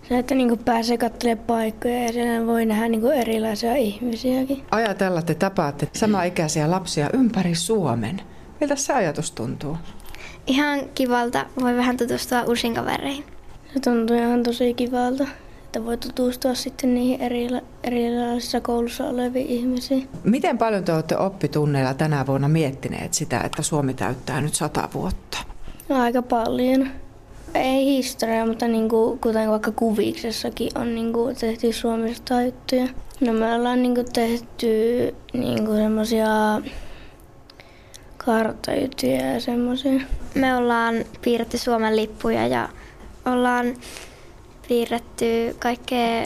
Se, 0.09 0.17
että 0.17 0.35
niin 0.35 0.59
pääsee 0.59 0.97
katselemaan 0.97 1.47
paikkoja 1.47 2.03
ja 2.03 2.13
siellä 2.13 2.45
voi 2.45 2.65
nähdä 2.65 2.87
niin 2.87 3.11
erilaisia 3.11 3.75
ihmisiäkin. 3.75 4.65
Ajatella, 4.71 5.19
että 5.19 5.33
tapaatte 5.33 5.87
samaikäisiä 5.93 6.71
lapsia 6.71 7.09
ympäri 7.13 7.55
Suomen. 7.55 8.21
Miltä 8.59 8.75
se 8.75 8.93
ajatus 8.93 9.31
tuntuu? 9.31 9.77
Ihan 10.47 10.79
kivalta. 10.95 11.45
Voi 11.61 11.75
vähän 11.75 11.97
tutustua 11.97 12.43
uusiin 12.43 12.73
kavereihin. 12.73 13.25
Se 13.73 13.79
tuntuu 13.79 14.17
ihan 14.17 14.43
tosi 14.43 14.73
kivalta. 14.73 15.27
Että 15.69 15.85
voi 15.85 15.97
tutustua 15.97 16.55
sitten 16.55 16.93
niihin 16.93 17.21
eri, 17.21 17.47
erilaisissa 17.83 18.61
koulussa 18.61 19.07
oleviin 19.07 19.47
ihmisiin. 19.47 20.09
Miten 20.23 20.57
paljon 20.57 20.83
te 20.83 20.93
olette 20.93 21.17
oppitunneilla 21.17 21.93
tänä 21.93 22.25
vuonna 22.27 22.47
miettineet 22.47 23.13
sitä, 23.13 23.41
että 23.41 23.61
Suomi 23.61 23.93
täyttää 23.93 24.41
nyt 24.41 24.55
sata 24.55 24.89
vuotta? 24.93 25.37
No, 25.89 26.01
aika 26.01 26.21
paljon. 26.21 26.87
Ei 27.53 27.85
historiaa, 27.85 28.45
mutta 28.45 28.67
niin 28.67 28.89
kuin, 28.89 29.19
kuten 29.19 29.49
vaikka 29.49 29.71
kuviksessakin 29.71 30.71
on 30.75 30.95
niin 30.95 31.13
kuin 31.13 31.35
tehty 31.35 31.73
Suomesta 31.73 32.41
juttuja. 32.41 32.87
No 33.19 33.33
me 33.33 33.53
ollaan 33.53 33.81
niin 33.81 33.95
kuin 33.95 34.07
tehty 34.13 34.67
niin 35.33 35.65
kuin 35.65 35.77
semmoisia 35.77 36.27
karttajuttuja 38.17 39.33
ja 39.33 39.39
semmoisia. 39.39 40.01
Me 40.35 40.55
ollaan 40.55 40.95
piirretty 41.21 41.57
Suomen 41.57 41.95
lippuja 41.95 42.47
ja 42.47 42.69
ollaan 43.25 43.75
piirretty 44.69 45.55
kaikkea 45.59 46.25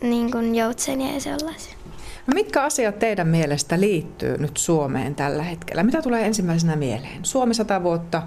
niin 0.00 0.30
kuin 0.30 0.54
joutsenia 0.54 1.14
ja 1.14 1.20
sellaisia. 1.20 1.74
No 2.26 2.34
mitkä 2.34 2.62
asiat 2.62 2.98
teidän 2.98 3.28
mielestä 3.28 3.80
liittyy 3.80 4.38
nyt 4.38 4.56
Suomeen 4.56 5.14
tällä 5.14 5.42
hetkellä? 5.42 5.82
Mitä 5.82 6.02
tulee 6.02 6.26
ensimmäisenä 6.26 6.76
mieleen? 6.76 7.24
Suomi 7.24 7.54
sata 7.54 7.82
vuotta 7.82 8.22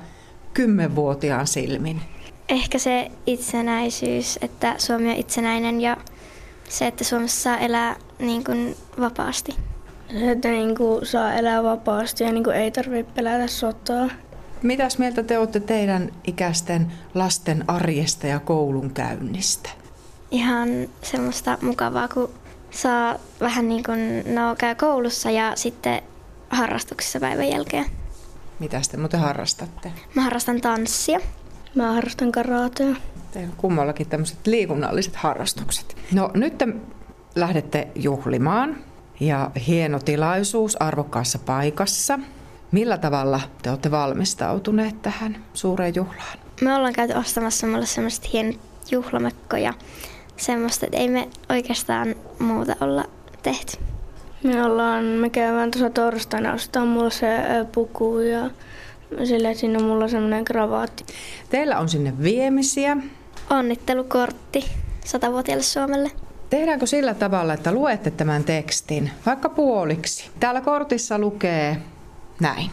kymmenvuotiaan 0.53 1.47
silmin. 1.47 2.01
Ehkä 2.49 2.80
se 2.80 3.11
itsenäisyys, 3.26 4.39
että 4.41 4.76
Suomi 4.78 5.09
on 5.09 5.16
itsenäinen 5.16 5.82
ja 5.82 5.97
se, 6.70 6.88
että 6.88 7.03
Suomessa 7.03 7.41
saa 7.41 7.57
elää 7.57 7.95
niin 8.20 8.43
kuin 8.43 8.76
vapaasti. 8.99 9.55
Se, 10.11 10.32
että 10.32 10.47
niin 10.47 10.78
kuin 10.78 11.05
saa 11.05 11.34
elää 11.34 11.63
vapaasti 11.63 12.24
ja 12.24 12.32
niin 12.32 12.43
kuin 12.43 12.55
ei 12.55 12.72
tarvitse 12.72 13.11
pelätä 13.16 13.47
sotaa. 13.47 14.09
Mitäs 14.62 14.97
mieltä 14.97 15.24
te 15.24 15.39
olette 15.39 15.60
teidän 15.60 16.12
ikäisten 16.28 16.91
lasten 17.14 17.64
arjesta 17.68 18.28
ja 18.28 18.39
koulun 18.39 18.91
käynnistä? 18.93 19.70
Ihan 20.32 20.70
semmoista 21.01 21.58
mukavaa, 21.62 22.08
kun 22.08 22.30
saa 22.72 23.16
vähän 23.39 23.68
niin 23.68 23.84
kuin, 23.84 24.36
no 24.36 24.56
käy 24.58 24.76
koulussa 24.76 25.32
ja 25.32 25.51
sitten 25.56 26.01
harrastuksissa 26.49 27.20
päivän 27.20 27.49
jälkeen. 27.49 27.86
Mitä 28.60 28.82
te 28.91 28.97
muuten 28.97 29.20
harrastatte? 29.20 29.91
Mä 30.16 30.22
harrastan 30.22 30.62
tanssia. 30.62 31.20
Mä 31.76 31.93
harrastan 31.93 32.32
karatea. 32.32 32.95
Teillä 33.32 33.49
on 33.49 33.58
kummallakin 33.58 34.10
tämmöiset 34.10 34.47
liikunnalliset 34.47 35.16
harrastukset. 35.16 35.95
No 36.12 36.32
nyt 36.34 36.58
te 36.58 36.68
lähdette 37.36 37.88
juhlimaan 37.95 38.78
ja 39.20 39.51
hieno 39.68 39.99
tilaisuus 39.99 40.82
arvokkaassa 40.82 41.39
paikassa. 41.39 42.20
Millä 42.76 42.97
tavalla 42.97 43.41
te 43.61 43.69
olette 43.69 43.91
valmistautuneet 43.91 45.01
tähän 45.01 45.38
suureen 45.53 45.95
juhlaan? 45.95 46.39
Me 46.61 46.76
ollaan 46.76 46.93
käyty 46.93 47.13
ostamassa 47.13 47.67
mulle 47.67 47.86
semmoiset 47.86 48.34
hienot 48.34 48.59
juhlamekkoja. 48.91 49.73
Semmoista, 50.38 50.86
että 50.86 50.97
ei 50.97 51.09
me 51.09 51.30
oikeastaan 51.49 52.15
muuta 52.39 52.76
olla 52.82 53.05
tehty. 53.43 53.78
Me 54.43 54.63
ollaan, 54.63 55.03
me 55.05 55.30
käydään 55.30 55.71
tuossa 55.71 55.89
torstaina 55.89 56.53
ostaa 56.53 56.86
mulle 56.86 57.11
se 57.11 57.28
puku 57.71 58.19
ja 58.19 58.49
sillä 59.23 59.53
siinä 59.53 59.80
on 59.80 59.86
mulla 59.86 60.07
semmoinen 60.07 60.45
kravaatti. 60.45 61.05
Teillä 61.49 61.80
on 61.80 61.89
sinne 61.89 62.13
viemisiä. 62.23 62.97
Onnittelukortti 63.49 64.65
satavuotiaalle 65.05 65.63
Suomelle. 65.63 66.11
Tehdäänkö 66.49 66.86
sillä 66.86 67.13
tavalla, 67.13 67.53
että 67.53 67.71
luette 67.71 68.11
tämän 68.11 68.43
tekstin, 68.43 69.11
vaikka 69.26 69.49
puoliksi? 69.49 70.30
Täällä 70.39 70.61
kortissa 70.61 71.19
lukee 71.19 71.78
näin. 72.39 72.71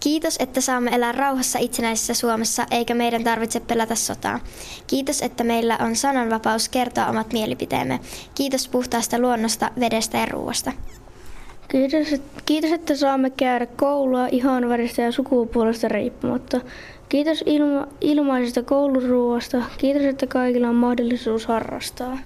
Kiitos, 0.00 0.36
että 0.38 0.60
saamme 0.60 0.90
elää 0.90 1.12
rauhassa 1.12 1.58
itsenäisessä 1.58 2.14
Suomessa, 2.14 2.66
eikä 2.70 2.94
meidän 2.94 3.24
tarvitse 3.24 3.60
pelätä 3.60 3.94
sotaa. 3.94 4.40
Kiitos, 4.86 5.22
että 5.22 5.44
meillä 5.44 5.78
on 5.80 5.96
sananvapaus 5.96 6.68
kertoa 6.68 7.06
omat 7.06 7.32
mielipiteemme. 7.32 8.00
Kiitos 8.34 8.68
puhtaasta 8.68 9.18
luonnosta, 9.18 9.70
vedestä 9.80 10.18
ja 10.18 10.26
ruoasta. 10.26 10.72
Kiitos, 11.68 12.20
kiitos, 12.46 12.72
että 12.72 12.96
saamme 12.96 13.30
käydä 13.30 13.66
koulua 13.66 14.26
ihan 14.26 14.68
väristä 14.68 15.02
ja 15.02 15.12
sukupuolesta 15.12 15.88
riippumatta. 15.88 16.60
Kiitos 17.08 17.42
ilma, 17.46 17.86
ilmaisesta 18.00 18.62
kouluruuasta. 18.62 19.62
Kiitos, 19.78 20.02
että 20.02 20.26
kaikilla 20.26 20.68
on 20.68 20.74
mahdollisuus 20.74 21.46
harrastaa. 21.46 22.18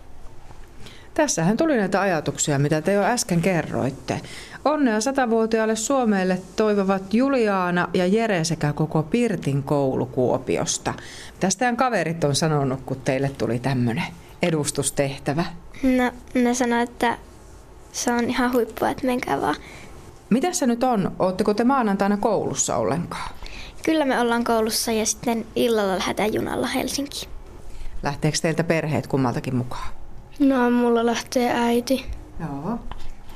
Tässähän 1.14 1.56
tuli 1.56 1.76
näitä 1.76 2.00
ajatuksia, 2.00 2.58
mitä 2.58 2.80
te 2.82 2.92
jo 2.92 3.02
äsken 3.02 3.40
kerroitte. 3.40 4.20
Onnea 4.64 5.00
satavuotiaalle 5.00 5.76
Suomelle 5.76 6.42
toivovat 6.56 7.14
Juliaana 7.14 7.88
ja 7.94 8.06
Jere 8.06 8.44
sekä 8.44 8.72
koko 8.72 9.02
Pirtin 9.02 9.62
koulu 9.62 10.06
Kuopiosta. 10.06 10.94
Tästä 11.40 11.58
teidän 11.58 11.76
kaverit 11.76 12.24
on 12.24 12.34
sanonut, 12.34 12.80
kun 12.86 13.00
teille 13.04 13.28
tuli 13.38 13.58
tämmöinen 13.58 14.04
edustustehtävä? 14.42 15.44
No, 15.82 16.12
ne 16.42 16.54
sanoivat, 16.54 16.90
että 16.90 17.18
se 17.92 18.12
on 18.12 18.24
ihan 18.24 18.52
huippua, 18.52 18.90
että 18.90 19.06
menkää 19.06 19.40
vaan. 19.40 19.56
Mitä 20.30 20.52
se 20.52 20.66
nyt 20.66 20.84
on? 20.84 21.12
Oletteko 21.18 21.54
te 21.54 21.64
maanantaina 21.64 22.16
koulussa 22.16 22.76
ollenkaan? 22.76 23.30
Kyllä 23.82 24.04
me 24.04 24.20
ollaan 24.20 24.44
koulussa 24.44 24.92
ja 24.92 25.06
sitten 25.06 25.46
illalla 25.56 25.94
lähdetään 25.94 26.34
junalla 26.34 26.66
Helsinkiin. 26.66 27.30
Lähteekö 28.02 28.38
teiltä 28.42 28.64
perheet 28.64 29.06
kummaltakin 29.06 29.56
mukaan? 29.56 29.88
No, 30.38 30.70
mulla 30.70 31.06
lähtee 31.06 31.52
äiti. 31.54 32.06
Joo. 32.40 32.78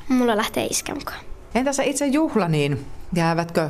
Mulla 0.09 0.37
lähtee 0.37 0.67
iskä 0.67 0.95
mukaan. 0.95 1.19
Entäs 1.55 1.79
itse 1.79 2.07
juhla, 2.07 2.49
niin 2.49 2.87
jäävätkö 3.15 3.69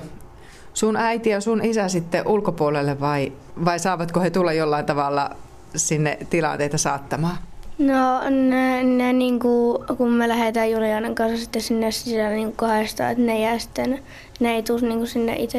sun 0.74 0.96
äiti 0.96 1.30
ja 1.30 1.40
sun 1.40 1.64
isä 1.64 1.88
sitten 1.88 2.28
ulkopuolelle 2.28 3.00
vai, 3.00 3.32
vai 3.64 3.78
saavatko 3.78 4.20
he 4.20 4.30
tulla 4.30 4.52
jollain 4.52 4.86
tavalla 4.86 5.30
sinne 5.76 6.18
tilanteita 6.30 6.78
saattamaan? 6.78 7.36
No 7.78 8.30
ne, 8.30 8.82
ne 8.82 9.12
niin 9.12 9.40
kuin, 9.40 9.78
kun 9.96 10.10
me 10.10 10.28
lähdetään 10.28 10.70
Julianan 10.70 11.14
kanssa 11.14 11.36
sitten 11.36 11.62
sinne 11.62 11.90
sisällä 11.90 12.30
niin 12.30 12.52
kahdesta, 12.52 13.10
että 13.10 13.22
ne 13.22 13.40
jää 13.40 13.58
sitten, 13.58 14.02
ne 14.40 14.54
ei 14.54 14.62
tule 14.62 14.80
niin 14.80 15.06
sinne 15.06 15.36
itse 15.36 15.58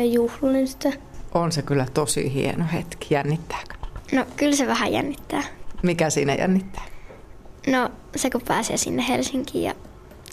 sitä. 0.66 0.92
On 1.34 1.52
se 1.52 1.62
kyllä 1.62 1.86
tosi 1.94 2.34
hieno 2.34 2.66
hetki. 2.74 3.14
Jännittääkö? 3.14 3.76
No 4.12 4.26
kyllä 4.36 4.56
se 4.56 4.68
vähän 4.68 4.94
jännittää. 4.94 5.44
Mikä 5.84 6.10
siinä 6.10 6.36
jännittää? 6.36 6.84
No 7.68 7.90
se 8.16 8.30
kun 8.30 8.42
pääsee 8.48 8.78
sinne 8.78 9.06
Helsinkiin 9.08 9.64
ja 9.64 9.76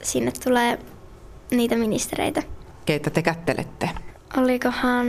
sinne 0.04 0.32
tulee 0.44 0.78
niitä 1.50 1.76
ministereitä. 1.76 2.42
Keitä 2.86 3.10
te 3.10 3.22
kättelette? 3.22 3.90
Olikohan 4.36 5.06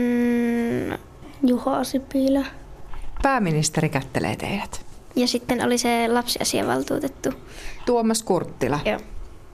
Juha 1.48 1.84
Sipilä. 1.84 2.46
Pääministeri 3.22 3.90
kättelee 3.90 4.36
teidät. 4.36 4.86
Ja 5.16 5.28
sitten 5.28 5.66
oli 5.66 5.78
se 5.78 6.08
lapsiasiavaltuutettu. 6.08 7.30
Tuomas 7.86 8.24
Kurttila. 8.24 8.80
Joo. 8.86 9.00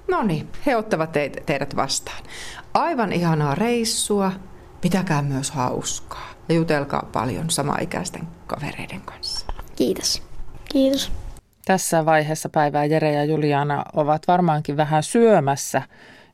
No 0.07 0.23
niin, 0.23 0.47
he 0.65 0.75
ottavat 0.75 1.11
te- 1.11 1.31
teidät 1.45 1.75
vastaan. 1.75 2.23
Aivan 2.73 3.11
ihanaa 3.13 3.55
reissua. 3.55 4.31
Pitäkää 4.81 5.21
myös 5.21 5.51
hauskaa. 5.51 6.29
Ja 6.49 6.55
jutelkaa 6.55 7.09
paljon 7.11 7.49
samaikäisten 7.49 8.27
kavereiden 8.47 9.01
kanssa. 9.01 9.45
Kiitos. 9.75 10.23
Kiitos. 10.71 11.11
Tässä 11.71 12.05
vaiheessa 12.05 12.49
päivää 12.49 12.85
Jere 12.85 13.11
ja 13.11 13.25
Juliana 13.25 13.85
ovat 13.93 14.27
varmaankin 14.27 14.77
vähän 14.77 15.03
syömässä. 15.03 15.81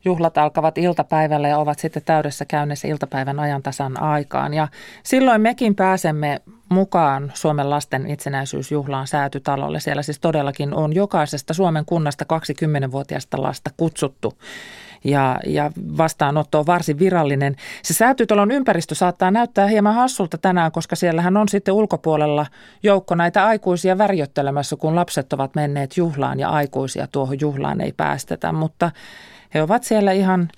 Juhlat 0.05 0.37
alkavat 0.37 0.77
iltapäivällä 0.77 1.47
ja 1.47 1.57
ovat 1.57 1.79
sitten 1.79 2.03
täydessä 2.05 2.45
käynnissä 2.45 2.87
iltapäivän 2.87 3.39
ajantasan 3.39 4.01
aikaan. 4.01 4.53
Ja 4.53 4.67
silloin 5.03 5.41
mekin 5.41 5.75
pääsemme 5.75 6.41
mukaan 6.69 7.31
Suomen 7.33 7.69
lasten 7.69 8.07
itsenäisyysjuhlaan 8.07 9.07
säätytalolle. 9.07 9.79
Siellä 9.79 10.01
siis 10.01 10.19
todellakin 10.19 10.73
on 10.73 10.95
jokaisesta 10.95 11.53
Suomen 11.53 11.85
kunnasta 11.85 12.25
20-vuotiaasta 12.33 13.41
lasta 13.41 13.69
kutsuttu 13.77 14.33
ja, 15.03 15.39
ja 15.45 15.71
vastaanotto 15.97 16.59
on 16.59 16.65
varsin 16.65 16.99
virallinen. 16.99 17.55
Se 17.83 17.93
säätytalon 17.93 18.51
ympäristö 18.51 18.95
saattaa 18.95 19.31
näyttää 19.31 19.67
hieman 19.67 19.95
hassulta 19.95 20.37
tänään, 20.37 20.71
koska 20.71 20.95
siellähän 20.95 21.37
on 21.37 21.49
sitten 21.49 21.73
ulkopuolella 21.73 22.45
joukko 22.83 23.15
näitä 23.15 23.45
aikuisia 23.45 23.97
värjöttelemässä, 23.97 24.75
kun 24.75 24.95
lapset 24.95 25.33
ovat 25.33 25.55
menneet 25.55 25.97
juhlaan 25.97 26.39
ja 26.39 26.49
aikuisia 26.49 27.07
tuohon 27.07 27.37
juhlaan 27.41 27.81
ei 27.81 27.93
päästetä, 27.97 28.51
mutta 28.51 28.91
he 29.53 29.61
ovat 29.61 29.83
siellä 29.83 30.11
ihan, 30.11 30.49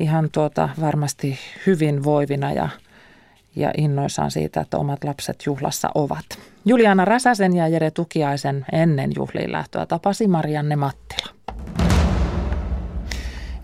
ihan 0.00 0.28
tuota 0.32 0.68
varmasti 0.80 1.38
hyvin 1.66 2.04
voivina 2.04 2.52
ja, 2.52 2.68
ja 3.56 3.70
innoissaan 3.76 4.30
siitä, 4.30 4.60
että 4.60 4.78
omat 4.78 5.04
lapset 5.04 5.42
juhlassa 5.46 5.90
ovat. 5.94 6.24
Juliana 6.64 7.04
Räsäsen 7.04 7.56
ja 7.56 7.68
Jere 7.68 7.90
Tukiaisen 7.90 8.66
ennen 8.72 9.10
juhliin 9.16 9.52
lähtöä 9.52 9.86
tapasi 9.86 10.28
Marianne 10.28 10.76
Mattila. 10.76 11.33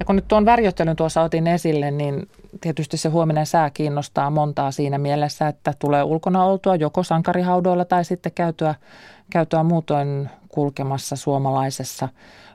Ja 0.01 0.07
kun 0.07 0.17
nyt 0.17 0.29
tuon 0.29 0.45
värjöttelyn 0.45 0.97
tuossa 0.97 1.23
otin 1.23 1.47
esille, 1.47 1.91
niin 1.91 2.29
tietysti 2.61 2.97
se 2.97 3.09
huominen 3.09 3.47
sää 3.47 3.71
kiinnostaa 3.71 4.31
montaa 4.31 4.71
siinä 4.71 4.99
mielessä, 4.99 5.49
että 5.49 5.75
tulee 5.79 6.03
ulkona 6.03 6.45
oltua 6.45 6.77
joko 6.77 7.03
sankarihaudoilla 7.03 7.85
tai 7.85 8.05
sitten 8.05 8.33
käytyä, 8.35 8.75
käytyä 9.31 9.63
muutoin 9.63 10.31
kulkemassa 10.49 11.17
suomalaisessa 11.17 12.09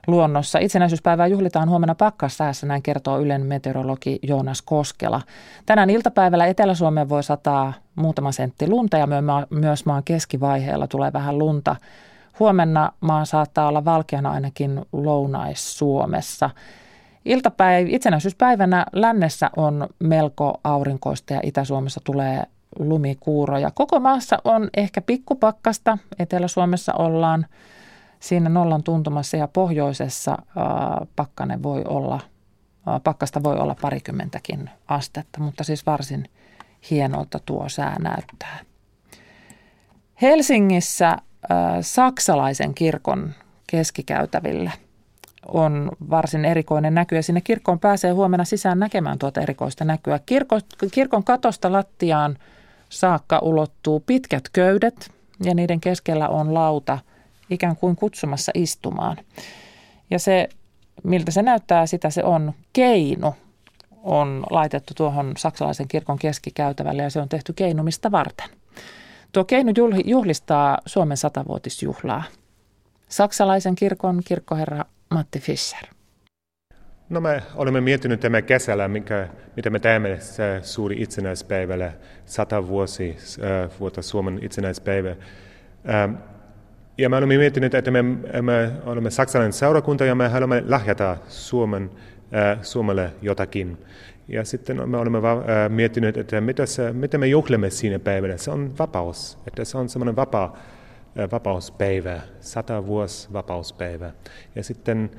luonnossa. 0.06 0.58
Itsenäisyyspäivää 0.58 1.26
juhlitaan 1.26 1.70
huomenna 1.70 1.94
pakkassäässä, 1.94 2.66
näin 2.66 2.82
kertoo 2.82 3.18
Ylen 3.18 3.46
meteorologi 3.46 4.18
Joonas 4.22 4.62
Koskela. 4.62 5.20
Tänään 5.66 5.90
iltapäivällä 5.90 6.46
Etelä-Suomeen 6.46 7.08
voi 7.08 7.22
sataa 7.22 7.72
muutama 7.94 8.32
sentti 8.32 8.68
lunta 8.68 8.98
ja 8.98 9.08
myös 9.50 9.86
maan 9.86 10.04
keskivaiheella 10.04 10.86
tulee 10.86 11.12
vähän 11.12 11.38
lunta. 11.38 11.76
Huomenna 12.38 12.92
maa 13.00 13.24
saattaa 13.24 13.68
olla 13.68 13.84
valkeana 13.84 14.30
ainakin 14.30 14.86
Lounais-Suomessa. 14.92 16.50
Iltapäivä, 17.26 17.88
itsenäisyyspäivänä 17.90 18.86
lännessä 18.92 19.50
on 19.56 19.88
melko 19.98 20.60
aurinkoista 20.64 21.34
ja 21.34 21.40
Itä-Suomessa 21.42 22.00
tulee 22.04 22.42
lumikuuroja. 22.78 23.70
Koko 23.70 24.00
maassa 24.00 24.38
on 24.44 24.68
ehkä 24.76 25.00
pikkupakkasta. 25.00 25.98
Etelä-Suomessa 26.18 26.92
ollaan 26.94 27.46
siinä 28.20 28.48
nollan 28.48 28.82
tuntumassa 28.82 29.36
ja 29.36 29.48
pohjoisessa 29.48 30.36
pakkane 31.16 31.62
voi 31.62 31.82
olla, 31.88 32.20
pakkasta 33.04 33.42
voi 33.42 33.56
olla 33.56 33.76
parikymmentäkin 33.82 34.70
astetta, 34.88 35.40
mutta 35.40 35.64
siis 35.64 35.86
varsin 35.86 36.24
hienolta 36.90 37.38
tuo 37.46 37.68
sää 37.68 37.96
näyttää. 37.98 38.58
Helsingissä 40.22 41.16
saksalaisen 41.80 42.74
kirkon 42.74 43.34
keskikäytävillä 43.66 44.70
on 45.48 45.90
varsin 46.10 46.44
erikoinen 46.44 46.94
näky 46.94 47.16
ja 47.16 47.22
sinne 47.22 47.40
kirkkoon 47.40 47.78
pääsee 47.78 48.10
huomenna 48.10 48.44
sisään 48.44 48.78
näkemään 48.78 49.18
tuota 49.18 49.40
erikoista 49.40 49.84
näkyä. 49.84 50.20
Kirko, 50.26 50.58
kirkon 50.92 51.24
katosta 51.24 51.72
lattiaan 51.72 52.38
saakka 52.88 53.38
ulottuu 53.38 54.00
pitkät 54.00 54.48
köydet 54.52 55.10
ja 55.44 55.54
niiden 55.54 55.80
keskellä 55.80 56.28
on 56.28 56.54
lauta 56.54 56.98
ikään 57.50 57.76
kuin 57.76 57.96
kutsumassa 57.96 58.52
istumaan. 58.54 59.16
Ja 60.10 60.18
se, 60.18 60.48
miltä 61.02 61.30
se 61.30 61.42
näyttää, 61.42 61.86
sitä 61.86 62.10
se 62.10 62.24
on 62.24 62.52
keinu 62.72 63.34
on 64.06 64.46
laitettu 64.50 64.94
tuohon 64.94 65.32
saksalaisen 65.36 65.88
kirkon 65.88 66.18
keskikäytävälle 66.18 67.02
ja 67.02 67.10
se 67.10 67.20
on 67.20 67.28
tehty 67.28 67.52
keinumista 67.52 68.12
varten. 68.12 68.48
Tuo 69.32 69.44
keinu 69.44 69.72
juhlistaa 70.04 70.78
Suomen 70.86 71.16
satavuotisjuhlaa. 71.16 72.22
Saksalaisen 73.08 73.74
kirkon 73.74 74.22
kirkkoherra 74.24 74.84
Matti 75.14 75.40
Fischer. 75.40 75.88
No 77.08 77.20
me 77.20 77.42
olemme 77.54 77.80
miettinyt 77.80 78.20
tämä 78.20 78.42
kesällä, 78.42 78.88
mikä, 78.88 79.28
mitä 79.56 79.70
me 79.70 79.78
teemme 79.78 80.18
suuri 80.62 81.02
itsenäispäivällä, 81.02 81.92
sata 82.24 82.68
vuosi, 82.68 83.16
äh, 83.44 83.70
vuotta 83.80 84.02
Suomen 84.02 84.38
itsenäispäivä. 84.42 85.10
Ähm, 85.88 86.14
ja 86.98 87.08
me 87.08 87.16
olemme 87.16 87.38
miettineet, 87.38 87.74
että 87.74 87.90
me, 87.90 88.02
me 88.42 88.72
olemme 88.86 89.10
saksalainen 89.10 89.52
seurakunta 89.52 90.04
ja 90.04 90.14
me 90.14 90.28
haluamme 90.28 90.62
lahjata 90.68 91.16
Suomen, 91.28 91.90
äh, 92.34 92.58
Suomelle 92.62 93.12
jotakin. 93.22 93.78
Ja 94.28 94.44
sitten 94.44 94.90
me 94.90 94.96
olemme 94.96 95.22
va- 95.22 95.32
äh, 95.32 95.70
miettineet, 95.70 96.16
että 96.16 96.40
mitä, 96.40 96.66
se, 96.66 96.92
mitä 96.92 97.18
me 97.18 97.26
juhlemme 97.26 97.70
siinä 97.70 97.98
päivänä. 97.98 98.36
Se 98.36 98.50
on 98.50 98.78
vapaus, 98.78 99.38
että 99.46 99.64
se 99.64 99.78
on 99.78 99.88
semmoinen 99.88 100.16
vapaa, 100.16 100.56
vapauspäivä, 101.32 102.20
sata 102.40 102.86
vuosi 102.86 103.32
vapauspäivä. 103.32 104.12
Ja 104.54 104.62
sitten 104.62 105.10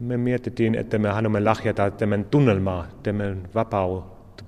me 0.00 0.16
mietittiin, 0.16 0.74
että 0.74 0.98
me 0.98 1.08
haluamme 1.08 1.40
lahjata 1.40 1.90
tämän 1.90 2.24
tunnelmaa, 2.24 2.86
tämän 3.02 3.48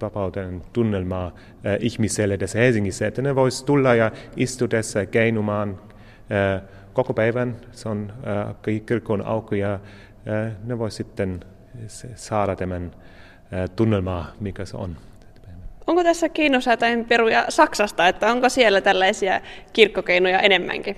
vapauden 0.01 0.63
tunnelmaa 0.73 1.27
äh, 1.27 1.77
ihmiselle 1.81 2.37
tässä 2.37 2.59
Helsingissä, 2.59 3.07
että 3.07 3.23
ne 3.23 3.35
vois 3.35 3.63
tulla 3.63 3.95
ja 3.95 4.11
istua 4.37 4.69
tässä 4.69 5.07
keinumaan 5.07 5.81
äh, 6.33 6.63
koko 6.93 7.15
päivän. 7.15 7.57
Se 7.73 7.89
on 7.89 8.13
äh, 8.27 8.55
kirkon 8.87 9.27
auki 9.27 9.59
ja 9.59 9.75
äh, 9.75 10.53
ne 10.65 10.79
voi 10.79 10.91
sitten 10.91 11.41
saada 12.15 12.57
tämän 12.57 12.91
äh, 13.53 13.71
tunnelmaa, 13.77 14.27
mikä 14.41 14.65
se 14.65 14.77
on. 14.77 14.97
Onko 15.87 16.05
tässä 16.05 16.28
keinosäätäjien 16.28 17.05
peruja 17.05 17.45
Saksasta, 17.49 18.09
että 18.09 18.32
onko 18.32 18.49
siellä 18.49 18.80
tällaisia 18.80 19.41
kirkkokeinoja 19.72 20.41
enemmänkin? 20.41 20.97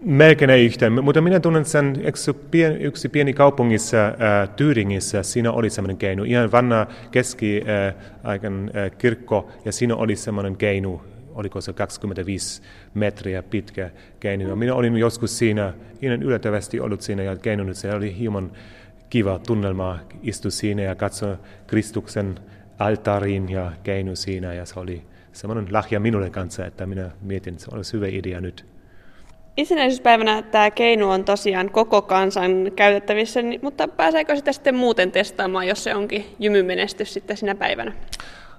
Melkein 0.00 0.50
ei 0.50 0.66
yhtään, 0.66 1.04
mutta 1.04 1.20
minä 1.20 1.40
tunnen 1.40 1.64
sen 1.64 1.96
pieni, 2.50 2.76
yksi 2.76 3.08
pieni 3.08 3.32
kaupungissa, 3.32 4.06
äh, 4.06 4.48
Tyyringissä, 4.56 5.22
siinä 5.22 5.52
oli 5.52 5.70
semmoinen 5.70 5.96
keinu, 5.96 6.24
ihan 6.24 6.52
vanha 6.52 6.86
keski-aikan 7.10 8.70
äh, 8.76 8.84
äh, 8.84 8.90
kirkko, 8.98 9.50
ja 9.64 9.72
siinä 9.72 9.96
oli 9.96 10.16
semmoinen 10.16 10.56
keinu, 10.56 11.02
oliko 11.34 11.60
se 11.60 11.72
25 11.72 12.62
metriä 12.94 13.42
pitkä 13.42 13.90
keinu. 14.20 14.56
Minä 14.56 14.74
olin 14.74 14.96
joskus 14.96 15.38
siinä, 15.38 15.72
ihan 16.02 16.22
yllättävästi 16.22 16.80
ollut 16.80 17.00
siinä 17.00 17.22
ja 17.22 17.36
keinunut, 17.36 17.76
se 17.76 17.94
oli 17.94 18.18
hieman 18.18 18.52
kiva 19.10 19.38
tunnelma, 19.38 19.98
istu 20.22 20.50
siinä 20.50 20.82
ja 20.82 20.94
katso 20.94 21.36
Kristuksen 21.66 22.38
altariin 22.78 23.48
ja 23.48 23.72
keinu 23.82 24.16
siinä, 24.16 24.54
ja 24.54 24.66
se 24.66 24.80
oli 24.80 25.02
semmoinen 25.32 25.72
lahja 25.72 26.00
minulle 26.00 26.30
kanssa, 26.30 26.66
että 26.66 26.86
minä 26.86 27.10
mietin, 27.22 27.52
että 27.52 27.64
se 27.64 27.70
olisi 27.74 27.92
hyvä 27.92 28.06
idea 28.06 28.40
nyt. 28.40 28.66
Itsenäisyyspäivänä 29.56 30.42
tämä 30.42 30.70
keinu 30.70 31.10
on 31.10 31.24
tosiaan 31.24 31.70
koko 31.70 32.02
kansan 32.02 32.50
käytettävissä, 32.76 33.40
mutta 33.62 33.88
pääseekö 33.88 34.36
sitä 34.36 34.52
sitten 34.52 34.74
muuten 34.74 35.12
testaamaan, 35.12 35.66
jos 35.66 35.84
se 35.84 35.94
onkin 35.94 36.26
jymymenestys 36.38 37.14
sitten 37.14 37.36
sinä 37.36 37.54
päivänä? 37.54 37.92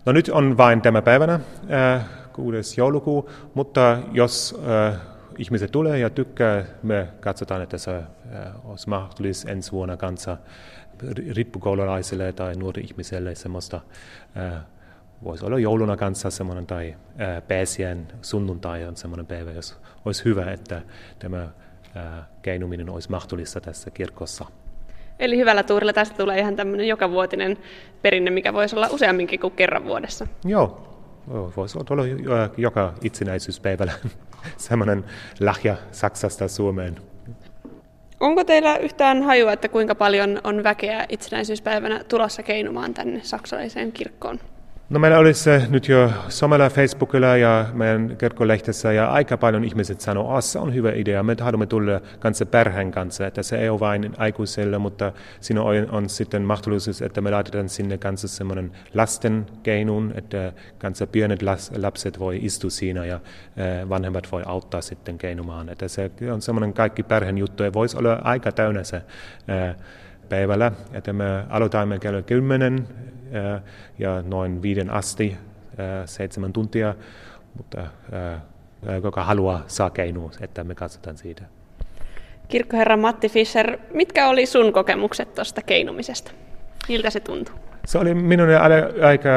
No 0.06 0.12
nyt 0.12 0.30
on 0.30 0.58
vain 0.58 0.82
tämä 0.82 1.02
päivänä, 1.02 1.40
äh, 1.72 2.06
6. 2.34 2.82
joulukuu, 2.82 3.30
mutta 3.54 3.98
jos 4.12 4.62
äh, 4.88 5.00
ihmiset 5.38 5.72
tulee 5.72 6.00
ja 6.00 6.10
tykkää, 6.10 6.66
me 6.84 7.08
katsotaan, 7.20 7.62
että 7.62 7.78
se 7.78 7.96
äh, 7.96 8.04
olisi 8.64 8.90
mahdollista 8.90 9.52
ensi 9.52 9.72
vuonna 9.72 9.98
kanssa 9.98 10.38
rippukoululaisille 11.36 12.34
tai 12.34 12.56
nuorille 12.56 12.88
ihmisille 12.88 13.36
semmoista 13.36 13.82
äh, 14.38 14.62
voisi 15.24 15.46
olla 15.46 15.60
jouluna 15.60 15.98
kanssa 15.98 16.30
semmoinen 16.30 16.68
tai 16.68 16.96
pääsiäinen 17.48 18.08
sunnuntai 18.22 18.86
on 18.86 18.96
semmoinen 18.96 19.26
päivä, 19.26 19.52
jos 19.52 19.78
olisi 20.06 20.26
hyvä, 20.26 20.52
että 20.52 20.82
tämä 21.20 21.50
keinuminen 22.42 22.90
olisi 22.90 23.12
mahdollista 23.12 23.62
tässä 23.62 23.92
kirkossa. 23.92 24.46
Eli 25.20 25.38
hyvällä 25.38 25.64
tuurilla 25.64 25.94
tästä 25.94 26.18
tulee 26.18 26.40
ihan 26.40 26.56
tämmöinen 26.56 26.88
jokavuotinen 26.88 27.58
perinne, 28.02 28.32
mikä 28.32 28.54
voisi 28.54 28.76
olla 28.76 28.88
useamminkin 28.92 29.40
kuin 29.40 29.54
kerran 29.54 29.86
vuodessa. 29.86 30.28
Joo, 30.46 30.98
voisi 31.58 31.78
olla 31.90 32.04
joka 32.58 32.94
itsenäisyyspäivällä 33.02 33.94
semmoinen 34.58 35.04
lahja 35.40 35.76
Saksasta 35.92 36.48
Suomeen. 36.48 36.98
Onko 38.20 38.44
teillä 38.44 38.78
yhtään 38.78 39.24
hajua, 39.24 39.54
että 39.54 39.70
kuinka 39.70 39.96
paljon 39.96 40.42
on 40.44 40.64
väkeä 40.64 41.06
itsenäisyyspäivänä 41.10 42.04
tulossa 42.04 42.44
keinumaan 42.44 42.94
tänne 42.94 43.20
saksalaiseen 43.24 43.92
kirkkoon? 43.92 44.40
No 44.90 45.00
meillä 45.00 45.18
olisi 45.18 45.50
nyt 45.70 45.88
jo 45.88 46.12
somella, 46.30 46.70
Facebookilla 46.70 47.38
ja 47.38 47.66
meidän 47.74 48.16
kirkkolehdessä 48.18 48.94
ja 48.94 49.08
aika 49.08 49.38
paljon 49.38 49.64
ihmiset 49.64 50.02
sanoo, 50.02 50.38
että 50.38 50.52
se 50.52 50.60
on 50.60 50.74
hyvä 50.74 50.92
idea, 50.96 51.24
me 51.24 51.36
haluamme 51.42 51.66
tulla 51.66 52.02
kanssa 52.20 52.46
perheen 52.46 52.92
kanssa, 52.92 53.28
että 53.28 53.44
se 53.44 53.58
ei 53.58 53.70
ole 53.70 53.80
vain 53.80 54.14
aikuisille, 54.18 54.78
mutta 54.78 55.12
siinä 55.40 55.62
on, 55.62 55.88
on 55.92 56.10
sitten 56.10 56.42
mahdollisuus, 56.42 57.02
että 57.02 57.22
me 57.22 57.32
laitetaan 57.32 57.70
sinne 57.70 57.98
kanssa 57.98 58.28
semmoinen 58.28 58.72
lasten 58.94 59.46
keinun, 59.64 60.14
että 60.16 60.54
kanssa 60.78 61.08
pienet 61.08 61.40
lapset 61.78 62.20
voi 62.20 62.40
istua 62.42 62.70
siinä 62.70 63.06
ja 63.06 63.20
vanhemmat 63.90 64.32
voi 64.32 64.44
auttaa 64.46 64.82
sitten 64.82 65.18
keinumaan. 65.18 65.70
Että 65.70 65.88
se 65.88 66.12
on 66.34 66.42
semmoinen 66.42 66.74
kaikki 66.74 67.04
perheen 67.04 67.38
juttu 67.38 67.64
ja 67.64 67.74
voisi 67.74 67.98
olla 67.98 68.20
aika 68.24 68.52
täynnä 68.52 68.84
se 68.84 69.02
päivällä, 70.30 70.72
että 70.94 71.14
me 71.14 71.44
aloitamme 71.50 72.00
kello 72.00 72.22
10 72.22 72.88
ja 74.00 74.22
noin 74.22 74.62
viiden 74.62 74.90
asti, 74.90 75.38
seitsemän 76.06 76.54
tuntia, 76.54 76.96
mutta 77.58 77.88
joka 79.04 79.24
haluaa 79.24 79.64
saa 79.68 79.90
keinua, 79.90 80.32
että 80.42 80.64
me 80.64 80.76
katsotaan 80.76 81.18
siitä. 81.18 81.44
Kirkkoherra 82.48 82.98
Matti 82.98 83.30
Fischer, 83.30 83.78
mitkä 83.94 84.30
oli 84.30 84.46
sun 84.46 84.74
kokemukset 84.74 85.36
tuosta 85.36 85.62
keinumisesta? 85.62 86.32
Miltä 86.90 87.10
se 87.10 87.20
tuntui? 87.20 87.56
Se 87.86 87.98
oli 87.98 88.14
minun 88.14 88.48
aika 89.04 89.30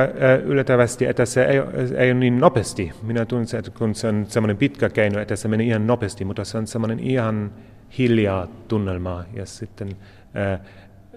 yllättävästi, 0.45 1.07
että 1.07 1.27
se 1.27 1.45
ei, 1.45 1.61
ei 1.97 2.11
ole 2.11 2.21
niin 2.21 2.41
nopeasti. 2.41 2.93
Minä 3.03 3.25
tunsin, 3.25 3.59
että 3.59 3.71
kun 3.71 3.95
se 3.95 4.09
on 4.09 4.27
semmoinen 4.29 4.57
pitkä 4.57 4.89
keino, 4.89 5.21
että 5.21 5.37
se 5.37 5.49
meni 5.49 5.69
ihan 5.69 5.87
nopeasti, 5.87 6.25
mutta 6.25 6.45
se 6.45 6.59
on 6.59 6.67
semmoinen 6.67 7.01
ihan 7.01 7.53
hiljaa 7.99 8.49
tunnelma. 8.69 9.25
Ja 9.35 9.47
sitten 9.47 9.89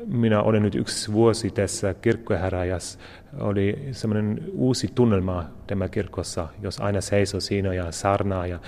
minä 0.05 0.41
olen 0.41 0.61
nyt 0.61 0.75
yksi 0.75 1.13
vuosi 1.13 1.49
tässä 1.49 1.93
kirkkoheräjässä. 1.93 2.99
Oli 3.39 3.87
semmoinen 3.91 4.43
uusi 4.51 4.91
tunnelma 4.95 5.49
tämä 5.67 5.89
kirkossa, 5.89 6.47
jos 6.61 6.79
aina 6.79 7.01
seisoo 7.01 7.39
siinä 7.39 7.73
ja 7.73 7.91
sarnaa. 7.91 8.47
Ja, 8.47 8.59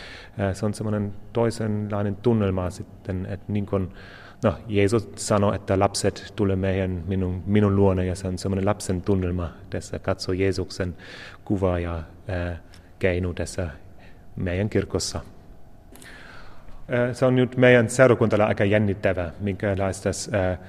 se 0.54 0.66
on 0.66 0.74
semmoinen 0.74 1.14
toisenlainen 1.34 2.16
tunnelma 2.16 2.70
sitten, 2.70 3.28
että 3.30 3.52
niin 3.52 3.66
kuin, 3.66 3.90
no, 4.44 4.54
Jeesus 4.68 5.10
sanoi, 5.16 5.56
että 5.56 5.80
lapset 5.80 6.34
tulee 6.36 6.56
meidän, 6.56 7.04
minun, 7.08 7.44
minun 7.46 7.76
luona 7.76 8.04
ja 8.04 8.16
se 8.16 8.28
on 8.28 8.38
semmoinen 8.38 8.66
lapsen 8.66 9.02
tunnelma. 9.02 9.54
Tässä 9.70 10.00
katsoo 10.00 10.34
Jeesuksen 10.34 10.96
kuva 11.46 11.80
ja 11.80 12.04
ää, 12.28 12.58
keinu 13.00 13.34
tässä 13.34 13.70
meidän 14.36 14.70
kirkossa. 14.70 15.22
Se 17.14 17.26
on 17.26 17.36
nyt 17.36 17.58
meidän 17.58 17.90
seurakuntalla 17.90 18.46
aika 18.46 18.66
jännittävä, 18.66 19.32
minkälaista 19.40 20.10
Äh, 20.34 20.60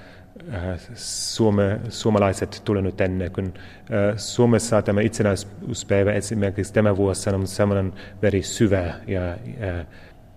Suome, 0.94 1.80
suomalaiset 1.88 2.62
tulevat 2.64 2.96
tänne, 2.96 3.30
kun 3.30 3.44
äh, 3.46 4.14
Suomessa 4.16 4.82
tämä 4.82 5.00
itsenäisyyspäivä 5.00 6.12
esimerkiksi 6.12 6.72
tämä 6.72 6.96
vuosi 6.96 7.30
on 7.30 7.46
sellainen 7.46 7.92
veri 8.22 8.42
syvä 8.42 8.94
ja 9.06 9.30
äh, 9.30 9.86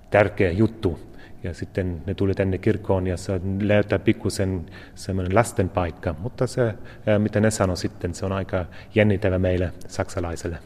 tärkeä 0.10 0.52
juttu. 0.52 1.00
ja 1.44 1.54
sitten 1.54 2.02
ne 2.06 2.14
tuli 2.14 2.34
tänne 2.34 2.58
kirkkoon 2.58 3.08
ja 3.08 3.18
se 3.18 3.42
näyttää 3.44 4.00
pikkusen 4.00 4.66
semmoinen 4.96 5.36
lasten 5.36 5.70
paikka, 5.70 6.16
mutta 6.20 6.48
se, 6.48 6.74
mitä 7.18 7.40
ne 7.40 7.52
sanoi 7.52 7.78
sitten, 7.78 8.14
se 8.14 8.26
on 8.26 8.32
aika 8.32 8.66
jännittävä 8.96 9.40
meille 9.40 9.74
saksalaisille. 9.88 10.58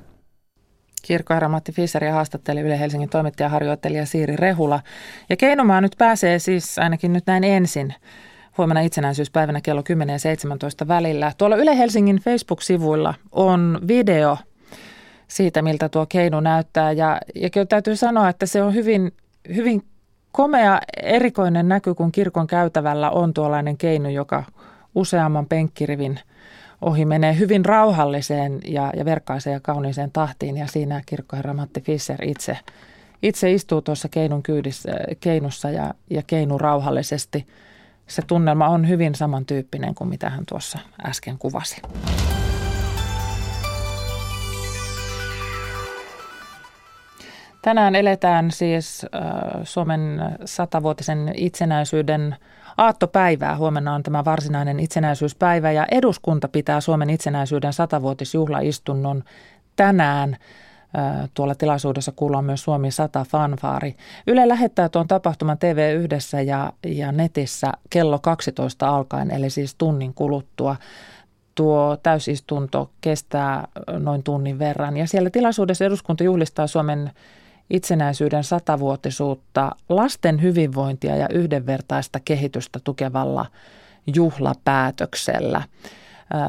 Kirkkoherra 1.01 1.49
Matti 1.49 1.71
Fisseri 1.71 2.07
haastatteli 2.07 2.61
Yle 2.61 2.79
Helsingin 2.79 3.09
toimittajaharjoittelija 3.09 4.05
Siiri 4.05 4.35
Rehula. 4.35 4.79
Ja 5.29 5.37
Keinomaa 5.37 5.81
nyt 5.81 5.95
pääsee 5.97 6.39
siis 6.39 6.79
ainakin 6.79 7.13
nyt 7.13 7.23
näin 7.27 7.43
ensin 7.43 7.93
huomenna 8.57 8.81
itsenäisyyspäivänä 8.81 9.61
kello 9.61 9.83
10 9.83 10.13
ja 10.13 10.19
17 10.19 10.87
välillä. 10.87 11.31
Tuolla 11.37 11.55
Yle 11.55 11.77
Helsingin 11.77 12.17
Facebook-sivuilla 12.17 13.13
on 13.31 13.81
video 13.87 14.37
siitä, 15.27 15.61
miltä 15.61 15.89
tuo 15.89 16.05
keinu 16.09 16.39
näyttää. 16.39 16.91
Ja, 16.91 17.17
ja 17.35 17.49
kyllä 17.49 17.65
täytyy 17.65 17.95
sanoa, 17.95 18.29
että 18.29 18.45
se 18.45 18.63
on 18.63 18.73
hyvin, 18.73 19.11
hyvin 19.55 19.83
komea 20.31 20.79
erikoinen 21.03 21.67
näky, 21.67 21.93
kun 21.93 22.11
kirkon 22.11 22.47
käytävällä 22.47 23.09
on 23.11 23.33
tuollainen 23.33 23.77
keinu, 23.77 24.09
joka 24.09 24.43
useamman 24.95 25.45
penkkirivin 25.45 26.19
ohi 26.81 27.05
menee 27.05 27.39
hyvin 27.39 27.65
rauhalliseen 27.65 28.59
ja, 28.65 28.91
ja 28.95 29.05
verkkaiseen 29.05 29.53
ja 29.53 29.59
kauniiseen 29.59 30.11
tahtiin. 30.11 30.57
Ja 30.57 30.67
siinä 30.67 31.01
kirkkoherra 31.05 31.53
Matti 31.53 31.81
Fischer 31.81 32.23
itse, 32.23 32.57
itse 33.23 33.51
istuu 33.51 33.81
tuossa 33.81 34.09
keinun 34.09 34.43
kyydissä, 34.43 34.91
keinussa 35.19 35.69
ja, 35.69 35.93
ja 36.09 36.21
keinu 36.27 36.57
rauhallisesti. 36.57 37.47
Se 38.07 38.21
tunnelma 38.21 38.67
on 38.67 38.87
hyvin 38.87 39.15
samantyyppinen 39.15 39.95
kuin 39.95 40.07
mitä 40.07 40.29
hän 40.29 40.43
tuossa 40.49 40.79
äsken 41.05 41.37
kuvasi. 41.37 41.81
Tänään 47.61 47.95
eletään 47.95 48.51
siis 48.51 49.05
Suomen 49.63 50.21
satavuotisen 50.45 51.31
itsenäisyyden 51.37 52.35
aattopäivää. 52.77 53.57
Huomenna 53.57 53.93
on 53.93 54.03
tämä 54.03 54.25
varsinainen 54.25 54.79
itsenäisyyspäivä 54.79 55.71
ja 55.71 55.87
eduskunta 55.91 56.47
pitää 56.47 56.81
Suomen 56.81 57.09
itsenäisyyden 57.09 57.73
satavuotisjuhlaistunnon 57.73 59.23
tänään. 59.75 60.37
Tuolla 61.33 61.55
tilaisuudessa 61.55 62.11
kuullaan 62.15 62.45
myös 62.45 62.63
Suomi 62.63 62.91
100 62.91 63.25
fanfaari. 63.29 63.95
Yle 64.27 64.47
lähettää 64.47 64.89
tuon 64.89 65.07
tapahtuman 65.07 65.57
TV 65.57 65.95
yhdessä 65.99 66.41
ja, 66.41 66.73
ja 66.85 67.11
netissä 67.11 67.71
kello 67.89 68.19
12 68.19 68.89
alkaen, 68.89 69.31
eli 69.31 69.49
siis 69.49 69.75
tunnin 69.75 70.13
kuluttua. 70.13 70.75
Tuo 71.55 71.97
täysistunto 72.03 72.89
kestää 73.01 73.67
noin 73.99 74.23
tunnin 74.23 74.59
verran 74.59 74.97
ja 74.97 75.07
siellä 75.07 75.29
tilaisuudessa 75.29 75.85
eduskunta 75.85 76.23
juhlistaa 76.23 76.67
Suomen 76.67 77.11
itsenäisyyden 77.69 78.43
satavuotisuutta 78.43 79.71
lasten 79.89 80.41
hyvinvointia 80.41 81.15
ja 81.15 81.29
yhdenvertaista 81.29 82.19
kehitystä 82.25 82.79
tukevalla 82.83 83.45
juhlapäätöksellä. 84.15 85.61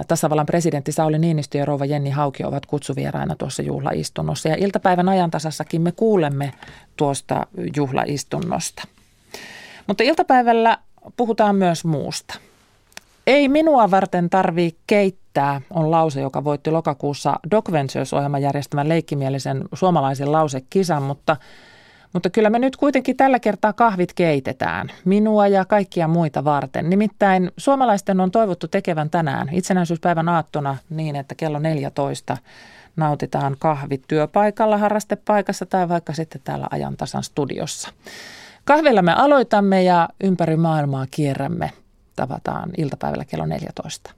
Tasavallan 0.09 0.47
presidentti 0.47 0.93
Sauli 0.93 1.19
Niinistö 1.19 1.59
ja 1.59 1.65
rouva 1.65 1.85
Jenni 1.85 2.11
Hauki 2.11 2.45
ovat 2.45 2.67
kutsuvieraina 2.67 3.37
tuossa 3.37 3.63
juhlaistunnossa 3.63 4.49
ja 4.49 4.57
iltapäivän 4.59 5.09
ajantasassakin 5.09 5.83
me 5.83 5.93
kuulemme 5.93 6.53
tuosta 6.97 7.47
juhlaistunnosta. 7.77 8.83
Mutta 9.87 10.05
iltapäivällä 10.05 10.79
puhutaan 11.17 11.57
myös 11.57 11.85
muusta. 11.85 12.39
Ei 13.27 13.49
minua 13.49 13.91
varten 13.91 14.31
tarvii 14.31 14.77
keittää 14.87 15.61
on 15.71 15.91
lause, 15.91 16.21
joka 16.21 16.45
voitti 16.45 16.71
lokakuussa 16.71 17.35
Doc 17.51 17.73
Ventures-ohjelman 17.73 18.43
järjestämän 18.43 18.89
leikkimielisen 18.89 19.65
suomalaisen 19.75 20.33
lausekisan, 20.33 21.03
mutta, 21.03 21.37
mutta 22.15 22.31
kyllä 22.31 22.51
me 22.51 22.59
nyt 22.59 22.77
kuitenkin 22.77 23.17
tällä 23.17 23.39
kertaa 23.39 23.73
kahvit 23.73 24.13
keitetään, 24.13 24.89
minua 25.05 25.49
ja 25.49 25.65
kaikkia 25.65 26.09
muita 26.09 26.45
varten. 26.45 26.91
Nimittäin 26.91 27.51
suomalaisten 27.57 28.21
on 28.21 28.31
toivottu 28.31 28.69
tekevän 28.69 29.11
tänään 29.11 29.49
itsenäisyyspäivän 29.53 30.29
aattona 30.29 30.77
niin, 30.91 31.17
että 31.17 31.35
kello 31.35 31.59
14 31.59 32.37
nautitaan 32.97 33.57
kahvit 33.59 34.03
työpaikalla, 34.09 34.79
harrastepaikassa 34.79 35.67
tai 35.67 35.89
vaikka 35.89 36.13
sitten 36.13 36.41
täällä 36.45 36.67
ajantasan 36.71 37.23
studiossa. 37.23 37.89
Kahvilla 38.65 39.03
me 39.03 39.13
aloitamme 39.13 39.83
ja 39.83 40.09
ympäri 40.25 40.57
maailmaa 40.57 41.07
kierrämme– 41.11 41.71
tavataan 42.17 42.71
iltapäivällä 42.77 43.25
kello 43.25 43.47
14. 43.47 44.15